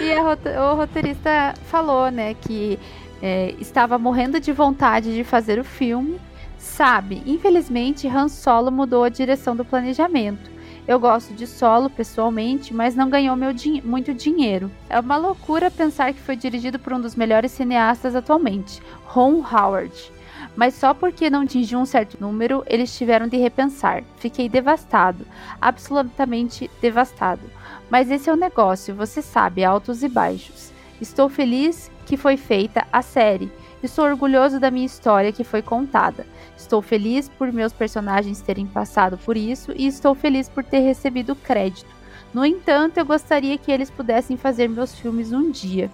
E 0.00 0.12
a 0.12 0.70
o 0.72 0.76
roteirista 0.76 1.54
falou, 1.70 2.10
né, 2.10 2.34
que 2.34 2.78
é, 3.22 3.54
estava 3.58 3.98
morrendo 3.98 4.40
de 4.40 4.52
vontade 4.52 5.14
de 5.14 5.24
fazer 5.24 5.58
o 5.58 5.64
filme. 5.64 6.20
Sabe, 6.58 7.22
infelizmente 7.24 8.08
Han 8.08 8.28
Solo 8.28 8.70
mudou 8.70 9.04
a 9.04 9.08
direção 9.08 9.54
do 9.54 9.64
planejamento. 9.64 10.50
Eu 10.88 10.98
gosto 10.98 11.34
de 11.34 11.46
Solo 11.46 11.90
pessoalmente, 11.90 12.72
mas 12.72 12.94
não 12.94 13.10
ganhou 13.10 13.36
meu 13.36 13.52
din- 13.52 13.82
muito 13.82 14.14
dinheiro. 14.14 14.70
É 14.88 14.98
uma 14.98 15.16
loucura 15.16 15.70
pensar 15.70 16.12
que 16.14 16.20
foi 16.20 16.34
dirigido 16.34 16.78
por 16.78 16.92
um 16.92 17.00
dos 17.00 17.14
melhores 17.14 17.52
cineastas 17.52 18.16
atualmente, 18.16 18.80
Ron 19.04 19.44
Howard. 19.44 20.12
Mas 20.56 20.74
só 20.74 20.94
porque 20.94 21.28
não 21.28 21.42
atingiu 21.42 21.78
um 21.78 21.84
certo 21.84 22.16
número, 22.20 22.64
eles 22.66 22.96
tiveram 22.96 23.28
de 23.28 23.36
repensar. 23.36 24.02
Fiquei 24.16 24.48
devastado, 24.48 25.26
absolutamente 25.60 26.70
devastado. 26.80 27.42
Mas 27.90 28.10
esse 28.10 28.28
é 28.28 28.32
o 28.32 28.36
negócio, 28.36 28.94
você 28.94 29.22
sabe, 29.22 29.62
altos 29.64 30.02
e 30.02 30.08
baixos. 30.08 30.72
Estou 31.00 31.28
feliz 31.28 31.90
que 32.08 32.16
foi 32.16 32.38
feita 32.38 32.86
a 32.90 33.02
série. 33.02 33.52
Estou 33.82 34.06
orgulhoso 34.06 34.58
da 34.58 34.70
minha 34.70 34.86
história 34.86 35.30
que 35.30 35.44
foi 35.44 35.60
contada. 35.60 36.26
Estou 36.56 36.80
feliz 36.80 37.28
por 37.28 37.52
meus 37.52 37.72
personagens 37.72 38.40
terem 38.40 38.66
passado 38.66 39.18
por 39.18 39.36
isso 39.36 39.72
e 39.76 39.86
estou 39.86 40.14
feliz 40.14 40.48
por 40.48 40.64
ter 40.64 40.80
recebido 40.80 41.36
crédito. 41.36 41.86
No 42.32 42.44
entanto, 42.44 42.96
eu 42.96 43.04
gostaria 43.04 43.58
que 43.58 43.70
eles 43.70 43.90
pudessem 43.90 44.36
fazer 44.38 44.68
meus 44.68 44.98
filmes 44.98 45.32
um 45.32 45.50
dia. 45.50 45.90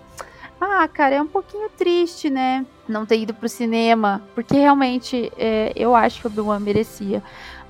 Ah, 0.60 0.86
cara, 0.88 1.16
é 1.16 1.20
um 1.20 1.26
pouquinho 1.26 1.68
triste, 1.68 2.30
né? 2.30 2.64
Não 2.88 3.04
ter 3.04 3.18
ido 3.18 3.34
pro 3.34 3.48
cinema, 3.48 4.22
porque 4.34 4.56
realmente 4.56 5.32
é, 5.36 5.72
eu 5.74 5.94
acho 5.96 6.20
que 6.20 6.26
o 6.28 6.30
Obi-Wan 6.30 6.60
merecia. 6.60 7.22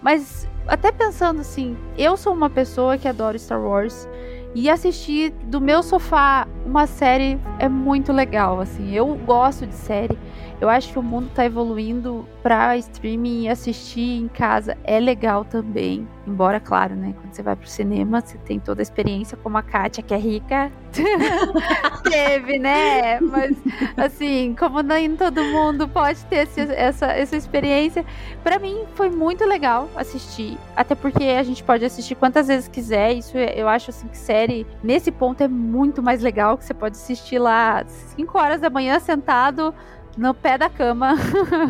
Mas 0.03 0.47
até 0.69 0.93
pensando 0.93 1.41
assim, 1.41 1.77
eu 1.97 2.17
sou 2.17 2.33
uma 2.33 2.51
pessoa 2.51 2.99
que 2.99 3.09
adora 3.09 3.39
Star 3.39 3.61
Wars 3.61 4.07
e 4.55 4.71
assistir 4.71 5.31
do 5.45 5.61
meu 5.61 5.83
sofá 5.83 6.47
uma 6.65 6.87
série 6.87 7.39
é 7.59 7.69
muito 7.69 8.13
legal, 8.13 8.61
assim. 8.61 8.93
Eu 8.95 9.15
gosto 9.15 9.67
de 9.67 9.75
série. 9.75 10.19
Eu 10.61 10.71
acho 10.71 10.93
que 10.93 10.99
o 10.99 11.03
mundo 11.03 11.29
tá 11.35 11.45
evoluindo 11.45 12.27
pra 12.43 12.77
streaming 12.77 13.43
e 13.43 13.49
assistir 13.49 14.23
em 14.23 14.29
casa 14.29 14.79
é 14.85 14.99
legal 15.01 15.45
também. 15.45 16.09
Embora, 16.27 16.59
claro, 16.61 16.95
né? 16.95 17.13
Quando 17.21 17.35
você 17.35 17.43
vai 17.43 17.55
pro 17.57 17.69
cinema, 17.69 18.21
você 18.23 18.39
tem 18.39 18.59
toda 18.59 18.81
a 18.81 18.85
experiência, 18.85 19.37
como 19.37 19.59
a 19.59 19.63
Kátia, 19.63 20.03
que 20.03 20.15
é 20.15 20.17
rica, 20.17 20.71
teve, 22.03 22.59
né? 22.59 23.21
Mas, 23.21 23.57
assim, 23.97 24.55
como 24.59 24.81
nem 24.81 25.15
todo 25.17 25.43
mundo 25.45 25.89
pode 25.89 26.25
ter 26.27 26.45
esse- 26.45 26.61
essa, 26.73 27.07
essa 27.07 27.37
experiência, 27.37 28.05
Pra 28.43 28.59
mim 28.59 28.85
foi 28.95 29.09
muito 29.09 29.43
legal 29.47 29.89
assistir. 29.97 30.59
Até 30.77 30.95
porque 30.95 31.25
a 31.25 31.43
gente 31.43 31.65
pode 31.65 31.83
assistir 31.83 32.15
quantas 32.15 32.47
vezes 32.49 32.69
quiser. 32.69 33.15
Isso 33.15 33.39
é- 33.39 33.55
eu 33.57 33.67
acho 33.67 33.89
assim 33.91 34.07
que 34.07 34.19
série, 34.19 34.67
nesse 34.83 35.11
ponto, 35.11 35.43
é 35.43 35.49
muito 35.49 36.03
mais 36.03 36.21
legal. 36.21 36.54
Que 36.57 36.65
você 36.65 36.75
pode 36.75 36.97
assistir 36.97 37.39
lá 37.39 37.85
5 37.87 38.39
horas 38.39 38.61
da 38.61 38.71
manhã 38.71 38.99
sentado 38.99 39.75
no 40.17 40.33
pé 40.35 40.57
da 40.57 40.69
cama. 40.69 41.15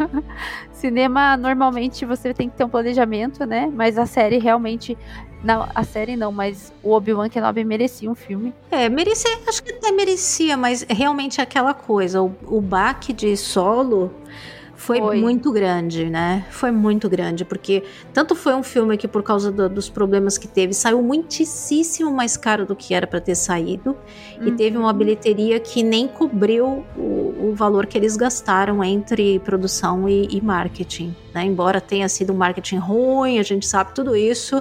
Cinema, 0.73 1.37
normalmente 1.37 2.05
você 2.05 2.35
tem 2.35 2.49
que 2.49 2.57
ter 2.57 2.65
um 2.65 2.69
planejamento, 2.69 3.45
né? 3.47 3.71
Mas 3.73 3.99
a 3.99 4.07
série 4.07 4.39
realmente. 4.39 4.97
Não, 5.43 5.69
a 5.75 5.85
série 5.85 6.17
não, 6.17 6.33
mas 6.33 6.73
o 6.83 6.93
Obi-Wan 6.93 7.29
Kenobi 7.29 7.65
merecia 7.65 8.11
um 8.11 8.15
filme. 8.15 8.55
É, 8.71 8.89
merecia, 8.89 9.31
acho 9.47 9.63
que 9.63 9.73
até 9.73 9.93
merecia, 9.93 10.57
mas 10.57 10.87
realmente 10.89 11.39
é 11.39 11.43
aquela 11.43 11.75
coisa, 11.75 12.23
o, 12.23 12.35
o 12.47 12.63
baque 12.63 13.13
de 13.13 13.37
solo 13.37 14.11
foi, 14.77 14.99
Foi. 14.99 15.21
muito 15.21 15.53
grande, 15.53 16.11
né? 16.11 16.45
Foi 16.51 16.71
muito 16.71 17.09
grande, 17.09 17.45
porque 17.45 17.83
tanto 18.13 18.35
foi 18.35 18.55
um 18.55 18.63
filme 18.63 18.97
que, 18.97 19.07
por 19.07 19.23
causa 19.23 19.51
do- 19.53 19.69
dos 19.69 19.89
problemas 19.89 20.37
que 20.37 20.49
teve, 20.49 20.75
saiu 20.75 21.01
muitíssimo 21.03 22.11
mais 22.11 22.37
caro 22.37 22.67
do 22.67 22.75
que 22.75 22.93
era 22.95 23.07
para 23.07 23.21
ter 23.21 23.35
saído, 23.35 23.97
e 24.45 24.51
teve 24.51 24.77
uma 24.77 24.91
Uhum. 24.91 24.99
bilheteria 24.99 25.61
que 25.61 25.83
nem 25.83 26.09
cobriu 26.09 26.85
o, 26.97 27.51
o 27.51 27.55
valor 27.55 27.87
que 27.87 27.97
eles 27.97 28.17
gastaram 28.17 28.83
entre 28.83 29.39
produção 29.41 30.09
e, 30.09 30.27
e 30.31 30.41
marketing, 30.41 31.15
né? 31.33 31.45
Embora 31.45 31.81
tenha 31.81 32.09
sido 32.09 32.33
um 32.33 32.37
marketing 32.37 32.79
ruim, 32.79 33.39
a 33.39 33.43
gente 33.43 33.67
sabe 33.67 33.95
tudo 33.95 34.17
isso. 34.17 34.61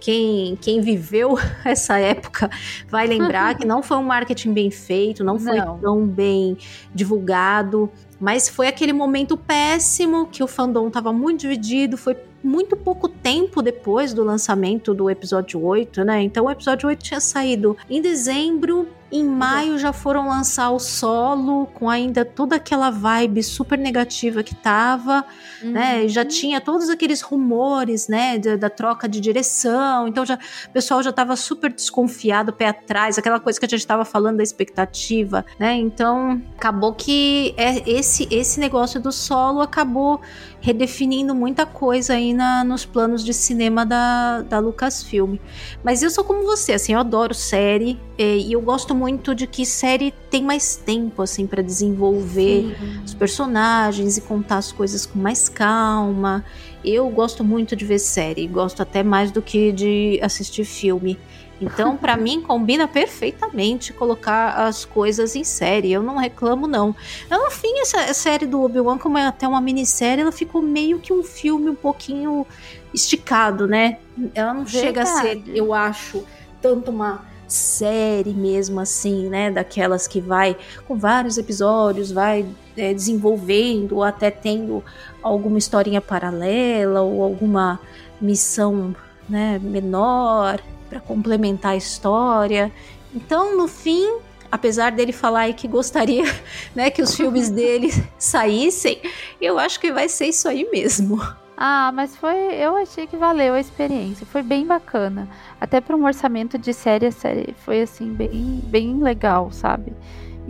Quem, 0.00 0.56
quem 0.60 0.80
viveu 0.80 1.36
essa 1.64 1.98
época 1.98 2.48
vai 2.88 3.06
lembrar 3.08 3.56
que 3.58 3.66
não 3.66 3.82
foi 3.82 3.96
um 3.96 4.04
marketing 4.04 4.52
bem 4.52 4.70
feito, 4.70 5.24
não 5.24 5.38
foi 5.38 5.56
Não. 5.58 5.78
tão 5.78 6.06
bem 6.06 6.56
divulgado, 6.94 7.90
mas 8.20 8.48
foi 8.48 8.66
aquele 8.66 8.92
momento 8.92 9.36
péssimo 9.36 10.26
que 10.26 10.42
o 10.42 10.48
fandom 10.48 10.88
estava 10.88 11.12
muito 11.12 11.40
dividido, 11.40 11.96
foi 11.96 12.16
muito 12.42 12.76
pouco 12.76 13.08
tempo 13.08 13.62
depois 13.62 14.12
do 14.12 14.24
lançamento 14.24 14.94
do 14.94 15.10
episódio 15.10 15.62
8, 15.62 16.04
né? 16.04 16.22
Então 16.22 16.46
o 16.46 16.50
episódio 16.50 16.88
8 16.88 17.02
tinha 17.02 17.20
saído 17.20 17.76
em 17.88 18.00
dezembro, 18.00 18.88
em 19.10 19.24
maio 19.24 19.78
já 19.78 19.92
foram 19.92 20.28
lançar 20.28 20.70
o 20.70 20.78
solo, 20.78 21.66
com 21.74 21.88
ainda 21.88 22.24
toda 22.24 22.56
aquela 22.56 22.90
vibe 22.90 23.42
super 23.42 23.78
negativa 23.78 24.42
que 24.42 24.54
tava, 24.54 25.24
né? 25.62 26.04
E 26.04 26.08
Já 26.08 26.22
Uhum. 26.22 26.28
tinha 26.28 26.60
todos 26.60 26.88
aqueles 26.90 27.20
rumores, 27.22 28.06
né, 28.08 28.38
da, 28.38 28.56
da 28.56 28.68
troca 28.70 29.08
de 29.08 29.20
direção. 29.20 30.06
Então 30.08 30.26
já 30.26 30.34
o 30.34 30.70
pessoal 30.72 31.02
já 31.02 31.10
estava 31.10 31.36
super 31.36 31.72
desconfiado, 31.72 32.52
pé 32.52 32.68
atrás, 32.68 33.16
aquela 33.18 33.40
coisa 33.40 33.58
que 33.58 33.64
a 33.64 33.68
gente 33.68 33.80
estava 33.80 34.04
falando 34.04 34.36
da 34.38 34.42
expectativa, 34.42 35.44
né? 35.58 35.74
Então 35.74 36.42
acabou 36.56 36.92
que 36.92 37.54
é 37.56 37.88
esse 37.90 38.28
esse 38.30 38.60
negócio 38.60 39.00
do 39.00 39.10
solo 39.10 39.60
acabou 39.60 40.20
redefinindo 40.60 41.34
muita 41.34 41.64
coisa 41.64 42.14
aí 42.14 42.34
na, 42.34 42.64
nos 42.64 42.84
planos 42.84 43.24
de 43.24 43.32
cinema 43.32 43.86
da, 43.86 44.42
da 44.42 44.58
Lucasfilm. 44.58 45.36
Mas 45.82 46.02
eu 46.02 46.10
sou 46.10 46.24
como 46.24 46.44
você, 46.44 46.72
assim, 46.72 46.92
eu 46.94 46.98
adoro 46.98 47.32
série 47.32 47.98
eh, 48.18 48.38
e 48.38 48.52
eu 48.52 48.60
gosto 48.60 48.94
muito 48.94 49.34
de 49.34 49.46
que 49.46 49.64
série 49.64 50.12
tem 50.30 50.42
mais 50.42 50.76
tempo 50.76 51.22
assim 51.22 51.46
para 51.46 51.62
desenvolver 51.62 52.76
Sim. 52.78 53.02
os 53.04 53.14
personagens 53.14 54.16
e 54.16 54.20
contar 54.20 54.58
as 54.58 54.72
coisas 54.72 55.06
com 55.06 55.18
mais 55.18 55.48
calma. 55.48 56.44
Eu 56.84 57.08
gosto 57.10 57.44
muito 57.44 57.74
de 57.74 57.84
ver 57.84 57.98
série, 57.98 58.46
gosto 58.46 58.82
até 58.82 59.02
mais 59.02 59.30
do 59.30 59.42
que 59.42 59.72
de 59.72 60.18
assistir 60.22 60.64
filme. 60.64 61.18
Então, 61.60 61.96
para 61.96 62.16
mim, 62.16 62.40
combina 62.40 62.86
perfeitamente 62.86 63.92
colocar 63.92 64.50
as 64.66 64.84
coisas 64.84 65.34
em 65.34 65.42
série. 65.42 65.92
Eu 65.92 66.02
não 66.02 66.16
reclamo, 66.16 66.66
não. 66.66 66.94
No 67.30 67.50
fim, 67.50 67.80
essa 67.80 68.12
série 68.14 68.46
do 68.46 68.62
Obi-Wan, 68.62 68.98
como 68.98 69.18
é 69.18 69.26
até 69.26 69.46
uma 69.46 69.60
minissérie, 69.60 70.22
ela 70.22 70.32
ficou 70.32 70.62
meio 70.62 71.00
que 71.00 71.12
um 71.12 71.22
filme 71.22 71.70
um 71.70 71.74
pouquinho 71.74 72.46
esticado, 72.94 73.66
né? 73.66 73.98
Ela 74.34 74.54
não 74.54 74.64
Verdade. 74.64 74.86
chega 74.86 75.02
a 75.02 75.06
ser, 75.06 75.42
eu 75.48 75.74
acho, 75.74 76.24
tanto 76.62 76.90
uma 76.90 77.26
série 77.48 78.34
mesmo 78.34 78.78
assim, 78.78 79.28
né? 79.28 79.50
Daquelas 79.50 80.06
que 80.06 80.20
vai 80.20 80.56
com 80.86 80.96
vários 80.96 81.38
episódios, 81.38 82.12
vai 82.12 82.46
é, 82.76 82.94
desenvolvendo, 82.94 83.96
ou 83.96 84.04
até 84.04 84.30
tendo 84.30 84.84
alguma 85.22 85.58
historinha 85.58 86.00
paralela, 86.00 87.00
ou 87.00 87.22
alguma 87.22 87.80
missão 88.20 88.94
né, 89.28 89.58
menor 89.62 90.60
para 90.88 91.00
complementar 91.00 91.72
a 91.72 91.76
história. 91.76 92.72
Então, 93.14 93.56
no 93.56 93.68
fim, 93.68 94.18
apesar 94.50 94.92
dele 94.92 95.12
falar 95.12 95.52
que 95.52 95.68
gostaria, 95.68 96.24
né, 96.74 96.90
que 96.90 97.02
os 97.02 97.14
filmes 97.14 97.48
dele 97.50 97.92
saíssem, 98.18 99.00
eu 99.40 99.58
acho 99.58 99.78
que 99.78 99.92
vai 99.92 100.08
ser 100.08 100.26
isso 100.26 100.48
aí 100.48 100.68
mesmo. 100.70 101.20
Ah, 101.60 101.90
mas 101.92 102.16
foi, 102.16 102.54
eu 102.54 102.76
achei 102.76 103.06
que 103.06 103.16
valeu 103.16 103.54
a 103.54 103.60
experiência, 103.60 104.24
foi 104.24 104.42
bem 104.42 104.64
bacana. 104.64 105.28
Até 105.60 105.80
para 105.80 105.96
um 105.96 106.04
orçamento 106.04 106.56
de 106.56 106.72
série, 106.72 107.06
a 107.06 107.12
série 107.12 107.52
foi 107.64 107.82
assim 107.82 108.12
bem, 108.12 108.60
bem 108.64 109.02
legal, 109.02 109.50
sabe? 109.50 109.92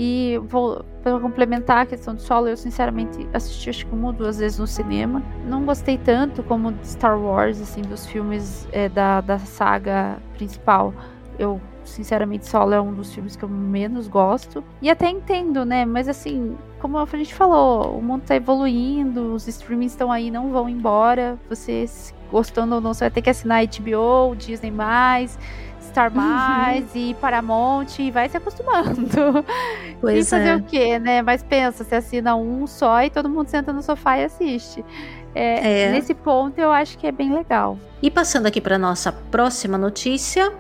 E 0.01 0.41
vou 0.45 0.85
para 1.03 1.19
complementar 1.19 1.79
a 1.79 1.87
questão 1.87 2.15
do 2.15 2.23
solo, 2.23 2.47
eu 2.47 2.57
sinceramente 2.57 3.27
assisti 3.33 3.69
acho 3.69 3.85
que 3.85 3.93
uma 3.93 4.07
ou 4.09 4.13
duas 4.13 4.39
vezes 4.39 4.57
no 4.57 4.67
cinema. 4.67 5.21
Não 5.45 5.65
gostei 5.65 5.99
tanto 5.99 6.41
como 6.45 6.73
Star 6.85 7.19
Wars, 7.19 7.61
assim, 7.61 7.83
dos 7.83 8.07
filmes 8.07 8.69
é, 8.71 8.89
da, 8.89 9.21
da 9.21 9.41
saga 9.41 10.19
principal. 10.35 10.95
Eu, 11.37 11.61
sinceramente, 11.85 12.47
Solo 12.47 12.75
é 12.75 12.81
um 12.81 12.95
dos 12.95 13.13
filmes 13.13 13.35
que 13.35 13.45
eu 13.45 13.49
menos 13.49 14.07
gosto. 14.07 14.63
E 14.81 14.89
até 14.89 15.11
entendo, 15.11 15.65
né? 15.65 15.85
Mas 15.85 16.09
assim, 16.09 16.57
como 16.79 16.97
a 16.97 17.07
gente 17.07 17.35
falou, 17.35 17.99
o 17.99 18.03
mundo 18.03 18.23
tá 18.25 18.37
evoluindo, 18.37 19.35
os 19.35 19.49
streamings 19.49 19.93
estão 19.93 20.13
aí, 20.13 20.31
não 20.31 20.51
vão 20.51 20.69
embora. 20.69 21.37
Vocês, 21.49 22.15
gostando 22.31 22.77
ou 22.77 22.81
não, 22.81 22.95
você 22.95 23.01
vai 23.05 23.11
ter 23.11 23.23
que 23.23 23.31
assinar 23.31 23.65
HBO, 23.67 24.37
Disney+, 24.37 24.73
Star. 25.99 26.15
Mais 26.15 26.95
uhum. 26.95 27.01
e 27.01 27.15
Paramount 27.15 27.87
e 27.99 28.11
vai 28.11 28.29
se 28.29 28.37
acostumando. 28.37 29.45
Pois 30.01 30.29
e 30.29 30.31
fazer 30.31 30.51
é. 30.51 30.57
o 30.57 30.63
quê, 30.63 30.97
né? 31.01 31.23
Mas 31.23 31.43
pensa, 31.43 31.83
você 31.83 31.97
assina 31.97 32.37
um 32.37 32.69
só 32.69 33.03
e 33.03 33.11
todo 33.11 33.29
mundo 33.29 33.49
senta 33.49 33.73
no 33.73 33.83
sofá 33.83 34.17
e 34.17 34.25
assiste. 34.25 34.85
É, 35.35 35.87
é. 35.87 35.91
Nesse 35.91 36.15
ponto 36.15 36.57
eu 36.57 36.71
acho 36.71 36.97
que 36.97 37.05
é 37.05 37.11
bem 37.11 37.35
legal. 37.35 37.77
E 38.01 38.09
passando 38.09 38.47
aqui 38.47 38.61
para 38.61 38.79
nossa 38.79 39.11
próxima 39.11 39.77
notícia, 39.77 40.53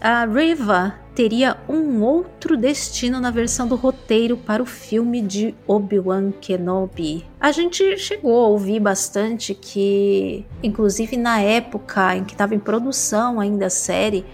a 0.00 0.24
Riva 0.24 0.94
teria 1.16 1.56
um 1.66 2.02
outro 2.02 2.58
destino 2.58 3.18
na 3.20 3.30
versão 3.30 3.66
do 3.66 3.74
roteiro 3.74 4.36
para 4.36 4.62
o 4.62 4.66
filme 4.66 5.22
de 5.22 5.54
Obi-Wan 5.66 6.30
Kenobi. 6.30 7.24
A 7.40 7.50
gente 7.52 7.96
chegou 7.96 8.44
a 8.44 8.48
ouvir 8.48 8.78
bastante 8.80 9.54
que, 9.54 10.44
inclusive 10.62 11.16
na 11.16 11.40
época 11.40 12.16
em 12.16 12.22
que 12.22 12.34
estava 12.34 12.54
em 12.54 12.58
produção 12.58 13.40
ainda 13.40 13.66
a 13.66 13.70
série, 13.70 14.26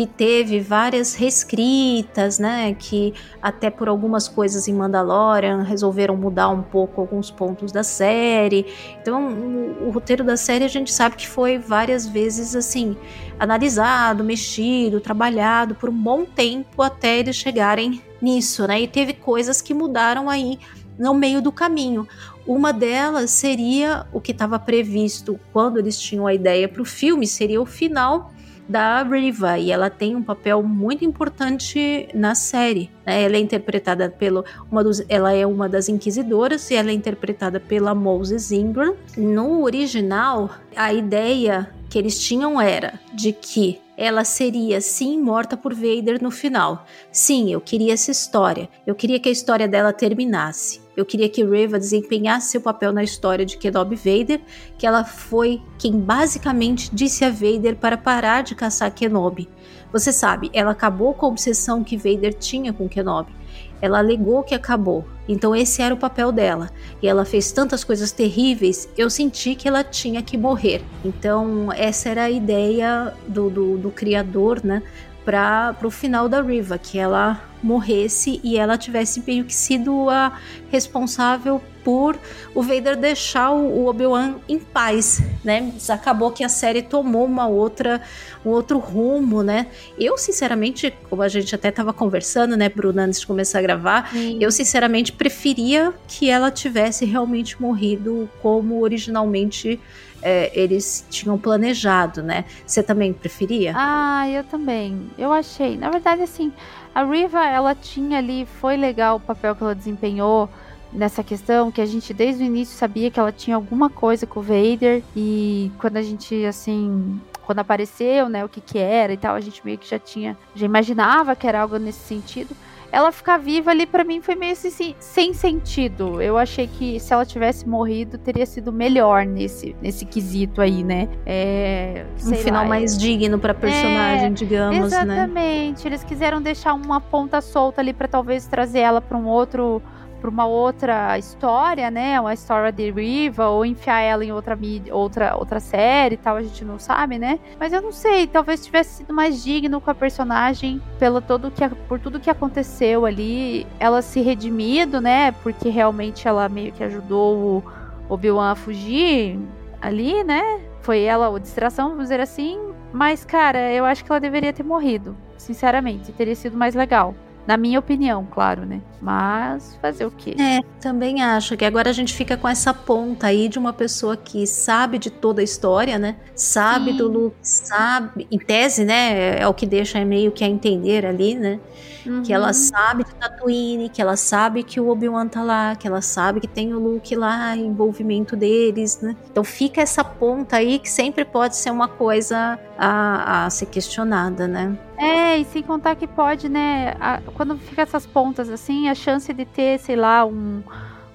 que 0.00 0.06
teve 0.06 0.60
várias 0.60 1.14
reescritas, 1.14 2.38
né? 2.38 2.74
Que 2.78 3.12
até 3.42 3.68
por 3.68 3.86
algumas 3.86 4.28
coisas 4.28 4.66
em 4.66 4.72
Mandalorian 4.72 5.60
resolveram 5.62 6.16
mudar 6.16 6.48
um 6.48 6.62
pouco 6.62 7.02
alguns 7.02 7.30
pontos 7.30 7.70
da 7.70 7.82
série. 7.82 8.64
Então, 8.98 9.28
o, 9.28 9.88
o 9.88 9.90
roteiro 9.90 10.24
da 10.24 10.38
série 10.38 10.64
a 10.64 10.68
gente 10.68 10.90
sabe 10.90 11.16
que 11.16 11.28
foi 11.28 11.58
várias 11.58 12.06
vezes 12.06 12.56
assim 12.56 12.96
analisado, 13.38 14.24
mexido, 14.24 15.02
trabalhado 15.02 15.74
por 15.74 15.90
um 15.90 16.02
bom 16.02 16.24
tempo 16.24 16.80
até 16.80 17.18
eles 17.18 17.36
chegarem 17.36 18.00
nisso, 18.22 18.66
né? 18.66 18.80
E 18.80 18.88
teve 18.88 19.12
coisas 19.12 19.60
que 19.60 19.74
mudaram 19.74 20.30
aí 20.30 20.58
no 20.98 21.12
meio 21.12 21.42
do 21.42 21.52
caminho. 21.52 22.08
Uma 22.46 22.72
delas 22.72 23.32
seria 23.32 24.06
o 24.14 24.18
que 24.18 24.32
estava 24.32 24.58
previsto 24.58 25.38
quando 25.52 25.78
eles 25.78 26.00
tinham 26.00 26.26
a 26.26 26.32
ideia 26.32 26.66
para 26.66 26.80
o 26.80 26.86
filme, 26.86 27.26
seria 27.26 27.60
o 27.60 27.66
final 27.66 28.32
da 28.70 29.02
Riva 29.02 29.58
e 29.58 29.72
ela 29.72 29.90
tem 29.90 30.14
um 30.14 30.22
papel 30.22 30.62
muito 30.62 31.04
importante 31.04 32.08
na 32.14 32.36
série. 32.36 32.88
Né? 33.04 33.24
Ela 33.24 33.36
é 33.36 33.40
interpretada 33.40 34.08
pelo 34.08 34.44
uma 34.70 34.84
dos, 34.84 35.02
ela 35.08 35.32
é 35.32 35.44
uma 35.44 35.68
das 35.68 35.88
inquisidoras 35.88 36.70
e 36.70 36.76
ela 36.76 36.90
é 36.90 36.92
interpretada 36.92 37.58
pela 37.58 37.94
Moses 37.94 38.52
Ingram. 38.52 38.94
No 39.16 39.64
original, 39.64 40.50
a 40.76 40.94
ideia 40.94 41.68
que 41.88 41.98
eles 41.98 42.20
tinham 42.20 42.60
era 42.60 43.00
de 43.12 43.32
que 43.32 43.80
ela 43.96 44.24
seria 44.24 44.80
sim 44.80 45.20
morta 45.20 45.56
por 45.56 45.74
Vader 45.74 46.22
no 46.22 46.30
final. 46.30 46.86
Sim, 47.10 47.52
eu 47.52 47.60
queria 47.60 47.92
essa 47.92 48.10
história. 48.10 48.68
Eu 48.86 48.94
queria 48.94 49.18
que 49.18 49.28
a 49.28 49.32
história 49.32 49.68
dela 49.68 49.92
terminasse. 49.92 50.80
Eu 51.00 51.06
queria 51.06 51.30
que 51.30 51.42
Reva 51.42 51.78
desempenhasse 51.78 52.50
seu 52.50 52.60
papel 52.60 52.92
na 52.92 53.02
história 53.02 53.46
de 53.46 53.56
Kenobi 53.56 53.96
Vader, 53.96 54.38
que 54.76 54.86
ela 54.86 55.02
foi 55.02 55.62
quem 55.78 55.98
basicamente 55.98 56.94
disse 56.94 57.24
a 57.24 57.30
Vader 57.30 57.76
para 57.76 57.96
parar 57.96 58.42
de 58.42 58.54
caçar 58.54 58.92
Kenobi. 58.92 59.48
Você 59.90 60.12
sabe, 60.12 60.50
ela 60.52 60.72
acabou 60.72 61.14
com 61.14 61.24
a 61.24 61.30
obsessão 61.30 61.82
que 61.82 61.96
Vader 61.96 62.34
tinha 62.34 62.70
com 62.70 62.86
Kenobi. 62.86 63.32
Ela 63.80 63.96
alegou 63.96 64.42
que 64.42 64.54
acabou, 64.54 65.06
então 65.26 65.56
esse 65.56 65.80
era 65.80 65.94
o 65.94 65.96
papel 65.96 66.30
dela. 66.30 66.68
E 67.02 67.08
ela 67.08 67.24
fez 67.24 67.50
tantas 67.50 67.82
coisas 67.82 68.12
terríveis, 68.12 68.86
eu 68.94 69.08
senti 69.08 69.54
que 69.54 69.66
ela 69.66 69.82
tinha 69.82 70.20
que 70.20 70.36
morrer. 70.36 70.82
Então 71.02 71.72
essa 71.72 72.10
era 72.10 72.24
a 72.24 72.30
ideia 72.30 73.14
do, 73.26 73.48
do, 73.48 73.78
do 73.78 73.90
criador, 73.90 74.60
né? 74.62 74.82
Para 75.24 75.74
o 75.82 75.90
final 75.90 76.28
da 76.28 76.42
Riva, 76.42 76.76
que 76.76 76.98
ela 76.98 77.40
morresse 77.62 78.40
e 78.42 78.56
ela 78.56 78.76
tivesse 78.78 79.22
meio 79.26 79.44
que 79.44 79.54
sido 79.54 80.08
a 80.08 80.38
responsável 80.70 81.60
por 81.84 82.18
o 82.54 82.62
Vader 82.62 82.96
deixar 82.96 83.50
o 83.52 83.86
Obi-Wan 83.86 84.36
em 84.48 84.58
paz, 84.58 85.22
né? 85.44 85.72
Acabou 85.88 86.30
que 86.30 86.44
a 86.44 86.48
série 86.48 86.82
tomou 86.82 87.24
uma 87.24 87.46
outra, 87.46 88.02
um 88.44 88.50
outro 88.50 88.78
rumo, 88.78 89.42
né? 89.42 89.66
Eu, 89.98 90.18
sinceramente, 90.18 90.92
como 91.08 91.22
a 91.22 91.28
gente 91.28 91.54
até 91.54 91.68
estava 91.68 91.92
conversando, 91.92 92.56
né, 92.56 92.68
Bruna, 92.68 93.04
antes 93.04 93.20
de 93.20 93.26
começar 93.26 93.60
a 93.60 93.62
gravar, 93.62 94.10
Sim. 94.12 94.38
eu, 94.40 94.50
sinceramente, 94.50 95.12
preferia 95.12 95.92
que 96.06 96.28
ela 96.28 96.50
tivesse 96.50 97.04
realmente 97.04 97.60
morrido 97.60 98.28
como 98.42 98.82
originalmente 98.82 99.80
é, 100.22 100.50
eles 100.54 101.04
tinham 101.08 101.38
planejado, 101.38 102.22
né? 102.22 102.44
Você 102.66 102.82
também 102.82 103.12
preferia? 103.12 103.72
Ah, 103.74 104.28
eu 104.28 104.44
também. 104.44 105.10
Eu 105.16 105.32
achei. 105.32 105.76
Na 105.76 105.90
verdade, 105.90 106.22
assim, 106.22 106.52
a 106.94 107.04
Riva, 107.04 107.44
ela 107.44 107.74
tinha 107.74 108.18
ali, 108.18 108.46
foi 108.46 108.76
legal 108.76 109.16
o 109.16 109.20
papel 109.20 109.54
que 109.54 109.62
ela 109.62 109.74
desempenhou 109.74 110.48
nessa 110.92 111.22
questão, 111.22 111.70
que 111.70 111.80
a 111.80 111.86
gente 111.86 112.12
desde 112.12 112.42
o 112.42 112.46
início 112.46 112.76
sabia 112.76 113.10
que 113.10 113.20
ela 113.20 113.30
tinha 113.30 113.56
alguma 113.56 113.88
coisa 113.88 114.26
com 114.26 114.40
o 114.40 114.42
Vader, 114.42 115.02
e 115.14 115.70
quando 115.78 115.96
a 115.96 116.02
gente, 116.02 116.44
assim, 116.44 117.20
quando 117.46 117.60
apareceu, 117.60 118.28
né, 118.28 118.44
o 118.44 118.48
que 118.48 118.60
que 118.60 118.78
era 118.78 119.12
e 119.12 119.16
tal, 119.16 119.36
a 119.36 119.40
gente 119.40 119.64
meio 119.64 119.78
que 119.78 119.88
já 119.88 119.98
tinha, 119.98 120.36
já 120.54 120.66
imaginava 120.66 121.36
que 121.36 121.46
era 121.46 121.60
algo 121.60 121.78
nesse 121.78 122.00
sentido 122.00 122.56
ela 122.92 123.12
ficar 123.12 123.38
viva 123.38 123.70
ali 123.70 123.86
para 123.86 124.04
mim 124.04 124.20
foi 124.20 124.34
meio 124.34 124.52
assim, 124.52 124.94
sem 124.98 125.32
sentido. 125.32 126.20
Eu 126.20 126.36
achei 126.36 126.66
que 126.66 126.98
se 126.98 127.12
ela 127.12 127.24
tivesse 127.24 127.68
morrido 127.68 128.18
teria 128.18 128.46
sido 128.46 128.72
melhor 128.72 129.24
nesse, 129.24 129.76
nesse 129.80 130.04
quesito 130.04 130.60
aí, 130.60 130.82
né? 130.82 131.08
É, 131.24 132.04
um 132.24 132.34
final 132.34 132.62
lá, 132.62 132.68
mais 132.68 132.96
é... 132.96 132.98
digno 132.98 133.38
para 133.38 133.54
personagem, 133.54 134.26
é, 134.26 134.30
digamos, 134.30 134.86
exatamente. 134.86 135.06
né? 135.06 135.24
Exatamente. 135.24 135.88
Eles 135.88 136.04
quiseram 136.04 136.42
deixar 136.42 136.74
uma 136.74 137.00
ponta 137.00 137.40
solta 137.40 137.80
ali 137.80 137.92
para 137.92 138.08
talvez 138.08 138.46
trazer 138.46 138.80
ela 138.80 139.00
para 139.00 139.16
um 139.16 139.26
outro 139.26 139.82
para 140.20 140.30
uma 140.30 140.46
outra 140.46 141.18
história, 141.18 141.90
né? 141.90 142.20
Uma 142.20 142.34
história 142.34 142.70
de 142.70 142.90
Riva, 142.90 143.48
ou 143.48 143.64
enfiar 143.64 144.00
ela 144.00 144.24
em 144.24 144.30
outra 144.32 144.54
mídia, 144.54 144.94
outra, 144.94 145.36
outra 145.36 145.58
série 145.58 146.14
e 146.14 146.18
tal, 146.18 146.36
a 146.36 146.42
gente 146.42 146.64
não 146.64 146.78
sabe, 146.78 147.18
né? 147.18 147.40
Mas 147.58 147.72
eu 147.72 147.80
não 147.80 147.92
sei, 147.92 148.26
talvez 148.26 148.64
tivesse 148.64 148.98
sido 148.98 149.12
mais 149.14 149.42
digno 149.42 149.80
com 149.80 149.90
a 149.90 149.94
personagem 149.94 150.80
pelo 150.98 151.20
todo 151.20 151.50
que, 151.50 151.66
por 151.88 151.98
tudo 151.98 152.20
que 152.20 152.30
aconteceu 152.30 153.06
ali, 153.06 153.66
ela 153.78 154.02
se 154.02 154.20
redimido, 154.20 155.00
né? 155.00 155.32
Porque 155.42 155.68
realmente 155.68 156.28
ela 156.28 156.48
meio 156.48 156.72
que 156.72 156.84
ajudou 156.84 157.36
o 157.36 158.14
Obi-Wan 158.14 158.52
a 158.52 158.54
fugir 158.54 159.38
ali, 159.80 160.22
né? 160.22 160.60
Foi 160.82 161.00
ela 161.02 161.34
a 161.34 161.38
distração, 161.38 161.90
vamos 161.90 162.04
dizer 162.04 162.20
assim. 162.20 162.58
Mas, 162.92 163.24
cara, 163.24 163.72
eu 163.72 163.84
acho 163.84 164.04
que 164.04 164.10
ela 164.10 164.20
deveria 164.20 164.52
ter 164.52 164.62
morrido. 164.62 165.16
Sinceramente, 165.36 166.12
teria 166.12 166.34
sido 166.34 166.56
mais 166.56 166.74
legal. 166.74 167.14
Na 167.46 167.56
minha 167.56 167.78
opinião, 167.78 168.26
claro, 168.30 168.64
né? 168.64 168.80
Mas 169.00 169.76
fazer 169.80 170.04
o 170.04 170.10
quê? 170.10 170.36
É, 170.38 170.60
também 170.80 171.22
acho 171.22 171.56
que 171.56 171.64
agora 171.64 171.90
a 171.90 171.92
gente 171.92 172.12
fica 172.12 172.36
com 172.36 172.48
essa 172.48 172.72
ponta 172.72 173.28
aí 173.28 173.48
de 173.48 173.58
uma 173.58 173.72
pessoa 173.72 174.16
que 174.16 174.46
sabe 174.46 174.98
de 174.98 175.10
toda 175.10 175.40
a 175.40 175.44
história, 175.44 175.98
né? 175.98 176.16
Sabe 176.34 176.92
Sim. 176.92 176.98
do 176.98 177.08
Luke, 177.08 177.36
sabe. 177.42 178.26
Em 178.30 178.38
tese, 178.38 178.84
né? 178.84 179.38
É 179.38 179.48
o 179.48 179.54
que 179.54 179.66
deixa 179.66 180.04
meio 180.04 180.30
que 180.30 180.44
a 180.44 180.48
entender 180.48 181.06
ali, 181.06 181.34
né? 181.34 181.58
Uhum. 182.06 182.22
Que 182.22 182.32
ela 182.32 182.48
uhum. 182.48 182.52
sabe 182.52 183.04
de 183.04 183.14
Tatooine, 183.14 183.88
que 183.88 184.00
ela 184.00 184.16
sabe 184.16 184.62
que 184.62 184.80
o 184.80 184.88
Obi-Wan 184.88 185.28
tá 185.28 185.42
lá, 185.42 185.76
que 185.76 185.86
ela 185.86 186.00
sabe 186.00 186.40
que 186.40 186.48
tem 186.48 186.72
o 186.74 186.78
Luke 186.78 187.14
lá, 187.14 187.56
envolvimento 187.56 188.36
deles, 188.36 189.00
né? 189.00 189.16
Então 189.30 189.44
fica 189.44 189.80
essa 189.80 190.02
ponta 190.02 190.56
aí 190.56 190.78
que 190.78 190.90
sempre 190.90 191.24
pode 191.24 191.56
ser 191.56 191.70
uma 191.70 191.88
coisa 191.88 192.58
a, 192.78 193.44
a 193.46 193.50
ser 193.50 193.66
questionada, 193.66 194.46
né? 194.46 194.76
É, 195.00 195.38
e 195.38 195.44
sem 195.46 195.62
contar 195.62 195.96
que 195.96 196.06
pode, 196.06 196.48
né? 196.48 196.94
A, 197.00 197.20
quando 197.34 197.56
fica 197.56 197.82
essas 197.82 198.06
pontas 198.06 198.50
assim, 198.50 198.88
a 198.88 198.94
chance 198.94 199.32
de 199.32 199.44
ter, 199.44 199.78
sei 199.78 199.96
lá, 199.96 200.24
um 200.26 200.62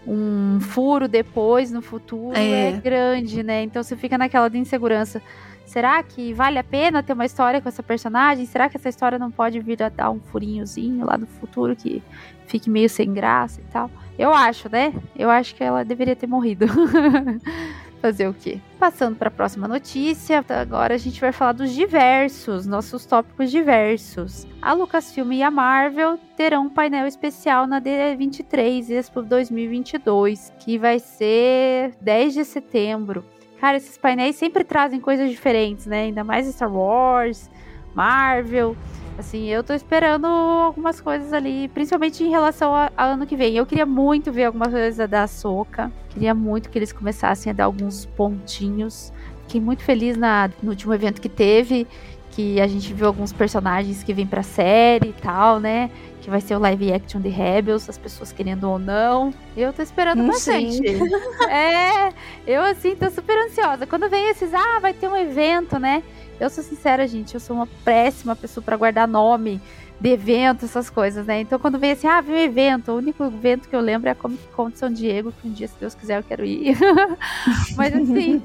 um 0.07 0.59
furo 0.59 1.07
depois 1.07 1.71
no 1.71 1.81
futuro 1.81 2.38
é. 2.38 2.69
é 2.69 2.71
grande, 2.73 3.41
né? 3.41 3.63
Então 3.63 3.81
você 3.81 3.95
fica 3.95 4.17
naquela 4.17 4.49
de 4.49 4.57
insegurança. 4.57 5.21
Será 5.65 6.01
que 6.03 6.31
vale 6.31 6.59
a 6.59 6.63
pena 6.63 7.01
ter 7.01 7.13
uma 7.13 7.25
história 7.25 7.59
com 7.59 7.67
essa 7.67 7.81
personagem? 7.81 8.45
Será 8.45 8.69
que 8.69 8.77
essa 8.77 8.88
história 8.88 9.17
não 9.17 9.31
pode 9.31 9.59
vir 9.59 9.81
a 9.81 9.89
dar 9.89 10.11
um 10.11 10.19
furinhozinho 10.19 11.05
lá 11.05 11.17
no 11.17 11.25
futuro 11.25 11.75
que 11.75 12.03
fique 12.45 12.69
meio 12.69 12.88
sem 12.88 13.11
graça 13.11 13.61
e 13.61 13.63
tal? 13.71 13.89
Eu 14.17 14.31
acho, 14.31 14.69
né? 14.69 14.93
Eu 15.17 15.29
acho 15.29 15.55
que 15.55 15.63
ela 15.63 15.83
deveria 15.83 16.15
ter 16.15 16.27
morrido. 16.27 16.67
Fazer 18.05 18.27
o 18.27 18.35
quê? 18.35 18.59
Passando 18.77 19.15
para 19.15 19.29
a 19.29 19.31
próxima 19.31 19.67
notícia, 19.67 20.45
agora 20.47 20.93
a 20.93 20.97
gente 20.97 21.19
vai 21.19 21.31
falar 21.31 21.53
dos 21.53 21.71
diversos, 21.73 22.67
nossos 22.67 23.03
tópicos 23.03 23.49
diversos. 23.49 24.45
A 24.61 24.73
Lucasfilm 24.73 25.31
e 25.31 25.41
a 25.41 25.49
Marvel 25.49 26.19
terão 26.37 26.65
um 26.65 26.69
painel 26.69 27.07
especial 27.07 27.65
na 27.65 27.81
D23 27.81 28.91
Expo 28.91 29.23
2022, 29.23 30.53
que 30.59 30.77
vai 30.77 30.99
ser 30.99 31.95
10 31.99 32.35
de 32.35 32.45
setembro. 32.45 33.25
Cara, 33.59 33.77
esses 33.77 33.97
painéis 33.97 34.35
sempre 34.35 34.63
trazem 34.63 34.99
coisas 34.99 35.27
diferentes, 35.31 35.87
né? 35.87 36.03
Ainda 36.03 36.23
mais 36.23 36.45
Star 36.45 36.71
Wars, 36.71 37.49
Marvel. 37.95 38.77
Assim, 39.18 39.45
eu 39.47 39.63
tô 39.63 39.74
esperando 39.74 40.26
algumas 40.26 40.99
coisas 40.99 41.32
ali, 41.32 41.70
principalmente 41.70 42.24
em 42.24 42.30
relação 42.30 42.74
ao 42.76 43.07
ano 43.07 43.26
que 43.26 43.36
vem. 43.36 43.55
Eu 43.55 43.66
queria 43.66 43.86
muito 43.86 44.32
ver 44.32 44.45
alguma 44.45 44.70
coisa 44.70 45.07
da 45.07 45.26
Soca. 45.26 45.91
Queria 46.09 46.34
muito 46.34 46.70
que 46.70 46.78
eles 46.78 46.91
começassem 46.91 47.49
a 47.49 47.53
dar 47.53 47.66
alguns 47.66 48.05
pontinhos. 48.05 49.13
Fiquei 49.43 49.61
muito 49.61 49.84
feliz 49.84 50.18
na, 50.18 50.49
no 50.61 50.72
último 50.72 50.93
evento 50.93 51.22
que 51.22 51.30
teve, 51.30 51.88
que 52.32 52.59
a 52.59 52.68
gente 52.68 52.93
viu 52.93 53.07
alguns 53.07 53.32
personagens 53.32 54.03
que 54.03 54.13
vêm 54.13 54.28
pra 54.28 54.43
série 54.43 55.09
e 55.09 55.13
tal, 55.13 55.59
né? 55.59 55.89
que 56.26 56.32
vai 56.32 56.41
ser 56.41 56.55
o 56.55 56.59
live 56.59 56.91
action 56.91 57.22
de 57.22 57.30
Rebels, 57.30 57.88
as 57.88 57.99
pessoas 57.99 58.32
querendo 58.32 58.68
ou 58.68 58.80
não. 58.80 59.32
Eu 59.55 59.72
tô 59.72 59.84
esperando 59.84 60.24
hum, 60.24 60.28
bastante. 60.28 60.82
é, 61.47 62.11
eu 62.47 62.63
assim 62.63 62.95
tô 62.95 63.11
super 63.11 63.38
ansiosa. 63.45 63.86
Quando 63.86 64.09
vem 64.09 64.32
esses, 64.32 64.51
ah, 64.51 64.80
vai 64.80 64.91
ter 64.91 65.07
um 65.07 65.16
evento, 65.16 65.78
né? 65.78 66.01
Eu 66.39 66.49
sou 66.49 66.63
sincera, 66.63 67.07
gente, 67.07 67.33
eu 67.33 67.39
sou 67.39 67.55
uma 67.55 67.67
péssima 67.83 68.36
pessoa 68.36 68.63
para 68.63 68.75
guardar 68.75 69.07
nome 69.07 69.61
de 69.99 70.09
evento, 70.09 70.65
essas 70.65 70.89
coisas, 70.89 71.25
né? 71.25 71.39
Então, 71.39 71.57
quando 71.57 71.79
vem 71.79 71.91
assim, 71.91 72.07
ah, 72.07 72.21
vem 72.21 72.35
um 72.35 72.39
evento, 72.39 72.91
o 72.91 72.97
único 72.97 73.23
evento 73.23 73.69
que 73.69 73.75
eu 73.75 73.79
lembro 73.79 74.09
é 74.09 74.11
a 74.11 74.15
Comic 74.15 74.43
Con 74.55 74.69
de 74.69 74.77
São 74.77 74.91
Diego, 74.91 75.31
que 75.31 75.47
um 75.47 75.51
dia, 75.51 75.67
se 75.67 75.75
Deus 75.79 75.95
quiser, 75.95 76.19
eu 76.19 76.23
quero 76.23 76.45
ir. 76.45 76.77
mas, 77.77 77.95
assim, 77.95 78.41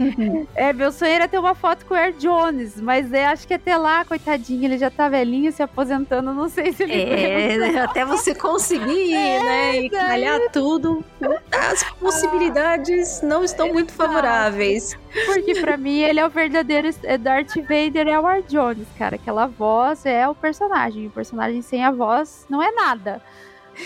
é, 0.55 0.73
meu 0.73 0.93
sonho 0.93 1.13
era 1.13 1.29
ter 1.29 1.39
uma 1.39 1.55
foto 1.55 1.85
com 1.87 1.95
o 1.95 1.97
Air 1.97 2.15
Jones, 2.19 2.81
mas 2.81 3.13
é, 3.13 3.27
acho 3.27 3.47
que 3.47 3.55
até 3.55 3.77
lá, 3.77 4.05
coitadinho, 4.05 4.65
ele 4.65 4.79
já 4.79 4.91
tá 4.91 5.09
velhinho, 5.09 5.53
se 5.53 5.63
aposentando, 5.63 6.33
não 6.33 6.49
sei 6.49 6.73
se 6.73 6.85
ele 6.85 6.93
É, 6.93 7.59
né? 7.59 7.81
até 7.81 8.05
você 8.05 8.35
conseguir, 8.35 9.13
é, 9.15 9.43
né? 9.43 9.81
E 9.81 9.91
calhar 9.91 10.41
tudo, 10.53 11.05
as 11.53 11.83
possibilidades 11.95 13.21
não 13.23 13.45
estão 13.45 13.73
muito 13.73 13.93
favoráveis. 13.93 14.97
Porque 15.27 15.61
para 15.61 15.77
mim 15.77 16.01
ele 16.01 16.21
é 16.21 16.27
o 16.27 16.31
verdadeiro 16.31 16.89
é 17.03 17.19
Darth 17.19 17.57
Vader, 17.57 18.07
é 18.07 18.19
o 18.19 18.27
Air 18.27 18.45
Jones, 18.49 18.87
cara. 18.97 19.17
Aquela 19.17 19.47
voz 19.47 20.07
é 20.07 20.29
o 20.29 20.35
personagem. 20.35 21.07
O 21.07 21.11
personagem 21.11 21.40
personagem 21.41 21.63
sem 21.63 21.83
a 21.83 21.91
voz 21.91 22.47
não 22.49 22.63
é 22.63 22.71
nada. 22.71 23.23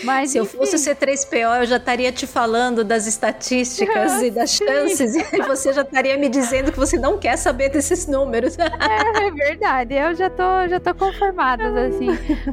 Mas, 0.03 0.31
Se 0.31 0.39
enfim. 0.39 0.57
eu 0.57 0.59
fosse 0.59 0.75
o 0.75 0.79
C3PO, 0.95 1.61
eu 1.61 1.65
já 1.65 1.77
estaria 1.77 2.11
te 2.11 2.27
falando 2.27 2.83
das 2.83 3.07
estatísticas 3.07 4.21
e 4.23 4.29
das 4.31 4.51
chances, 4.51 5.15
e 5.31 5.41
você 5.43 5.71
já 5.71 5.83
estaria 5.83 6.17
me 6.17 6.27
dizendo 6.27 6.71
que 6.71 6.77
você 6.77 6.97
não 6.97 7.17
quer 7.17 7.37
saber 7.37 7.69
desses 7.69 8.05
números. 8.05 8.57
É, 8.85 9.27
é 9.27 9.31
verdade, 9.31 9.93
eu 9.93 10.13
já 10.15 10.29
tô, 10.29 10.67
já 10.67 10.79
tô 10.79 10.93
conformada, 10.93 11.87
assim. 11.87 12.07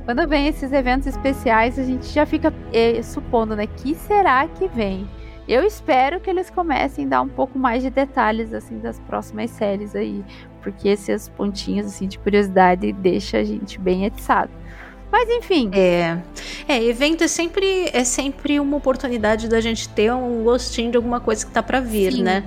Quando 0.05 0.28
vem 0.28 0.46
esses 0.46 0.72
eventos 0.72 1.09
especiais, 1.09 1.78
a 1.78 1.82
gente 1.82 2.07
já 2.07 2.24
fica 2.24 2.53
eh, 2.72 3.03
supondo, 3.03 3.57
né? 3.57 3.66
Que 3.66 3.94
será 3.94 4.46
que 4.46 4.68
vem? 4.68 5.09
Eu 5.48 5.64
espero 5.66 6.20
que 6.20 6.30
eles 6.30 6.48
comecem 6.48 7.07
a 7.07 7.09
dar 7.09 7.22
um 7.22 7.28
pouco 7.28 7.59
mais 7.59 7.82
de 7.82 7.90
detalhes, 7.90 8.55
assim, 8.55 8.78
das 8.78 9.00
próximas 9.00 9.50
séries 9.50 9.96
aí. 9.96 10.24
Porque 10.62 10.88
esses 10.88 11.28
pontinhos, 11.28 11.86
assim, 11.86 12.07
de 12.07 12.18
curiosidade 12.18 12.92
deixa 12.92 13.38
a 13.38 13.44
gente 13.44 13.78
bem 13.80 14.07
atiçado. 14.07 14.61
Mas 15.12 15.28
enfim. 15.28 15.70
É. 15.74 16.18
É, 16.66 16.82
evento 16.82 17.22
é 17.22 17.28
sempre, 17.28 17.90
é 17.92 18.02
sempre 18.02 18.58
uma 18.58 18.78
oportunidade 18.78 19.46
da 19.46 19.60
gente 19.60 19.86
ter 19.90 20.10
um 20.10 20.42
gostinho 20.42 20.90
de 20.90 20.96
alguma 20.96 21.20
coisa 21.20 21.44
que 21.44 21.52
tá 21.52 21.62
para 21.62 21.80
vir, 21.80 22.14
Sim. 22.14 22.22
né? 22.22 22.42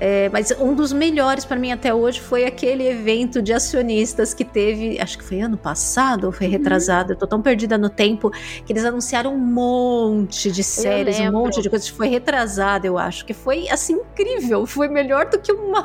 É, 0.00 0.28
mas 0.28 0.52
um 0.52 0.74
dos 0.74 0.92
melhores 0.92 1.44
para 1.44 1.56
mim 1.56 1.72
até 1.72 1.92
hoje 1.92 2.20
foi 2.20 2.44
aquele 2.44 2.86
evento 2.86 3.42
de 3.42 3.52
acionistas 3.52 4.32
que 4.32 4.44
teve, 4.44 5.00
acho 5.00 5.18
que 5.18 5.24
foi 5.24 5.40
ano 5.40 5.56
passado 5.56 6.24
ou 6.24 6.32
foi 6.32 6.46
uhum. 6.46 6.52
retrasado, 6.52 7.08
uhum. 7.08 7.14
eu 7.14 7.18
tô 7.18 7.26
tão 7.26 7.42
perdida 7.42 7.76
no 7.76 7.88
tempo, 7.88 8.30
que 8.64 8.72
eles 8.72 8.84
anunciaram 8.84 9.34
um 9.34 9.38
monte 9.38 10.50
de 10.50 10.62
séries, 10.62 11.18
um 11.18 11.32
monte 11.32 11.60
de 11.60 11.68
coisas. 11.68 11.88
Foi 11.88 12.08
retrasado, 12.08 12.86
eu 12.86 12.96
acho, 12.96 13.24
que 13.24 13.34
foi 13.34 13.68
assim 13.68 13.94
incrível. 13.94 14.66
Foi 14.66 14.88
melhor 14.88 15.26
do 15.26 15.38
que 15.38 15.52
uma, 15.52 15.82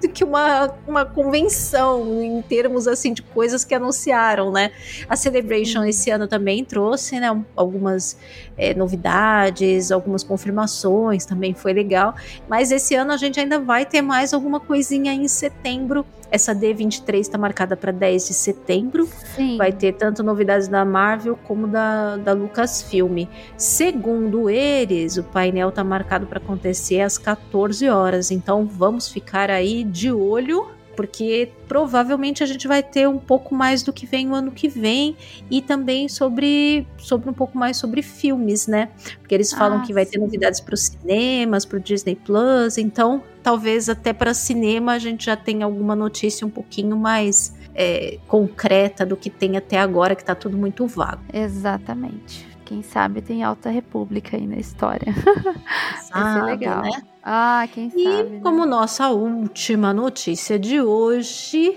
do 0.00 0.08
que 0.08 0.24
uma, 0.24 0.72
uma 0.86 1.04
convenção 1.04 2.22
em 2.22 2.40
termos 2.42 2.86
assim 2.86 3.12
de 3.12 3.22
coisas 3.22 3.64
que 3.64 3.74
anunciaram, 3.74 4.50
né? 4.50 4.70
A 5.08 5.16
Celebration 5.16 5.80
uhum. 5.80 5.86
esse 5.86 6.10
ano 6.10 6.26
também 6.26 6.64
trouxe, 6.64 7.20
né, 7.20 7.28
algumas 7.56 8.16
é, 8.56 8.74
novidades, 8.74 9.90
algumas 9.90 10.22
confirmações, 10.22 11.24
também 11.24 11.54
foi 11.54 11.72
legal. 11.72 12.14
Mas 12.48 12.70
esse 12.70 12.94
ano 12.94 13.12
a 13.12 13.16
gente 13.16 13.40
ainda 13.40 13.49
vai 13.58 13.84
ter 13.84 14.02
mais 14.02 14.32
alguma 14.32 14.60
coisinha 14.60 15.12
em 15.12 15.26
setembro. 15.28 16.04
Essa 16.30 16.54
D23 16.54 17.18
está 17.18 17.36
marcada 17.36 17.76
para 17.76 17.90
10 17.90 18.28
de 18.28 18.34
setembro. 18.34 19.08
Sim. 19.34 19.56
Vai 19.56 19.72
ter 19.72 19.94
tanto 19.94 20.22
novidades 20.22 20.68
da 20.68 20.84
Marvel 20.84 21.36
como 21.44 21.66
da, 21.66 22.16
da 22.16 22.32
Lucasfilm. 22.32 23.26
Segundo 23.56 24.48
eles, 24.48 25.16
o 25.16 25.24
painel 25.24 25.70
está 25.70 25.82
marcado 25.82 26.26
para 26.26 26.38
acontecer 26.38 27.00
às 27.00 27.18
14 27.18 27.88
horas. 27.88 28.30
Então 28.30 28.64
vamos 28.64 29.08
ficar 29.08 29.50
aí 29.50 29.82
de 29.82 30.12
olho 30.12 30.68
porque 31.00 31.50
provavelmente 31.66 32.42
a 32.42 32.46
gente 32.46 32.68
vai 32.68 32.82
ter 32.82 33.08
um 33.08 33.16
pouco 33.16 33.54
mais 33.54 33.82
do 33.82 33.90
que 33.90 34.04
vem 34.04 34.28
o 34.28 34.34
ano 34.34 34.50
que 34.50 34.68
vem 34.68 35.16
e 35.50 35.62
também 35.62 36.10
sobre, 36.10 36.86
sobre 36.98 37.30
um 37.30 37.32
pouco 37.32 37.56
mais 37.56 37.78
sobre 37.78 38.02
filmes, 38.02 38.66
né? 38.66 38.90
Porque 39.18 39.34
eles 39.34 39.50
falam 39.50 39.78
ah, 39.78 39.80
que 39.80 39.94
vai 39.94 40.04
sim. 40.04 40.10
ter 40.10 40.18
novidades 40.18 40.60
para 40.60 40.74
os 40.74 40.82
cinemas, 40.82 41.64
para 41.64 41.78
o 41.78 41.80
Disney 41.80 42.16
Plus, 42.16 42.76
então 42.76 43.22
talvez 43.42 43.88
até 43.88 44.12
para 44.12 44.34
cinema 44.34 44.92
a 44.92 44.98
gente 44.98 45.24
já 45.24 45.36
tenha 45.36 45.64
alguma 45.64 45.96
notícia 45.96 46.46
um 46.46 46.50
pouquinho 46.50 46.98
mais 46.98 47.54
é, 47.74 48.18
concreta 48.28 49.06
do 49.06 49.16
que 49.16 49.30
tem 49.30 49.56
até 49.56 49.78
agora, 49.78 50.14
que 50.14 50.20
está 50.20 50.34
tudo 50.34 50.58
muito 50.58 50.86
vago. 50.86 51.22
Exatamente. 51.32 52.49
Quem 52.70 52.84
sabe 52.84 53.20
tem 53.20 53.42
Alta 53.42 53.68
República 53.68 54.36
aí 54.36 54.46
na 54.46 54.54
história. 54.54 55.12
Vai 56.14 56.34
ser 56.34 56.42
legal. 56.44 56.82
Né? 56.84 57.02
Ah, 57.20 57.66
quem 57.74 57.88
e 57.88 58.04
sabe. 58.04 58.36
E 58.36 58.40
como 58.42 58.60
né? 58.60 58.66
nossa 58.66 59.08
última 59.08 59.92
notícia 59.92 60.56
de 60.56 60.80
hoje, 60.80 61.76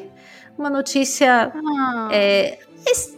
uma 0.56 0.70
notícia 0.70 1.52
ah. 1.52 2.10
é, 2.12 2.60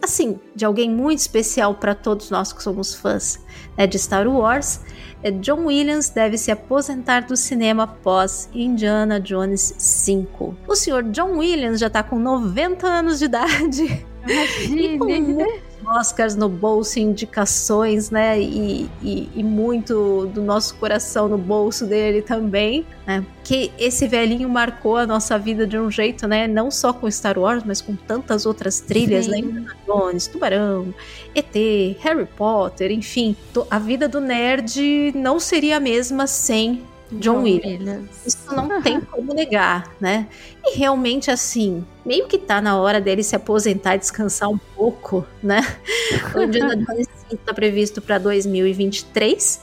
assim 0.02 0.40
de 0.54 0.64
alguém 0.64 0.90
muito 0.90 1.18
especial 1.18 1.74
para 1.74 1.94
todos 1.94 2.30
nós 2.30 2.50
que 2.50 2.62
somos 2.62 2.94
fãs 2.94 3.44
né, 3.76 3.86
de 3.86 3.98
Star 3.98 4.26
Wars. 4.26 4.80
É 5.22 5.30
John 5.30 5.66
Williams 5.66 6.08
deve 6.08 6.38
se 6.38 6.50
aposentar 6.50 7.26
do 7.26 7.36
cinema 7.36 7.82
após 7.82 8.48
Indiana 8.54 9.20
Jones 9.20 9.74
5. 9.76 10.56
O 10.66 10.74
senhor 10.74 11.02
John 11.10 11.36
Williams 11.36 11.80
já 11.80 11.88
está 11.88 12.02
com 12.02 12.18
90 12.18 12.86
anos 12.86 13.18
de 13.18 13.26
idade. 13.26 14.06
Imagine. 14.26 15.44
Oscars 15.86 16.34
no 16.34 16.48
bolso, 16.48 16.98
indicações, 16.98 18.10
né? 18.10 18.40
E, 18.40 18.88
e, 19.02 19.28
e, 19.34 19.42
muito 19.42 20.26
do 20.26 20.42
nosso 20.42 20.74
coração 20.76 21.28
no 21.28 21.38
bolso 21.38 21.86
dele 21.86 22.22
também, 22.22 22.84
né? 23.06 23.24
Que 23.44 23.72
esse 23.78 24.08
velhinho 24.08 24.48
marcou 24.48 24.96
a 24.96 25.06
nossa 25.06 25.38
vida 25.38 25.66
de 25.66 25.78
um 25.78 25.90
jeito, 25.90 26.26
né? 26.26 26.48
Não 26.48 26.70
só 26.70 26.92
com 26.92 27.10
Star 27.10 27.38
Wars, 27.38 27.62
mas 27.64 27.80
com 27.80 27.94
tantas 27.94 28.46
outras 28.46 28.80
trilhas, 28.80 29.26
né? 29.26 29.36
Sim. 29.38 29.42
né? 29.42 29.66
Jones, 29.86 30.26
Tubarão, 30.26 30.94
ET, 31.34 31.54
Harry 32.00 32.26
Potter, 32.36 32.90
enfim. 32.90 33.36
A 33.70 33.78
vida 33.78 34.08
do 34.08 34.20
nerd 34.20 35.12
não 35.14 35.38
seria 35.38 35.76
a 35.76 35.80
mesma 35.80 36.26
sem 36.26 36.82
John, 37.12 37.18
John 37.20 37.42
Williams. 37.42 37.80
Williams. 37.80 38.26
Isso 38.26 38.54
não 38.54 38.82
tem 38.82 39.00
como 39.00 39.32
negar, 39.32 39.92
né? 40.00 40.28
E 40.64 40.76
realmente, 40.76 41.30
assim, 41.30 41.84
meio 42.04 42.26
que 42.26 42.38
tá 42.38 42.60
na 42.60 42.76
hora 42.80 43.00
dele 43.00 43.22
se 43.22 43.36
aposentar 43.36 43.94
e 43.94 43.98
descansar 43.98 44.48
um 44.48 44.58
pouco, 44.58 45.24
né? 45.42 45.60
O 46.34 46.42
Indiana 46.42 46.76
Jones 46.76 47.08
está 47.32 47.54
previsto 47.54 48.00
para 48.00 48.18
2023. 48.18 49.60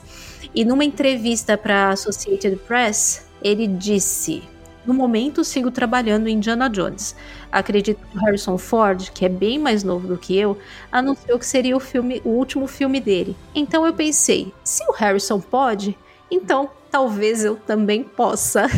E 0.56 0.64
numa 0.64 0.86
entrevista 0.86 1.58
para 1.58 1.88
a 1.88 1.90
Associated 1.92 2.58
Press, 2.68 3.26
ele 3.42 3.68
disse: 3.68 4.44
No 4.86 4.94
momento, 4.94 5.44
sigo 5.44 5.72
trabalhando 5.72 6.28
em 6.28 6.36
Indiana 6.36 6.70
Jones. 6.70 7.16
Acredito 7.52 8.00
que 8.08 8.18
Harrison 8.20 8.58
Ford, 8.58 9.10
que 9.12 9.26
é 9.26 9.30
bem 9.30 9.60
mais 9.60 9.84
novo 9.84 10.08
do 10.08 10.18
que 10.18 10.38
eu, 10.38 10.58
anunciou 10.92 11.38
que 11.38 11.46
seria 11.46 11.76
o, 11.76 11.80
filme, 11.80 12.22
o 12.24 12.30
último 12.30 12.68
filme 12.68 13.00
dele. 13.02 13.36
Então 13.54 13.86
eu 13.86 13.94
pensei: 13.94 14.54
se 14.64 14.84
o 14.88 14.94
Harrison 14.94 15.40
pode, 15.42 15.98
então 16.32 16.70
talvez 16.94 17.44
eu 17.44 17.56
também 17.56 18.04
possa. 18.04 18.68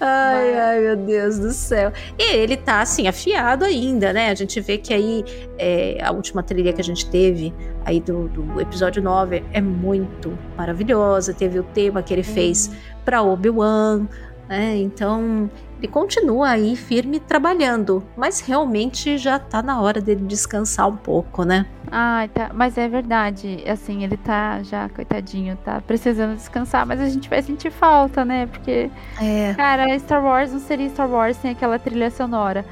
ai, 0.00 0.56
ai, 0.56 0.80
meu 0.80 0.96
Deus 0.96 1.36
do 1.36 1.50
céu. 1.50 1.92
E 2.16 2.32
ele 2.32 2.56
tá, 2.56 2.80
assim, 2.80 3.08
afiado 3.08 3.64
ainda, 3.64 4.12
né? 4.12 4.30
A 4.30 4.34
gente 4.36 4.60
vê 4.60 4.78
que 4.78 4.94
aí 4.94 5.24
é, 5.58 5.98
a 6.00 6.12
última 6.12 6.44
trilha 6.44 6.72
que 6.72 6.80
a 6.80 6.84
gente 6.84 7.10
teve 7.10 7.52
aí 7.84 7.98
do, 7.98 8.28
do 8.28 8.60
episódio 8.60 9.02
9 9.02 9.42
é 9.52 9.60
muito 9.60 10.38
maravilhosa. 10.56 11.34
Teve 11.34 11.58
o 11.58 11.64
tema 11.64 12.04
que 12.04 12.14
ele 12.14 12.22
fez 12.22 12.70
para 13.04 13.24
Obi-Wan, 13.24 14.06
né? 14.48 14.76
Então, 14.76 15.50
ele 15.78 15.88
continua 15.88 16.50
aí 16.50 16.74
firme 16.74 17.20
trabalhando, 17.20 18.02
mas 18.16 18.40
realmente 18.40 19.18
já 19.18 19.38
tá 19.38 19.62
na 19.62 19.80
hora 19.80 20.00
dele 20.00 20.24
descansar 20.24 20.88
um 20.88 20.96
pouco, 20.96 21.44
né? 21.44 21.66
Ah, 21.90 22.26
tá. 22.32 22.50
Mas 22.54 22.78
é 22.78 22.88
verdade. 22.88 23.62
Assim, 23.66 24.02
ele 24.02 24.16
tá 24.16 24.62
já, 24.62 24.88
coitadinho, 24.88 25.56
tá 25.64 25.80
precisando 25.80 26.34
descansar, 26.34 26.86
mas 26.86 27.00
a 27.00 27.08
gente 27.08 27.28
vai 27.28 27.42
sentir 27.42 27.70
falta, 27.70 28.24
né? 28.24 28.46
Porque, 28.46 28.90
é. 29.20 29.54
cara, 29.54 29.98
Star 29.98 30.24
Wars 30.24 30.52
não 30.52 30.60
seria 30.60 30.88
Star 30.88 31.08
Wars 31.08 31.36
sem 31.36 31.50
aquela 31.50 31.78
trilha 31.78 32.10
sonora. 32.10 32.64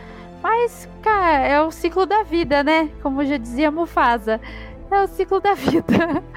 Mas, 0.43 0.89
cara, 1.03 1.47
é 1.47 1.61
o 1.61 1.71
ciclo 1.71 2.05
da 2.05 2.23
vida, 2.23 2.63
né? 2.63 2.91
Como 3.03 3.25
já 3.25 3.37
dizia 3.37 3.71
Mufasa 3.71 4.41
é 4.91 5.03
o 5.03 5.09
ciclo 5.09 5.41
da 5.41 5.55
vida. 5.55 6.23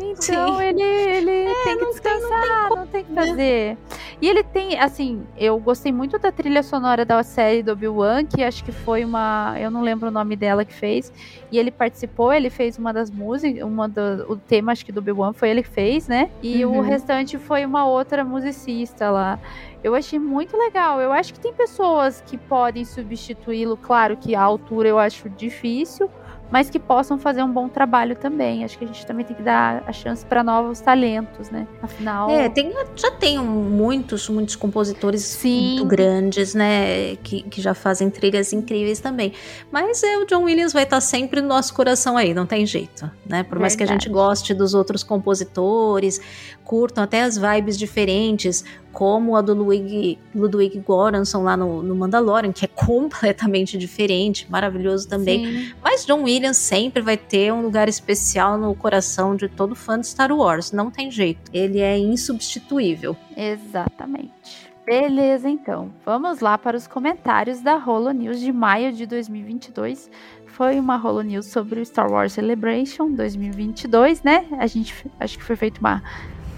Então 0.00 0.58
Sim. 0.58 0.62
ele, 0.62 0.82
ele 0.82 1.30
é, 1.30 1.64
tem 1.64 1.78
que 1.78 1.86
descansar, 1.86 2.68
não 2.68 2.68
tem, 2.68 2.76
não 2.76 2.86
tem 2.86 3.04
que 3.04 3.12
né? 3.12 3.26
fazer. 3.26 3.78
E 4.20 4.28
ele 4.28 4.42
tem, 4.42 4.78
assim, 4.78 5.24
eu 5.36 5.58
gostei 5.58 5.92
muito 5.92 6.18
da 6.18 6.32
trilha 6.32 6.62
sonora 6.62 7.04
da 7.04 7.22
série 7.22 7.62
do 7.62 7.72
Obi-Wan, 7.72 8.24
que 8.24 8.42
acho 8.42 8.64
que 8.64 8.72
foi 8.72 9.04
uma. 9.04 9.54
Eu 9.58 9.70
não 9.70 9.80
lembro 9.80 10.08
o 10.08 10.10
nome 10.10 10.34
dela 10.34 10.64
que 10.64 10.72
fez. 10.72 11.12
E 11.50 11.58
ele 11.58 11.70
participou, 11.70 12.32
ele 12.32 12.50
fez 12.50 12.78
uma 12.78 12.92
das 12.92 13.10
músicas, 13.10 13.62
uma 13.62 13.88
do, 13.88 14.32
o 14.32 14.36
tema, 14.36 14.72
acho 14.72 14.84
que 14.84 14.92
do 14.92 14.98
Obi-Wan 14.98 15.32
foi 15.32 15.50
ele 15.50 15.62
que 15.62 15.68
fez, 15.68 16.08
né? 16.08 16.30
E 16.42 16.64
uhum. 16.64 16.78
o 16.78 16.80
restante 16.80 17.38
foi 17.38 17.64
uma 17.64 17.86
outra 17.86 18.24
musicista 18.24 19.10
lá. 19.10 19.38
Eu 19.82 19.94
achei 19.94 20.18
muito 20.18 20.56
legal. 20.56 21.00
Eu 21.00 21.12
acho 21.12 21.32
que 21.32 21.40
tem 21.40 21.52
pessoas 21.52 22.22
que 22.26 22.36
podem 22.36 22.84
substituí-lo. 22.84 23.76
Claro 23.76 24.16
que 24.16 24.34
a 24.34 24.42
altura 24.42 24.88
eu 24.88 24.98
acho 24.98 25.28
difícil, 25.30 26.10
mas 26.50 26.70
que 26.70 26.78
possam 26.78 27.18
fazer 27.18 27.42
um 27.42 27.52
bom 27.52 27.68
trabalho 27.68 28.16
também. 28.16 28.64
Acho 28.64 28.78
que 28.78 28.84
a 28.84 28.86
gente 28.86 29.04
também 29.06 29.24
tem 29.24 29.36
que 29.36 29.42
dar 29.42 29.82
a 29.86 29.92
chance 29.92 30.24
para 30.24 30.42
novos 30.42 30.80
talentos, 30.80 31.50
né? 31.50 31.66
Afinal. 31.82 32.30
É, 32.30 32.48
tem, 32.48 32.72
já 32.96 33.10
tem 33.10 33.38
muitos, 33.38 34.28
muitos 34.28 34.56
compositores 34.56 35.22
Sim. 35.22 35.76
muito 35.76 35.84
grandes, 35.86 36.54
né? 36.54 37.16
Que, 37.16 37.42
que 37.42 37.60
já 37.60 37.74
fazem 37.74 38.08
trilhas 38.10 38.52
incríveis 38.52 39.00
também. 39.00 39.32
Mas 39.70 40.02
é, 40.02 40.16
o 40.18 40.24
John 40.24 40.44
Williams 40.44 40.72
vai 40.72 40.84
estar 40.84 41.00
sempre 41.00 41.40
no 41.40 41.48
nosso 41.48 41.74
coração 41.74 42.16
aí, 42.16 42.32
não 42.32 42.46
tem 42.46 42.64
jeito, 42.64 43.10
né? 43.26 43.42
Por 43.42 43.58
mais 43.58 43.74
Verdade. 43.74 43.76
que 43.76 43.82
a 43.82 43.86
gente 43.86 44.08
goste 44.08 44.54
dos 44.54 44.74
outros 44.74 45.02
compositores, 45.02 46.20
curtam 46.64 47.04
até 47.04 47.22
as 47.22 47.36
vibes 47.36 47.78
diferentes, 47.78 48.64
como 48.92 49.36
a 49.36 49.40
do 49.40 49.54
Ludwig, 49.54 50.18
Ludwig 50.34 50.82
Göransson 50.86 51.42
lá 51.42 51.56
no, 51.56 51.82
no 51.82 51.94
Mandalorian, 51.94 52.52
que 52.52 52.64
é 52.64 52.68
completamente 52.68 53.76
diferente, 53.78 54.50
maravilhoso 54.50 55.08
também. 55.08 55.46
Sim. 55.46 55.74
Mas 55.82 56.04
John 56.04 56.22
Williams 56.22 56.56
sempre 56.56 57.02
vai 57.02 57.16
ter 57.16 57.52
um 57.52 57.62
lugar 57.62 57.88
especial 57.88 58.58
no 58.58 58.74
coração 58.74 59.36
de 59.36 59.48
todo 59.48 59.74
fã 59.74 60.00
de 60.00 60.06
Star 60.06 60.32
Wars, 60.32 60.72
não 60.72 60.90
tem 60.90 61.10
jeito. 61.10 61.50
Ele 61.52 61.80
é 61.80 61.98
insubstituível. 61.98 63.16
Exatamente. 63.36 64.68
Beleza, 64.84 65.50
então. 65.50 65.92
Vamos 66.04 66.40
lá 66.40 66.56
para 66.56 66.76
os 66.76 66.86
comentários 66.86 67.60
da 67.60 67.76
Holo 67.76 68.10
News 68.10 68.40
de 68.40 68.50
maio 68.50 68.90
de 68.90 69.04
2022 69.04 70.10
foi 70.58 70.80
uma 70.80 70.96
Holo 70.96 71.22
News 71.22 71.46
sobre 71.46 71.78
o 71.78 71.86
Star 71.86 72.10
Wars 72.10 72.32
Celebration 72.32 73.12
2022, 73.12 74.24
né? 74.24 74.44
A 74.58 74.66
gente 74.66 74.92
acho 75.20 75.38
que 75.38 75.44
foi 75.44 75.54
feito 75.54 75.78
uma 75.78 76.02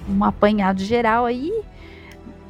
um 0.08 0.24
apanhado 0.24 0.80
geral 0.80 1.26
aí. 1.26 1.52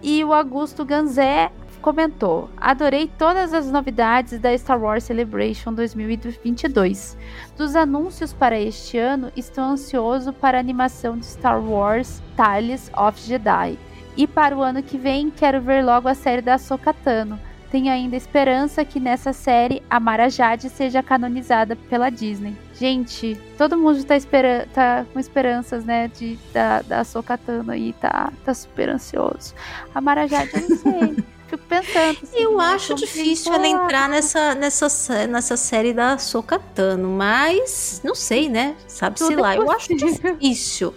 E 0.03 0.24
o 0.24 0.32
Augusto 0.32 0.84
Ganzé 0.84 1.51
comentou: 1.82 2.48
Adorei 2.57 3.11
todas 3.18 3.53
as 3.53 3.70
novidades 3.70 4.38
da 4.38 4.57
Star 4.57 4.80
Wars 4.80 5.05
Celebration 5.05 5.72
2022. 5.74 7.16
Dos 7.57 7.76
anúncios 7.76 8.32
para 8.32 8.59
este 8.59 8.98
ano, 8.98 9.30
estou 9.36 9.64
ansioso 9.64 10.32
para 10.32 10.59
a 10.59 10.61
animação 10.61 11.18
de 11.18 11.26
Star 11.26 11.61
Wars 11.62 12.22
Tales 12.36 12.90
of 12.96 13.20
Jedi. 13.20 13.78
E 14.16 14.26
para 14.26 14.57
o 14.57 14.62
ano 14.62 14.82
que 14.82 14.98
vem, 14.98 15.30
quero 15.30 15.61
ver 15.61 15.84
logo 15.84 16.09
a 16.09 16.14
série 16.14 16.42
da 16.42 16.59
Sokatano 16.59 17.38
tem 17.70 17.88
ainda 17.88 18.16
esperança 18.16 18.84
que 18.84 18.98
nessa 18.98 19.32
série 19.32 19.80
a 19.88 20.01
Mara 20.01 20.28
Jade 20.28 20.68
seja 20.68 21.03
canonizada 21.03 21.76
pela 21.76 22.11
Disney. 22.11 22.57
Gente, 22.81 23.39
todo 23.59 23.76
mundo 23.76 24.03
tá, 24.05 24.16
espera 24.16 24.66
tá 24.72 25.05
com 25.12 25.20
esperanças, 25.20 25.85
né, 25.85 26.09
de, 26.09 26.39
da, 26.51 26.81
da 26.81 27.05
Sokatano 27.05 27.70
aí, 27.70 27.93
tá, 27.93 28.33
tá 28.43 28.55
super 28.55 28.89
ansioso. 28.89 29.55
A 29.95 30.01
Mara 30.01 30.26
Jade, 30.26 30.51
eu 30.55 30.62
não 30.66 30.76
sei. 30.78 31.24
Fico 31.47 31.62
pensando. 31.68 32.18
Assim, 32.22 32.39
eu 32.39 32.57
né, 32.57 32.64
acho 32.64 32.95
difícil 32.95 33.53
ela 33.53 33.66
entrar 33.66 34.09
nessa, 34.09 34.55
nessa, 34.55 35.26
nessa 35.26 35.57
série 35.59 35.93
da 35.93 36.16
Sokatano, 36.16 37.09
mas 37.11 38.01
não 38.03 38.14
sei, 38.14 38.49
né? 38.49 38.76
Sabe-se 38.89 39.35
lá. 39.35 39.55
É 39.55 39.59
eu 39.59 39.70
acho 39.70 39.95
difícil. 39.95 40.95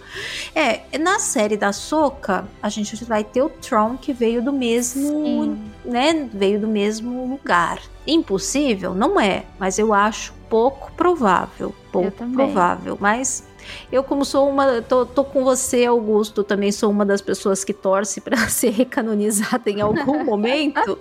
É, 0.54 0.96
na 0.98 1.18
série 1.18 1.56
da 1.56 1.72
Soka, 1.72 2.48
a 2.62 2.68
gente 2.70 3.04
vai 3.04 3.24
ter 3.24 3.42
o 3.42 3.50
Tron 3.50 3.98
que 3.98 4.12
veio 4.12 4.40
do 4.40 4.52
mesmo. 4.52 5.24
Sim. 5.26 5.72
né? 5.84 6.30
Veio 6.32 6.60
do 6.60 6.68
mesmo 6.68 7.28
lugar. 7.28 7.80
Impossível? 8.06 8.94
Não 8.94 9.20
é, 9.20 9.44
mas 9.58 9.78
eu 9.78 9.92
acho 9.94 10.32
pouco 10.48 10.92
provável. 10.92 11.74
Pouco 11.90 12.26
provável. 12.32 12.98
Mas 13.00 13.44
eu, 13.90 14.02
como 14.02 14.24
sou 14.24 14.48
uma. 14.48 14.82
Tô, 14.82 15.06
tô, 15.06 15.24
com 15.24 15.44
você, 15.44 15.84
Augusto, 15.84 16.42
também 16.42 16.72
sou 16.72 16.90
uma 16.90 17.04
das 17.04 17.20
pessoas 17.20 17.64
que 17.64 17.72
torce 17.72 18.20
para 18.20 18.36
ser 18.48 18.70
recanonizada 18.70 19.70
em 19.70 19.80
algum 19.80 20.22
momento. 20.24 20.98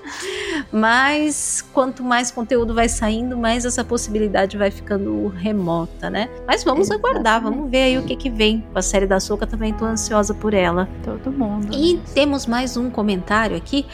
Mas 0.72 1.64
quanto 1.74 2.04
mais 2.04 2.32
conteúdo 2.32 2.74
vai 2.74 2.89
saindo, 2.89 3.38
mais 3.38 3.66
essa 3.66 3.84
possibilidade 3.84 4.58
vai 4.58 4.72
ficando 4.72 5.28
remota, 5.28 6.10
né? 6.10 6.30
Mas 6.47 6.64
vamos 6.64 6.88
Exatamente. 6.88 7.10
aguardar, 7.10 7.41
vamos 7.41 7.70
ver 7.70 7.84
aí 7.84 7.97
o 7.97 8.04
que, 8.04 8.16
que 8.16 8.30
vem. 8.30 8.66
A 8.74 8.82
série 8.82 9.06
da 9.06 9.20
Soca 9.20 9.45
também 9.45 9.74
tô 9.74 9.86
ansiosa 9.86 10.34
por 10.34 10.54
ela. 10.54 10.88
Todo 11.04 11.32
mundo. 11.32 11.74
E 11.74 11.99
temos 12.14 12.45
mais 12.45 12.78
um 12.78 12.89
comentário 12.89 13.56
aqui 13.56 13.86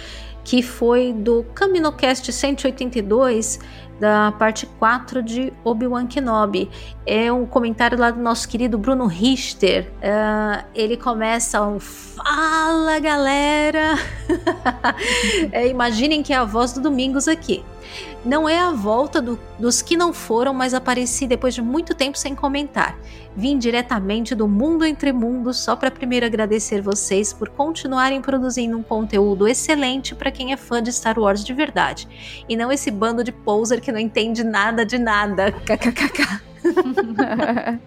que 0.43 0.61
foi 0.61 1.13
do 1.13 1.43
CaminoCast 1.53 2.31
182 2.31 3.59
da 3.99 4.31
parte 4.31 4.65
4 4.65 5.21
de 5.21 5.53
Obi-Wan 5.63 6.07
Kenobi. 6.07 6.69
É 7.05 7.31
um 7.31 7.45
comentário 7.45 7.97
lá 7.97 8.11
do 8.11 8.21
nosso 8.21 8.47
querido 8.47 8.77
Bruno 8.77 9.05
Richter. 9.05 9.91
Uh, 9.97 10.63
ele 10.73 10.95
começa 10.95 11.61
um 11.61 11.79
Fala 11.79 12.99
galera! 12.99 13.95
é, 15.51 15.67
imaginem 15.67 16.21
que 16.23 16.33
é 16.33 16.37
a 16.37 16.45
voz 16.45 16.73
do 16.73 16.81
Domingos 16.81 17.27
aqui. 17.27 17.63
Não 18.23 18.49
é 18.49 18.59
a 18.59 18.71
volta 18.71 19.21
do, 19.21 19.39
dos 19.57 19.81
que 19.81 19.95
não 19.95 20.11
foram, 20.11 20.53
mas 20.53 20.73
apareci 20.73 21.25
depois 21.25 21.55
de 21.55 21.61
muito 21.61 21.95
tempo 21.95 22.17
sem 22.17 22.35
comentar. 22.35 22.97
Vim 23.35 23.57
diretamente 23.57 24.35
do 24.35 24.47
mundo 24.47 24.85
entre 24.85 25.13
mundos 25.13 25.57
só 25.57 25.75
para 25.75 25.89
primeiro 25.89 26.25
agradecer 26.25 26.81
vocês 26.81 27.31
por 27.31 27.47
continuarem 27.47 28.21
produzindo 28.21 28.77
um 28.77 28.83
conteúdo 28.83 29.47
excelente 29.47 30.13
para 30.13 30.31
quem 30.31 30.51
é 30.51 30.57
fã 30.57 30.83
de 30.83 30.91
Star 30.91 31.17
Wars 31.17 31.43
de 31.43 31.53
verdade. 31.53 32.07
E 32.49 32.57
não 32.57 32.69
esse 32.69 32.91
bando 32.91 33.23
de 33.23 33.31
poser 33.31 33.79
que 33.79 33.88
não 33.91 33.99
entende 33.99 34.43
nada 34.43 34.85
de 34.85 34.97
nada. 34.97 35.51
KKKK. 35.65 36.49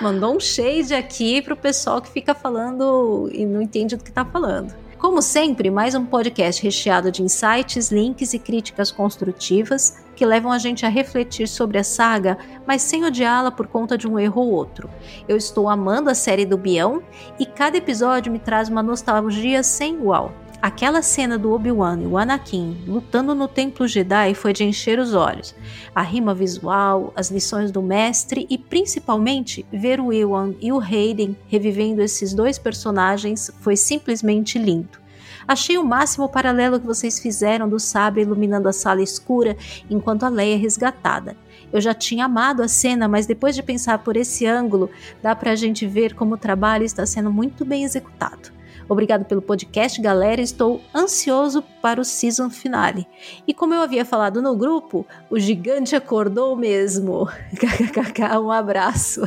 Mandou 0.00 0.36
um 0.36 0.40
shade 0.40 0.94
aqui 0.94 1.40
pro 1.40 1.56
pessoal 1.56 2.00
que 2.00 2.10
fica 2.10 2.34
falando 2.34 3.28
e 3.32 3.44
não 3.46 3.62
entende 3.62 3.96
do 3.96 4.04
que 4.04 4.12
tá 4.12 4.24
falando. 4.24 4.74
Como 5.02 5.20
sempre, 5.20 5.68
mais 5.68 5.96
um 5.96 6.06
podcast 6.06 6.62
recheado 6.62 7.10
de 7.10 7.24
insights, 7.24 7.90
links 7.90 8.34
e 8.34 8.38
críticas 8.38 8.92
construtivas 8.92 10.00
que 10.14 10.24
levam 10.24 10.52
a 10.52 10.58
gente 10.58 10.86
a 10.86 10.88
refletir 10.88 11.48
sobre 11.48 11.76
a 11.76 11.82
saga, 11.82 12.38
mas 12.64 12.82
sem 12.82 13.04
odiá-la 13.04 13.50
por 13.50 13.66
conta 13.66 13.98
de 13.98 14.06
um 14.06 14.16
erro 14.16 14.42
ou 14.42 14.52
outro. 14.52 14.88
Eu 15.26 15.36
estou 15.36 15.68
amando 15.68 16.08
a 16.08 16.14
série 16.14 16.46
do 16.46 16.56
Bião 16.56 17.02
e 17.36 17.44
cada 17.44 17.76
episódio 17.76 18.30
me 18.30 18.38
traz 18.38 18.68
uma 18.68 18.80
nostalgia 18.80 19.64
sem 19.64 19.96
igual. 19.96 20.32
Aquela 20.62 21.02
cena 21.02 21.36
do 21.36 21.52
Obi-Wan 21.52 22.02
e 22.02 22.06
o 22.06 22.16
Anakin 22.16 22.84
lutando 22.86 23.34
no 23.34 23.48
Templo 23.48 23.88
Jedi 23.88 24.32
foi 24.32 24.52
de 24.52 24.62
encher 24.62 25.00
os 25.00 25.12
olhos. 25.12 25.56
A 25.92 26.02
rima 26.02 26.32
visual, 26.32 27.12
as 27.16 27.32
lições 27.32 27.72
do 27.72 27.82
mestre 27.82 28.46
e 28.48 28.56
principalmente 28.56 29.66
ver 29.72 29.98
o 29.98 30.12
Ewan 30.12 30.54
e 30.60 30.70
o 30.70 30.78
Hayden 30.78 31.36
revivendo 31.48 32.00
esses 32.00 32.32
dois 32.32 32.60
personagens 32.60 33.50
foi 33.60 33.74
simplesmente 33.74 34.56
lindo. 34.56 35.00
Achei 35.48 35.76
o 35.76 35.84
máximo 35.84 36.26
o 36.26 36.28
paralelo 36.28 36.78
que 36.78 36.86
vocês 36.86 37.18
fizeram 37.18 37.68
do 37.68 37.80
sabre 37.80 38.22
iluminando 38.22 38.68
a 38.68 38.72
sala 38.72 39.02
escura 39.02 39.56
enquanto 39.90 40.22
a 40.22 40.28
Leia 40.28 40.54
é 40.54 40.58
resgatada. 40.58 41.36
Eu 41.72 41.80
já 41.80 41.92
tinha 41.92 42.26
amado 42.26 42.62
a 42.62 42.68
cena, 42.68 43.08
mas 43.08 43.26
depois 43.26 43.56
de 43.56 43.64
pensar 43.64 43.98
por 43.98 44.16
esse 44.16 44.46
ângulo, 44.46 44.88
dá 45.20 45.34
pra 45.34 45.56
gente 45.56 45.88
ver 45.88 46.14
como 46.14 46.36
o 46.36 46.38
trabalho 46.38 46.84
está 46.84 47.04
sendo 47.04 47.32
muito 47.32 47.64
bem 47.64 47.82
executado. 47.82 48.61
Obrigado 48.92 49.24
pelo 49.24 49.40
podcast, 49.40 49.98
galera. 50.02 50.42
Estou 50.42 50.82
ansioso 50.94 51.62
para 51.80 51.98
o 51.98 52.04
season 52.04 52.50
finale. 52.50 53.06
E 53.48 53.54
como 53.54 53.72
eu 53.72 53.80
havia 53.80 54.04
falado 54.04 54.42
no 54.42 54.54
grupo, 54.54 55.06
o 55.30 55.38
gigante 55.38 55.96
acordou 55.96 56.54
mesmo. 56.54 57.26
um 58.44 58.50
abraço. 58.50 59.22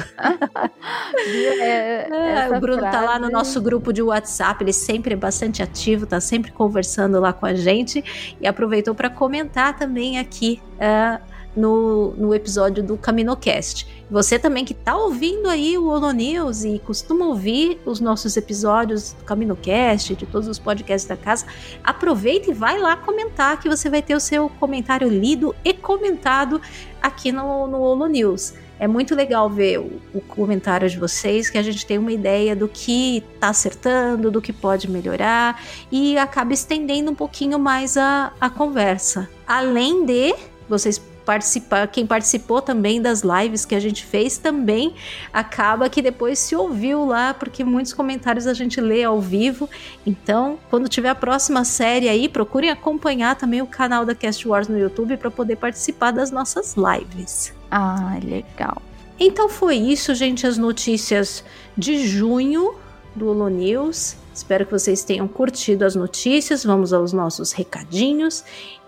é, 1.59 2.47
o 2.55 2.59
Bruno 2.59 2.77
frase... 2.77 2.95
tá 2.95 3.03
lá 3.03 3.17
no 3.17 3.27
nosso 3.31 3.59
grupo 3.59 3.91
de 3.91 4.03
WhatsApp, 4.03 4.63
ele 4.63 4.71
sempre 4.71 5.13
é 5.13 5.17
bastante 5.17 5.63
ativo, 5.63 6.05
tá 6.05 6.21
sempre 6.21 6.51
conversando 6.51 7.19
lá 7.19 7.33
com 7.33 7.47
a 7.47 7.55
gente 7.55 8.35
e 8.39 8.45
aproveitou 8.45 8.93
para 8.93 9.09
comentar 9.09 9.75
também 9.75 10.19
aqui. 10.19 10.61
Uh, 10.75 11.34
no, 11.55 12.11
no 12.11 12.33
episódio 12.33 12.83
do 12.83 12.97
CaminoCast. 12.97 13.87
Você 14.09 14.37
também 14.37 14.65
que 14.65 14.73
está 14.73 14.95
ouvindo 14.95 15.47
aí 15.47 15.77
o 15.77 15.87
Holo 15.87 16.11
News 16.11 16.63
e 16.63 16.79
costuma 16.79 17.25
ouvir 17.25 17.79
os 17.85 17.99
nossos 17.99 18.37
episódios 18.37 19.13
do 19.13 19.23
CaminoCast, 19.23 20.15
de 20.15 20.25
todos 20.25 20.47
os 20.47 20.59
podcasts 20.59 21.07
da 21.07 21.17
casa, 21.17 21.45
aproveita 21.83 22.51
e 22.51 22.53
vai 22.53 22.79
lá 22.79 22.95
comentar 22.95 23.59
que 23.59 23.69
você 23.69 23.89
vai 23.89 24.01
ter 24.01 24.15
o 24.15 24.19
seu 24.19 24.49
comentário 24.49 25.07
lido 25.07 25.55
e 25.63 25.73
comentado 25.73 26.61
aqui 27.01 27.31
no, 27.31 27.67
no 27.67 27.81
Holo 27.81 28.07
News. 28.07 28.53
É 28.77 28.87
muito 28.87 29.15
legal 29.15 29.49
ver 29.49 29.79
o, 29.79 30.01
o, 30.13 30.21
comentário 30.21 30.89
de 30.89 30.99
vocês, 30.99 31.49
que 31.49 31.57
a 31.57 31.63
gente 31.63 31.85
tem 31.85 31.97
uma 31.97 32.11
ideia 32.11 32.55
do 32.55 32.67
que 32.67 33.23
está 33.33 33.49
acertando, 33.49 34.29
do 34.29 34.41
que 34.41 34.51
pode 34.51 34.89
melhorar 34.89 35.63
e 35.89 36.17
acaba 36.17 36.51
estendendo 36.51 37.09
um 37.09 37.15
pouquinho 37.15 37.57
mais 37.57 37.95
a, 37.95 38.33
a 38.39 38.49
conversa. 38.49 39.29
Além 39.47 40.05
de 40.05 40.35
vocês 40.67 41.01
participar, 41.25 41.87
quem 41.87 42.05
participou 42.05 42.61
também 42.61 43.01
das 43.01 43.21
lives 43.21 43.65
que 43.65 43.75
a 43.75 43.79
gente 43.79 44.05
fez 44.05 44.37
também 44.37 44.93
acaba 45.33 45.89
que 45.89 46.01
depois 46.01 46.39
se 46.39 46.55
ouviu 46.55 47.05
lá, 47.05 47.33
porque 47.33 47.63
muitos 47.63 47.93
comentários 47.93 48.47
a 48.47 48.53
gente 48.53 48.79
lê 48.79 49.03
ao 49.03 49.19
vivo. 49.19 49.69
Então, 50.05 50.59
quando 50.69 50.87
tiver 50.87 51.09
a 51.09 51.15
próxima 51.15 51.65
série 51.65 52.07
aí, 52.07 52.29
procurem 52.29 52.69
acompanhar 52.69 53.35
também 53.35 53.61
o 53.61 53.67
canal 53.67 54.05
da 54.05 54.13
Cast 54.13 54.47
Wars 54.47 54.67
no 54.67 54.77
YouTube 54.77 55.17
para 55.17 55.31
poder 55.31 55.55
participar 55.55 56.11
das 56.11 56.31
nossas 56.31 56.75
lives. 56.75 57.53
Ah, 57.71 58.17
legal. 58.23 58.81
Então 59.19 59.49
foi 59.49 59.77
isso, 59.77 60.13
gente, 60.13 60.45
as 60.45 60.57
notícias 60.57 61.43
de 61.77 62.05
junho 62.05 62.75
do 63.15 63.29
Holo 63.29 63.49
News. 63.49 64.17
Espero 64.33 64.65
que 64.65 64.71
vocês 64.73 65.03
tenham 65.03 65.27
curtido 65.29 65.85
as 65.85 65.95
notícias. 65.95 66.65
Vamos 66.65 66.91
aos 66.91 67.13
nossos 67.13 67.53
recadinhos. 67.53 68.43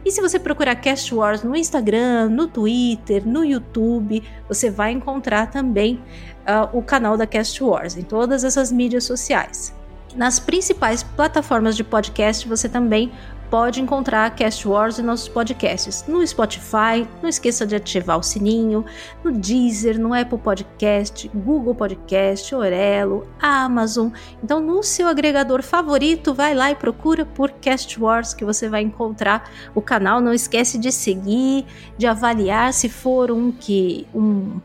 E 0.04 0.10
se 0.10 0.20
você 0.20 0.40
procurar 0.40 0.74
Cast 0.74 1.14
Wars 1.14 1.44
no 1.44 1.54
Instagram, 1.54 2.28
no 2.28 2.48
Twitter, 2.48 3.24
no 3.24 3.44
YouTube, 3.44 4.20
você 4.48 4.68
vai 4.68 4.90
encontrar 4.90 5.48
também 5.48 6.02
uh, 6.42 6.76
o 6.76 6.82
canal 6.82 7.16
da 7.16 7.24
Cast 7.24 7.62
Wars 7.62 7.96
em 7.96 8.02
todas 8.02 8.42
essas 8.42 8.72
mídias 8.72 9.04
sociais. 9.04 9.72
Nas 10.16 10.40
principais 10.40 11.02
plataformas 11.02 11.76
de 11.76 11.84
podcast, 11.84 12.48
você 12.48 12.70
também 12.70 13.12
pode 13.50 13.80
encontrar 13.80 14.34
Cast 14.34 14.66
Wars 14.66 14.98
e 14.98 15.02
nossos 15.02 15.28
podcasts 15.28 16.04
no 16.06 16.26
Spotify. 16.26 17.06
Não 17.22 17.28
esqueça 17.28 17.66
de 17.66 17.76
ativar 17.76 18.18
o 18.18 18.22
sininho, 18.22 18.84
no 19.22 19.32
Deezer, 19.32 19.98
no 19.98 20.14
Apple 20.14 20.38
Podcast, 20.38 21.30
Google 21.34 21.74
Podcast, 21.74 22.54
Orelo, 22.54 23.26
Amazon. 23.40 24.10
Então, 24.42 24.60
no 24.60 24.82
seu 24.82 25.08
agregador 25.08 25.62
favorito, 25.62 26.34
vai 26.34 26.54
lá 26.54 26.70
e 26.70 26.74
procura 26.74 27.24
por 27.24 27.50
Cast 27.52 28.00
Wars 28.00 28.34
que 28.34 28.44
você 28.44 28.68
vai 28.68 28.82
encontrar 28.82 29.50
o 29.74 29.80
canal. 29.80 30.20
Não 30.20 30.32
esquece 30.32 30.78
de 30.78 30.92
seguir, 30.92 31.64
de 31.96 32.06
avaliar 32.06 32.72
se 32.72 32.88
for 32.88 33.30
um 33.30 33.50
que 33.52 34.06
um 34.14 34.60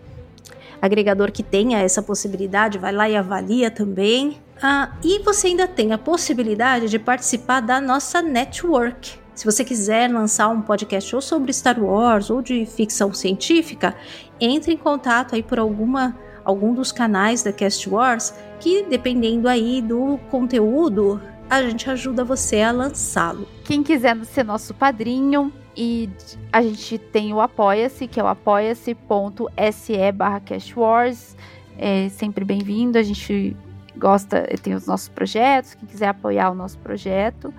agregador 0.81 1.31
que 1.31 1.43
tenha 1.43 1.79
essa 1.79 2.01
possibilidade, 2.01 2.79
vai 2.79 2.91
lá 2.91 3.07
e 3.07 3.15
avalia 3.15 3.69
também. 3.69 4.37
Ah, 4.61 4.91
e 5.03 5.19
você 5.23 5.47
ainda 5.47 5.67
tem 5.67 5.91
a 5.91 5.97
possibilidade 5.97 6.87
de 6.87 6.99
participar 6.99 7.61
da 7.61 7.81
nossa 7.81 8.21
network. 8.21 9.19
Se 9.33 9.45
você 9.45 9.65
quiser 9.65 10.11
lançar 10.11 10.49
um 10.49 10.61
podcast 10.61 11.15
ou 11.15 11.21
sobre 11.21 11.51
Star 11.51 11.83
Wars 11.83 12.29
ou 12.29 12.41
de 12.43 12.65
ficção 12.65 13.11
científica, 13.11 13.95
entre 14.39 14.73
em 14.73 14.77
contato 14.77 15.33
aí 15.33 15.41
por 15.41 15.57
alguma 15.57 16.15
algum 16.43 16.73
dos 16.73 16.91
canais 16.91 17.43
da 17.43 17.51
Cast 17.53 17.87
Wars, 17.87 18.33
que 18.59 18.83
dependendo 18.83 19.47
aí 19.47 19.81
do 19.81 20.19
conteúdo, 20.29 21.21
a 21.49 21.61
gente 21.63 21.89
ajuda 21.89 22.23
você 22.23 22.61
a 22.61 22.71
lançá-lo. 22.71 23.47
Quem 23.63 23.83
quiser 23.83 24.17
ser 24.25 24.43
nosso 24.43 24.73
padrinho, 24.73 25.53
e 25.75 26.09
a 26.51 26.61
gente 26.61 26.97
tem 26.97 27.33
o 27.33 27.39
Apoia-se, 27.39 28.07
que 28.07 28.19
é 28.19 28.23
o 28.23 28.27
apoia-se.se 28.27 30.11
barra 30.13 30.39
castwars. 30.39 31.35
É 31.77 32.09
sempre 32.09 32.43
bem-vindo, 32.43 32.97
a 32.97 33.03
gente 33.03 33.55
gosta, 33.97 34.47
tem 34.61 34.73
os 34.73 34.85
nossos 34.85 35.09
projetos, 35.09 35.73
quem 35.73 35.87
quiser 35.87 36.09
apoiar 36.09 36.51
o 36.51 36.55
nosso 36.55 36.77
projeto. 36.79 37.53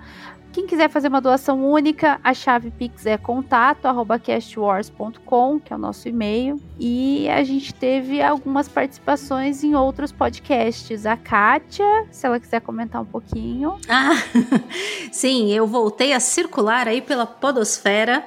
Quem 0.53 0.65
quiser 0.67 0.87
fazer 0.87 1.07
uma 1.07 1.19
doação 1.19 1.67
única, 1.67 2.19
a 2.23 2.31
chave 2.31 2.69
Pix 2.69 3.07
é 3.07 3.17
contato@castwars.com, 3.17 5.59
que 5.59 5.73
é 5.73 5.75
o 5.75 5.79
nosso 5.79 6.07
e-mail. 6.07 6.61
E 6.79 7.27
a 7.27 7.43
gente 7.43 7.73
teve 7.73 8.21
algumas 8.21 8.67
participações 8.67 9.63
em 9.63 9.73
outros 9.73 10.11
podcasts. 10.11 11.07
A 11.07 11.17
Kátia, 11.17 12.05
se 12.11 12.27
ela 12.27 12.39
quiser 12.39 12.61
comentar 12.61 13.01
um 13.01 13.05
pouquinho. 13.05 13.79
Ah, 13.89 14.13
sim, 15.11 15.51
eu 15.51 15.65
voltei 15.65 16.13
a 16.13 16.19
circular 16.19 16.87
aí 16.87 17.01
pela 17.01 17.25
podosfera 17.25 18.23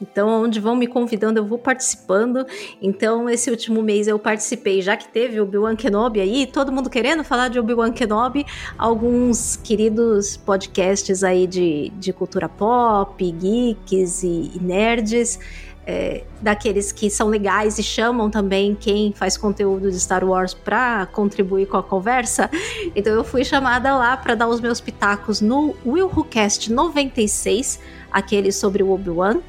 então, 0.00 0.42
onde 0.42 0.60
vão 0.60 0.74
me 0.74 0.86
convidando, 0.86 1.38
eu 1.38 1.44
vou 1.44 1.58
participando. 1.58 2.44
Então, 2.82 3.28
esse 3.28 3.50
último 3.50 3.82
mês 3.82 4.06
eu 4.08 4.18
participei, 4.18 4.82
já 4.82 4.96
que 4.96 5.08
teve 5.08 5.40
Obi-Wan 5.40 5.76
Kenobi 5.76 6.20
aí, 6.20 6.46
todo 6.46 6.72
mundo 6.72 6.90
querendo 6.90 7.24
falar 7.24 7.48
de 7.48 7.58
Obi-Wan 7.58 7.92
Kenobi, 7.92 8.44
alguns 8.76 9.56
queridos 9.56 10.36
podcasts 10.36 11.22
aí 11.22 11.46
de, 11.46 11.90
de 11.96 12.12
cultura 12.12 12.48
pop, 12.48 13.32
geeks 13.32 14.22
e, 14.22 14.52
e 14.54 14.60
nerds 14.60 15.38
é, 15.86 16.24
daqueles 16.40 16.92
que 16.92 17.10
são 17.10 17.28
legais 17.28 17.78
e 17.78 17.82
chamam 17.82 18.30
também 18.30 18.74
quem 18.74 19.12
faz 19.12 19.36
conteúdo 19.36 19.90
de 19.90 20.00
Star 20.00 20.24
Wars 20.24 20.54
para 20.54 21.06
contribuir 21.06 21.66
com 21.66 21.76
a 21.76 21.82
conversa. 21.82 22.50
Então 22.96 23.12
eu 23.12 23.24
fui 23.24 23.44
chamada 23.44 23.96
lá 23.96 24.16
para 24.16 24.34
dar 24.34 24.48
os 24.48 24.60
meus 24.60 24.80
pitacos 24.80 25.40
no 25.40 25.74
Will 25.84 26.06
Who 26.06 26.24
Cast 26.24 26.72
96, 26.72 27.78
aquele 28.14 28.52
sobre 28.52 28.82
o 28.82 28.90
Obi-Wan, 28.92 29.40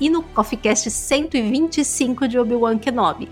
e 0.00 0.10
no 0.10 0.22
CoffeeCast 0.22 0.90
125 0.90 2.26
de 2.26 2.38
Obi-Wan 2.38 2.78
Kenobi. 2.78 3.28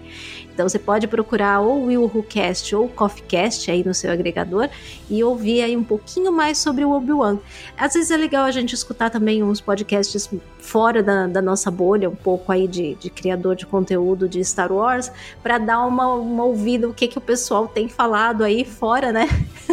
Então 0.57 0.67
você 0.67 0.79
pode 0.79 1.07
procurar 1.07 1.61
ou 1.61 1.83
o 1.83 1.85
Will 1.85 2.05
Who 2.05 2.23
Cast 2.23 2.75
ou 2.75 2.87
o 2.87 2.89
CoffeeCast 2.89 3.71
aí 3.71 3.85
no 3.85 3.93
seu 3.93 4.11
agregador 4.11 4.71
e 5.11 5.23
ouvir 5.23 5.61
aí 5.61 5.77
um 5.77 5.85
pouquinho 5.85 6.33
mais 6.33 6.57
sobre 6.57 6.83
o 6.83 6.93
Obi-Wan. 6.93 7.39
Às 7.77 7.93
vezes 7.93 8.11
é 8.11 8.17
legal 8.17 8.47
a 8.47 8.51
gente 8.51 8.73
escutar 8.73 9.11
também 9.11 9.43
uns 9.43 9.61
podcasts 9.61 10.31
fora 10.59 11.03
da, 11.03 11.27
da 11.27 11.43
nossa 11.43 11.71
bolha, 11.71 12.09
um 12.09 12.17
pouco 12.17 12.51
aí 12.51 12.67
de, 12.67 12.95
de 12.95 13.11
criador 13.11 13.55
de 13.55 13.67
conteúdo 13.67 14.27
de 14.27 14.43
Star 14.43 14.73
Wars, 14.73 15.13
para 15.43 15.59
dar 15.59 15.85
uma, 15.85 16.15
uma 16.15 16.45
ouvida 16.45 16.89
o 16.89 16.95
que, 16.95 17.07
que 17.07 17.19
o 17.19 17.21
pessoal 17.21 17.69
tem 17.69 17.87
falado 17.87 18.43
aí 18.43 18.65
fora, 18.65 19.13
né? 19.13 19.29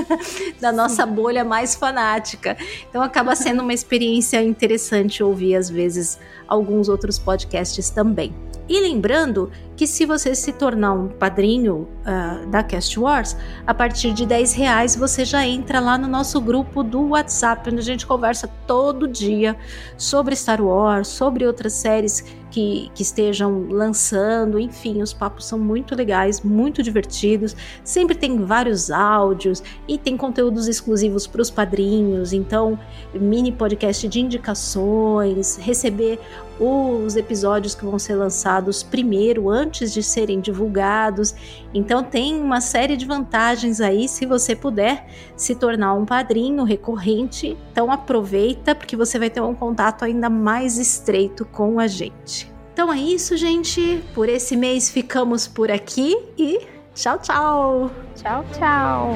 da 0.59 0.73
nossa 0.73 1.05
bolha 1.05 1.45
mais 1.45 1.75
fanática. 1.75 2.57
Então 2.89 3.01
acaba 3.01 3.37
sendo 3.37 3.61
uma 3.61 3.73
experiência 3.73 4.43
interessante 4.43 5.23
ouvir 5.23 5.55
às 5.55 5.69
vezes 5.69 6.19
alguns 6.45 6.89
outros 6.89 7.17
podcasts 7.17 7.89
também. 7.89 8.35
E 8.67 8.79
lembrando 8.79 9.51
que 9.75 9.85
se 9.85 10.05
você 10.05 10.33
se 10.33 10.53
tornar 10.53 10.93
um 10.93 11.09
padrinho 11.09 11.87
uh, 12.01 12.47
da 12.47 12.63
Cast 12.63 12.97
Wars, 12.97 13.35
a 13.67 13.73
partir 13.73 14.13
de 14.13 14.25
10 14.25 14.53
reais 14.53 14.95
você 14.95 15.25
já 15.25 15.45
entra 15.45 15.79
lá 15.79 15.97
no 15.97 16.07
nosso 16.07 16.39
grupo 16.39 16.81
do 16.81 17.09
WhatsApp, 17.09 17.69
onde 17.69 17.79
a 17.79 17.83
gente 17.83 18.05
conversa 18.05 18.47
todo 18.65 19.07
dia 19.07 19.57
sobre 19.97 20.35
Star 20.35 20.61
Wars, 20.61 21.07
sobre 21.09 21.45
outras 21.45 21.73
séries 21.73 22.23
que, 22.53 22.91
que 22.93 23.01
estejam 23.01 23.65
lançando, 23.67 24.59
enfim, 24.59 25.01
os 25.01 25.11
papos 25.11 25.45
são 25.45 25.57
muito 25.57 25.95
legais, 25.95 26.41
muito 26.41 26.83
divertidos. 26.83 27.55
Sempre 27.83 28.15
tem 28.15 28.45
vários 28.45 28.91
áudios 28.91 29.63
e 29.87 29.97
tem 29.97 30.15
conteúdos 30.15 30.67
exclusivos 30.67 31.25
para 31.25 31.41
os 31.41 31.49
padrinhos, 31.49 32.31
então, 32.31 32.79
mini 33.11 33.51
podcast 33.51 34.07
de 34.07 34.19
indicações, 34.19 35.57
receber 35.57 36.19
os 36.59 37.15
episódios 37.15 37.73
que 37.73 37.83
vão 37.83 37.97
ser 37.97 38.15
lançados 38.15 38.83
primeiro, 38.83 39.49
antes 39.49 39.91
de 39.91 40.03
serem 40.03 40.39
divulgados. 40.39 41.33
Então, 41.73 42.03
tem 42.03 42.39
uma 42.39 42.61
série 42.61 42.95
de 42.95 43.05
vantagens 43.05 43.81
aí 43.81 44.07
se 44.07 44.25
você 44.25 44.55
puder 44.55 45.07
se 45.35 45.55
tornar 45.55 45.93
um 45.93 46.05
padrinho 46.05 46.63
recorrente. 46.63 47.57
Então, 47.71 47.91
aproveita, 47.91 48.75
porque 48.75 48.95
você 48.95 49.17
vai 49.17 49.29
ter 49.29 49.41
um 49.41 49.55
contato 49.55 50.03
ainda 50.03 50.29
mais 50.29 50.77
estreito 50.77 51.45
com 51.45 51.79
a 51.79 51.87
gente. 51.87 52.53
Então 52.73 52.91
é 52.91 52.97
isso, 52.97 53.37
gente. 53.37 54.03
Por 54.15 54.27
esse 54.27 54.57
mês 54.57 54.89
ficamos 54.89 55.47
por 55.47 55.69
aqui 55.71 56.17
e 56.37 56.59
tchau, 56.95 57.19
tchau. 57.19 57.91
Tchau, 58.15 58.43
tchau. 58.51 59.15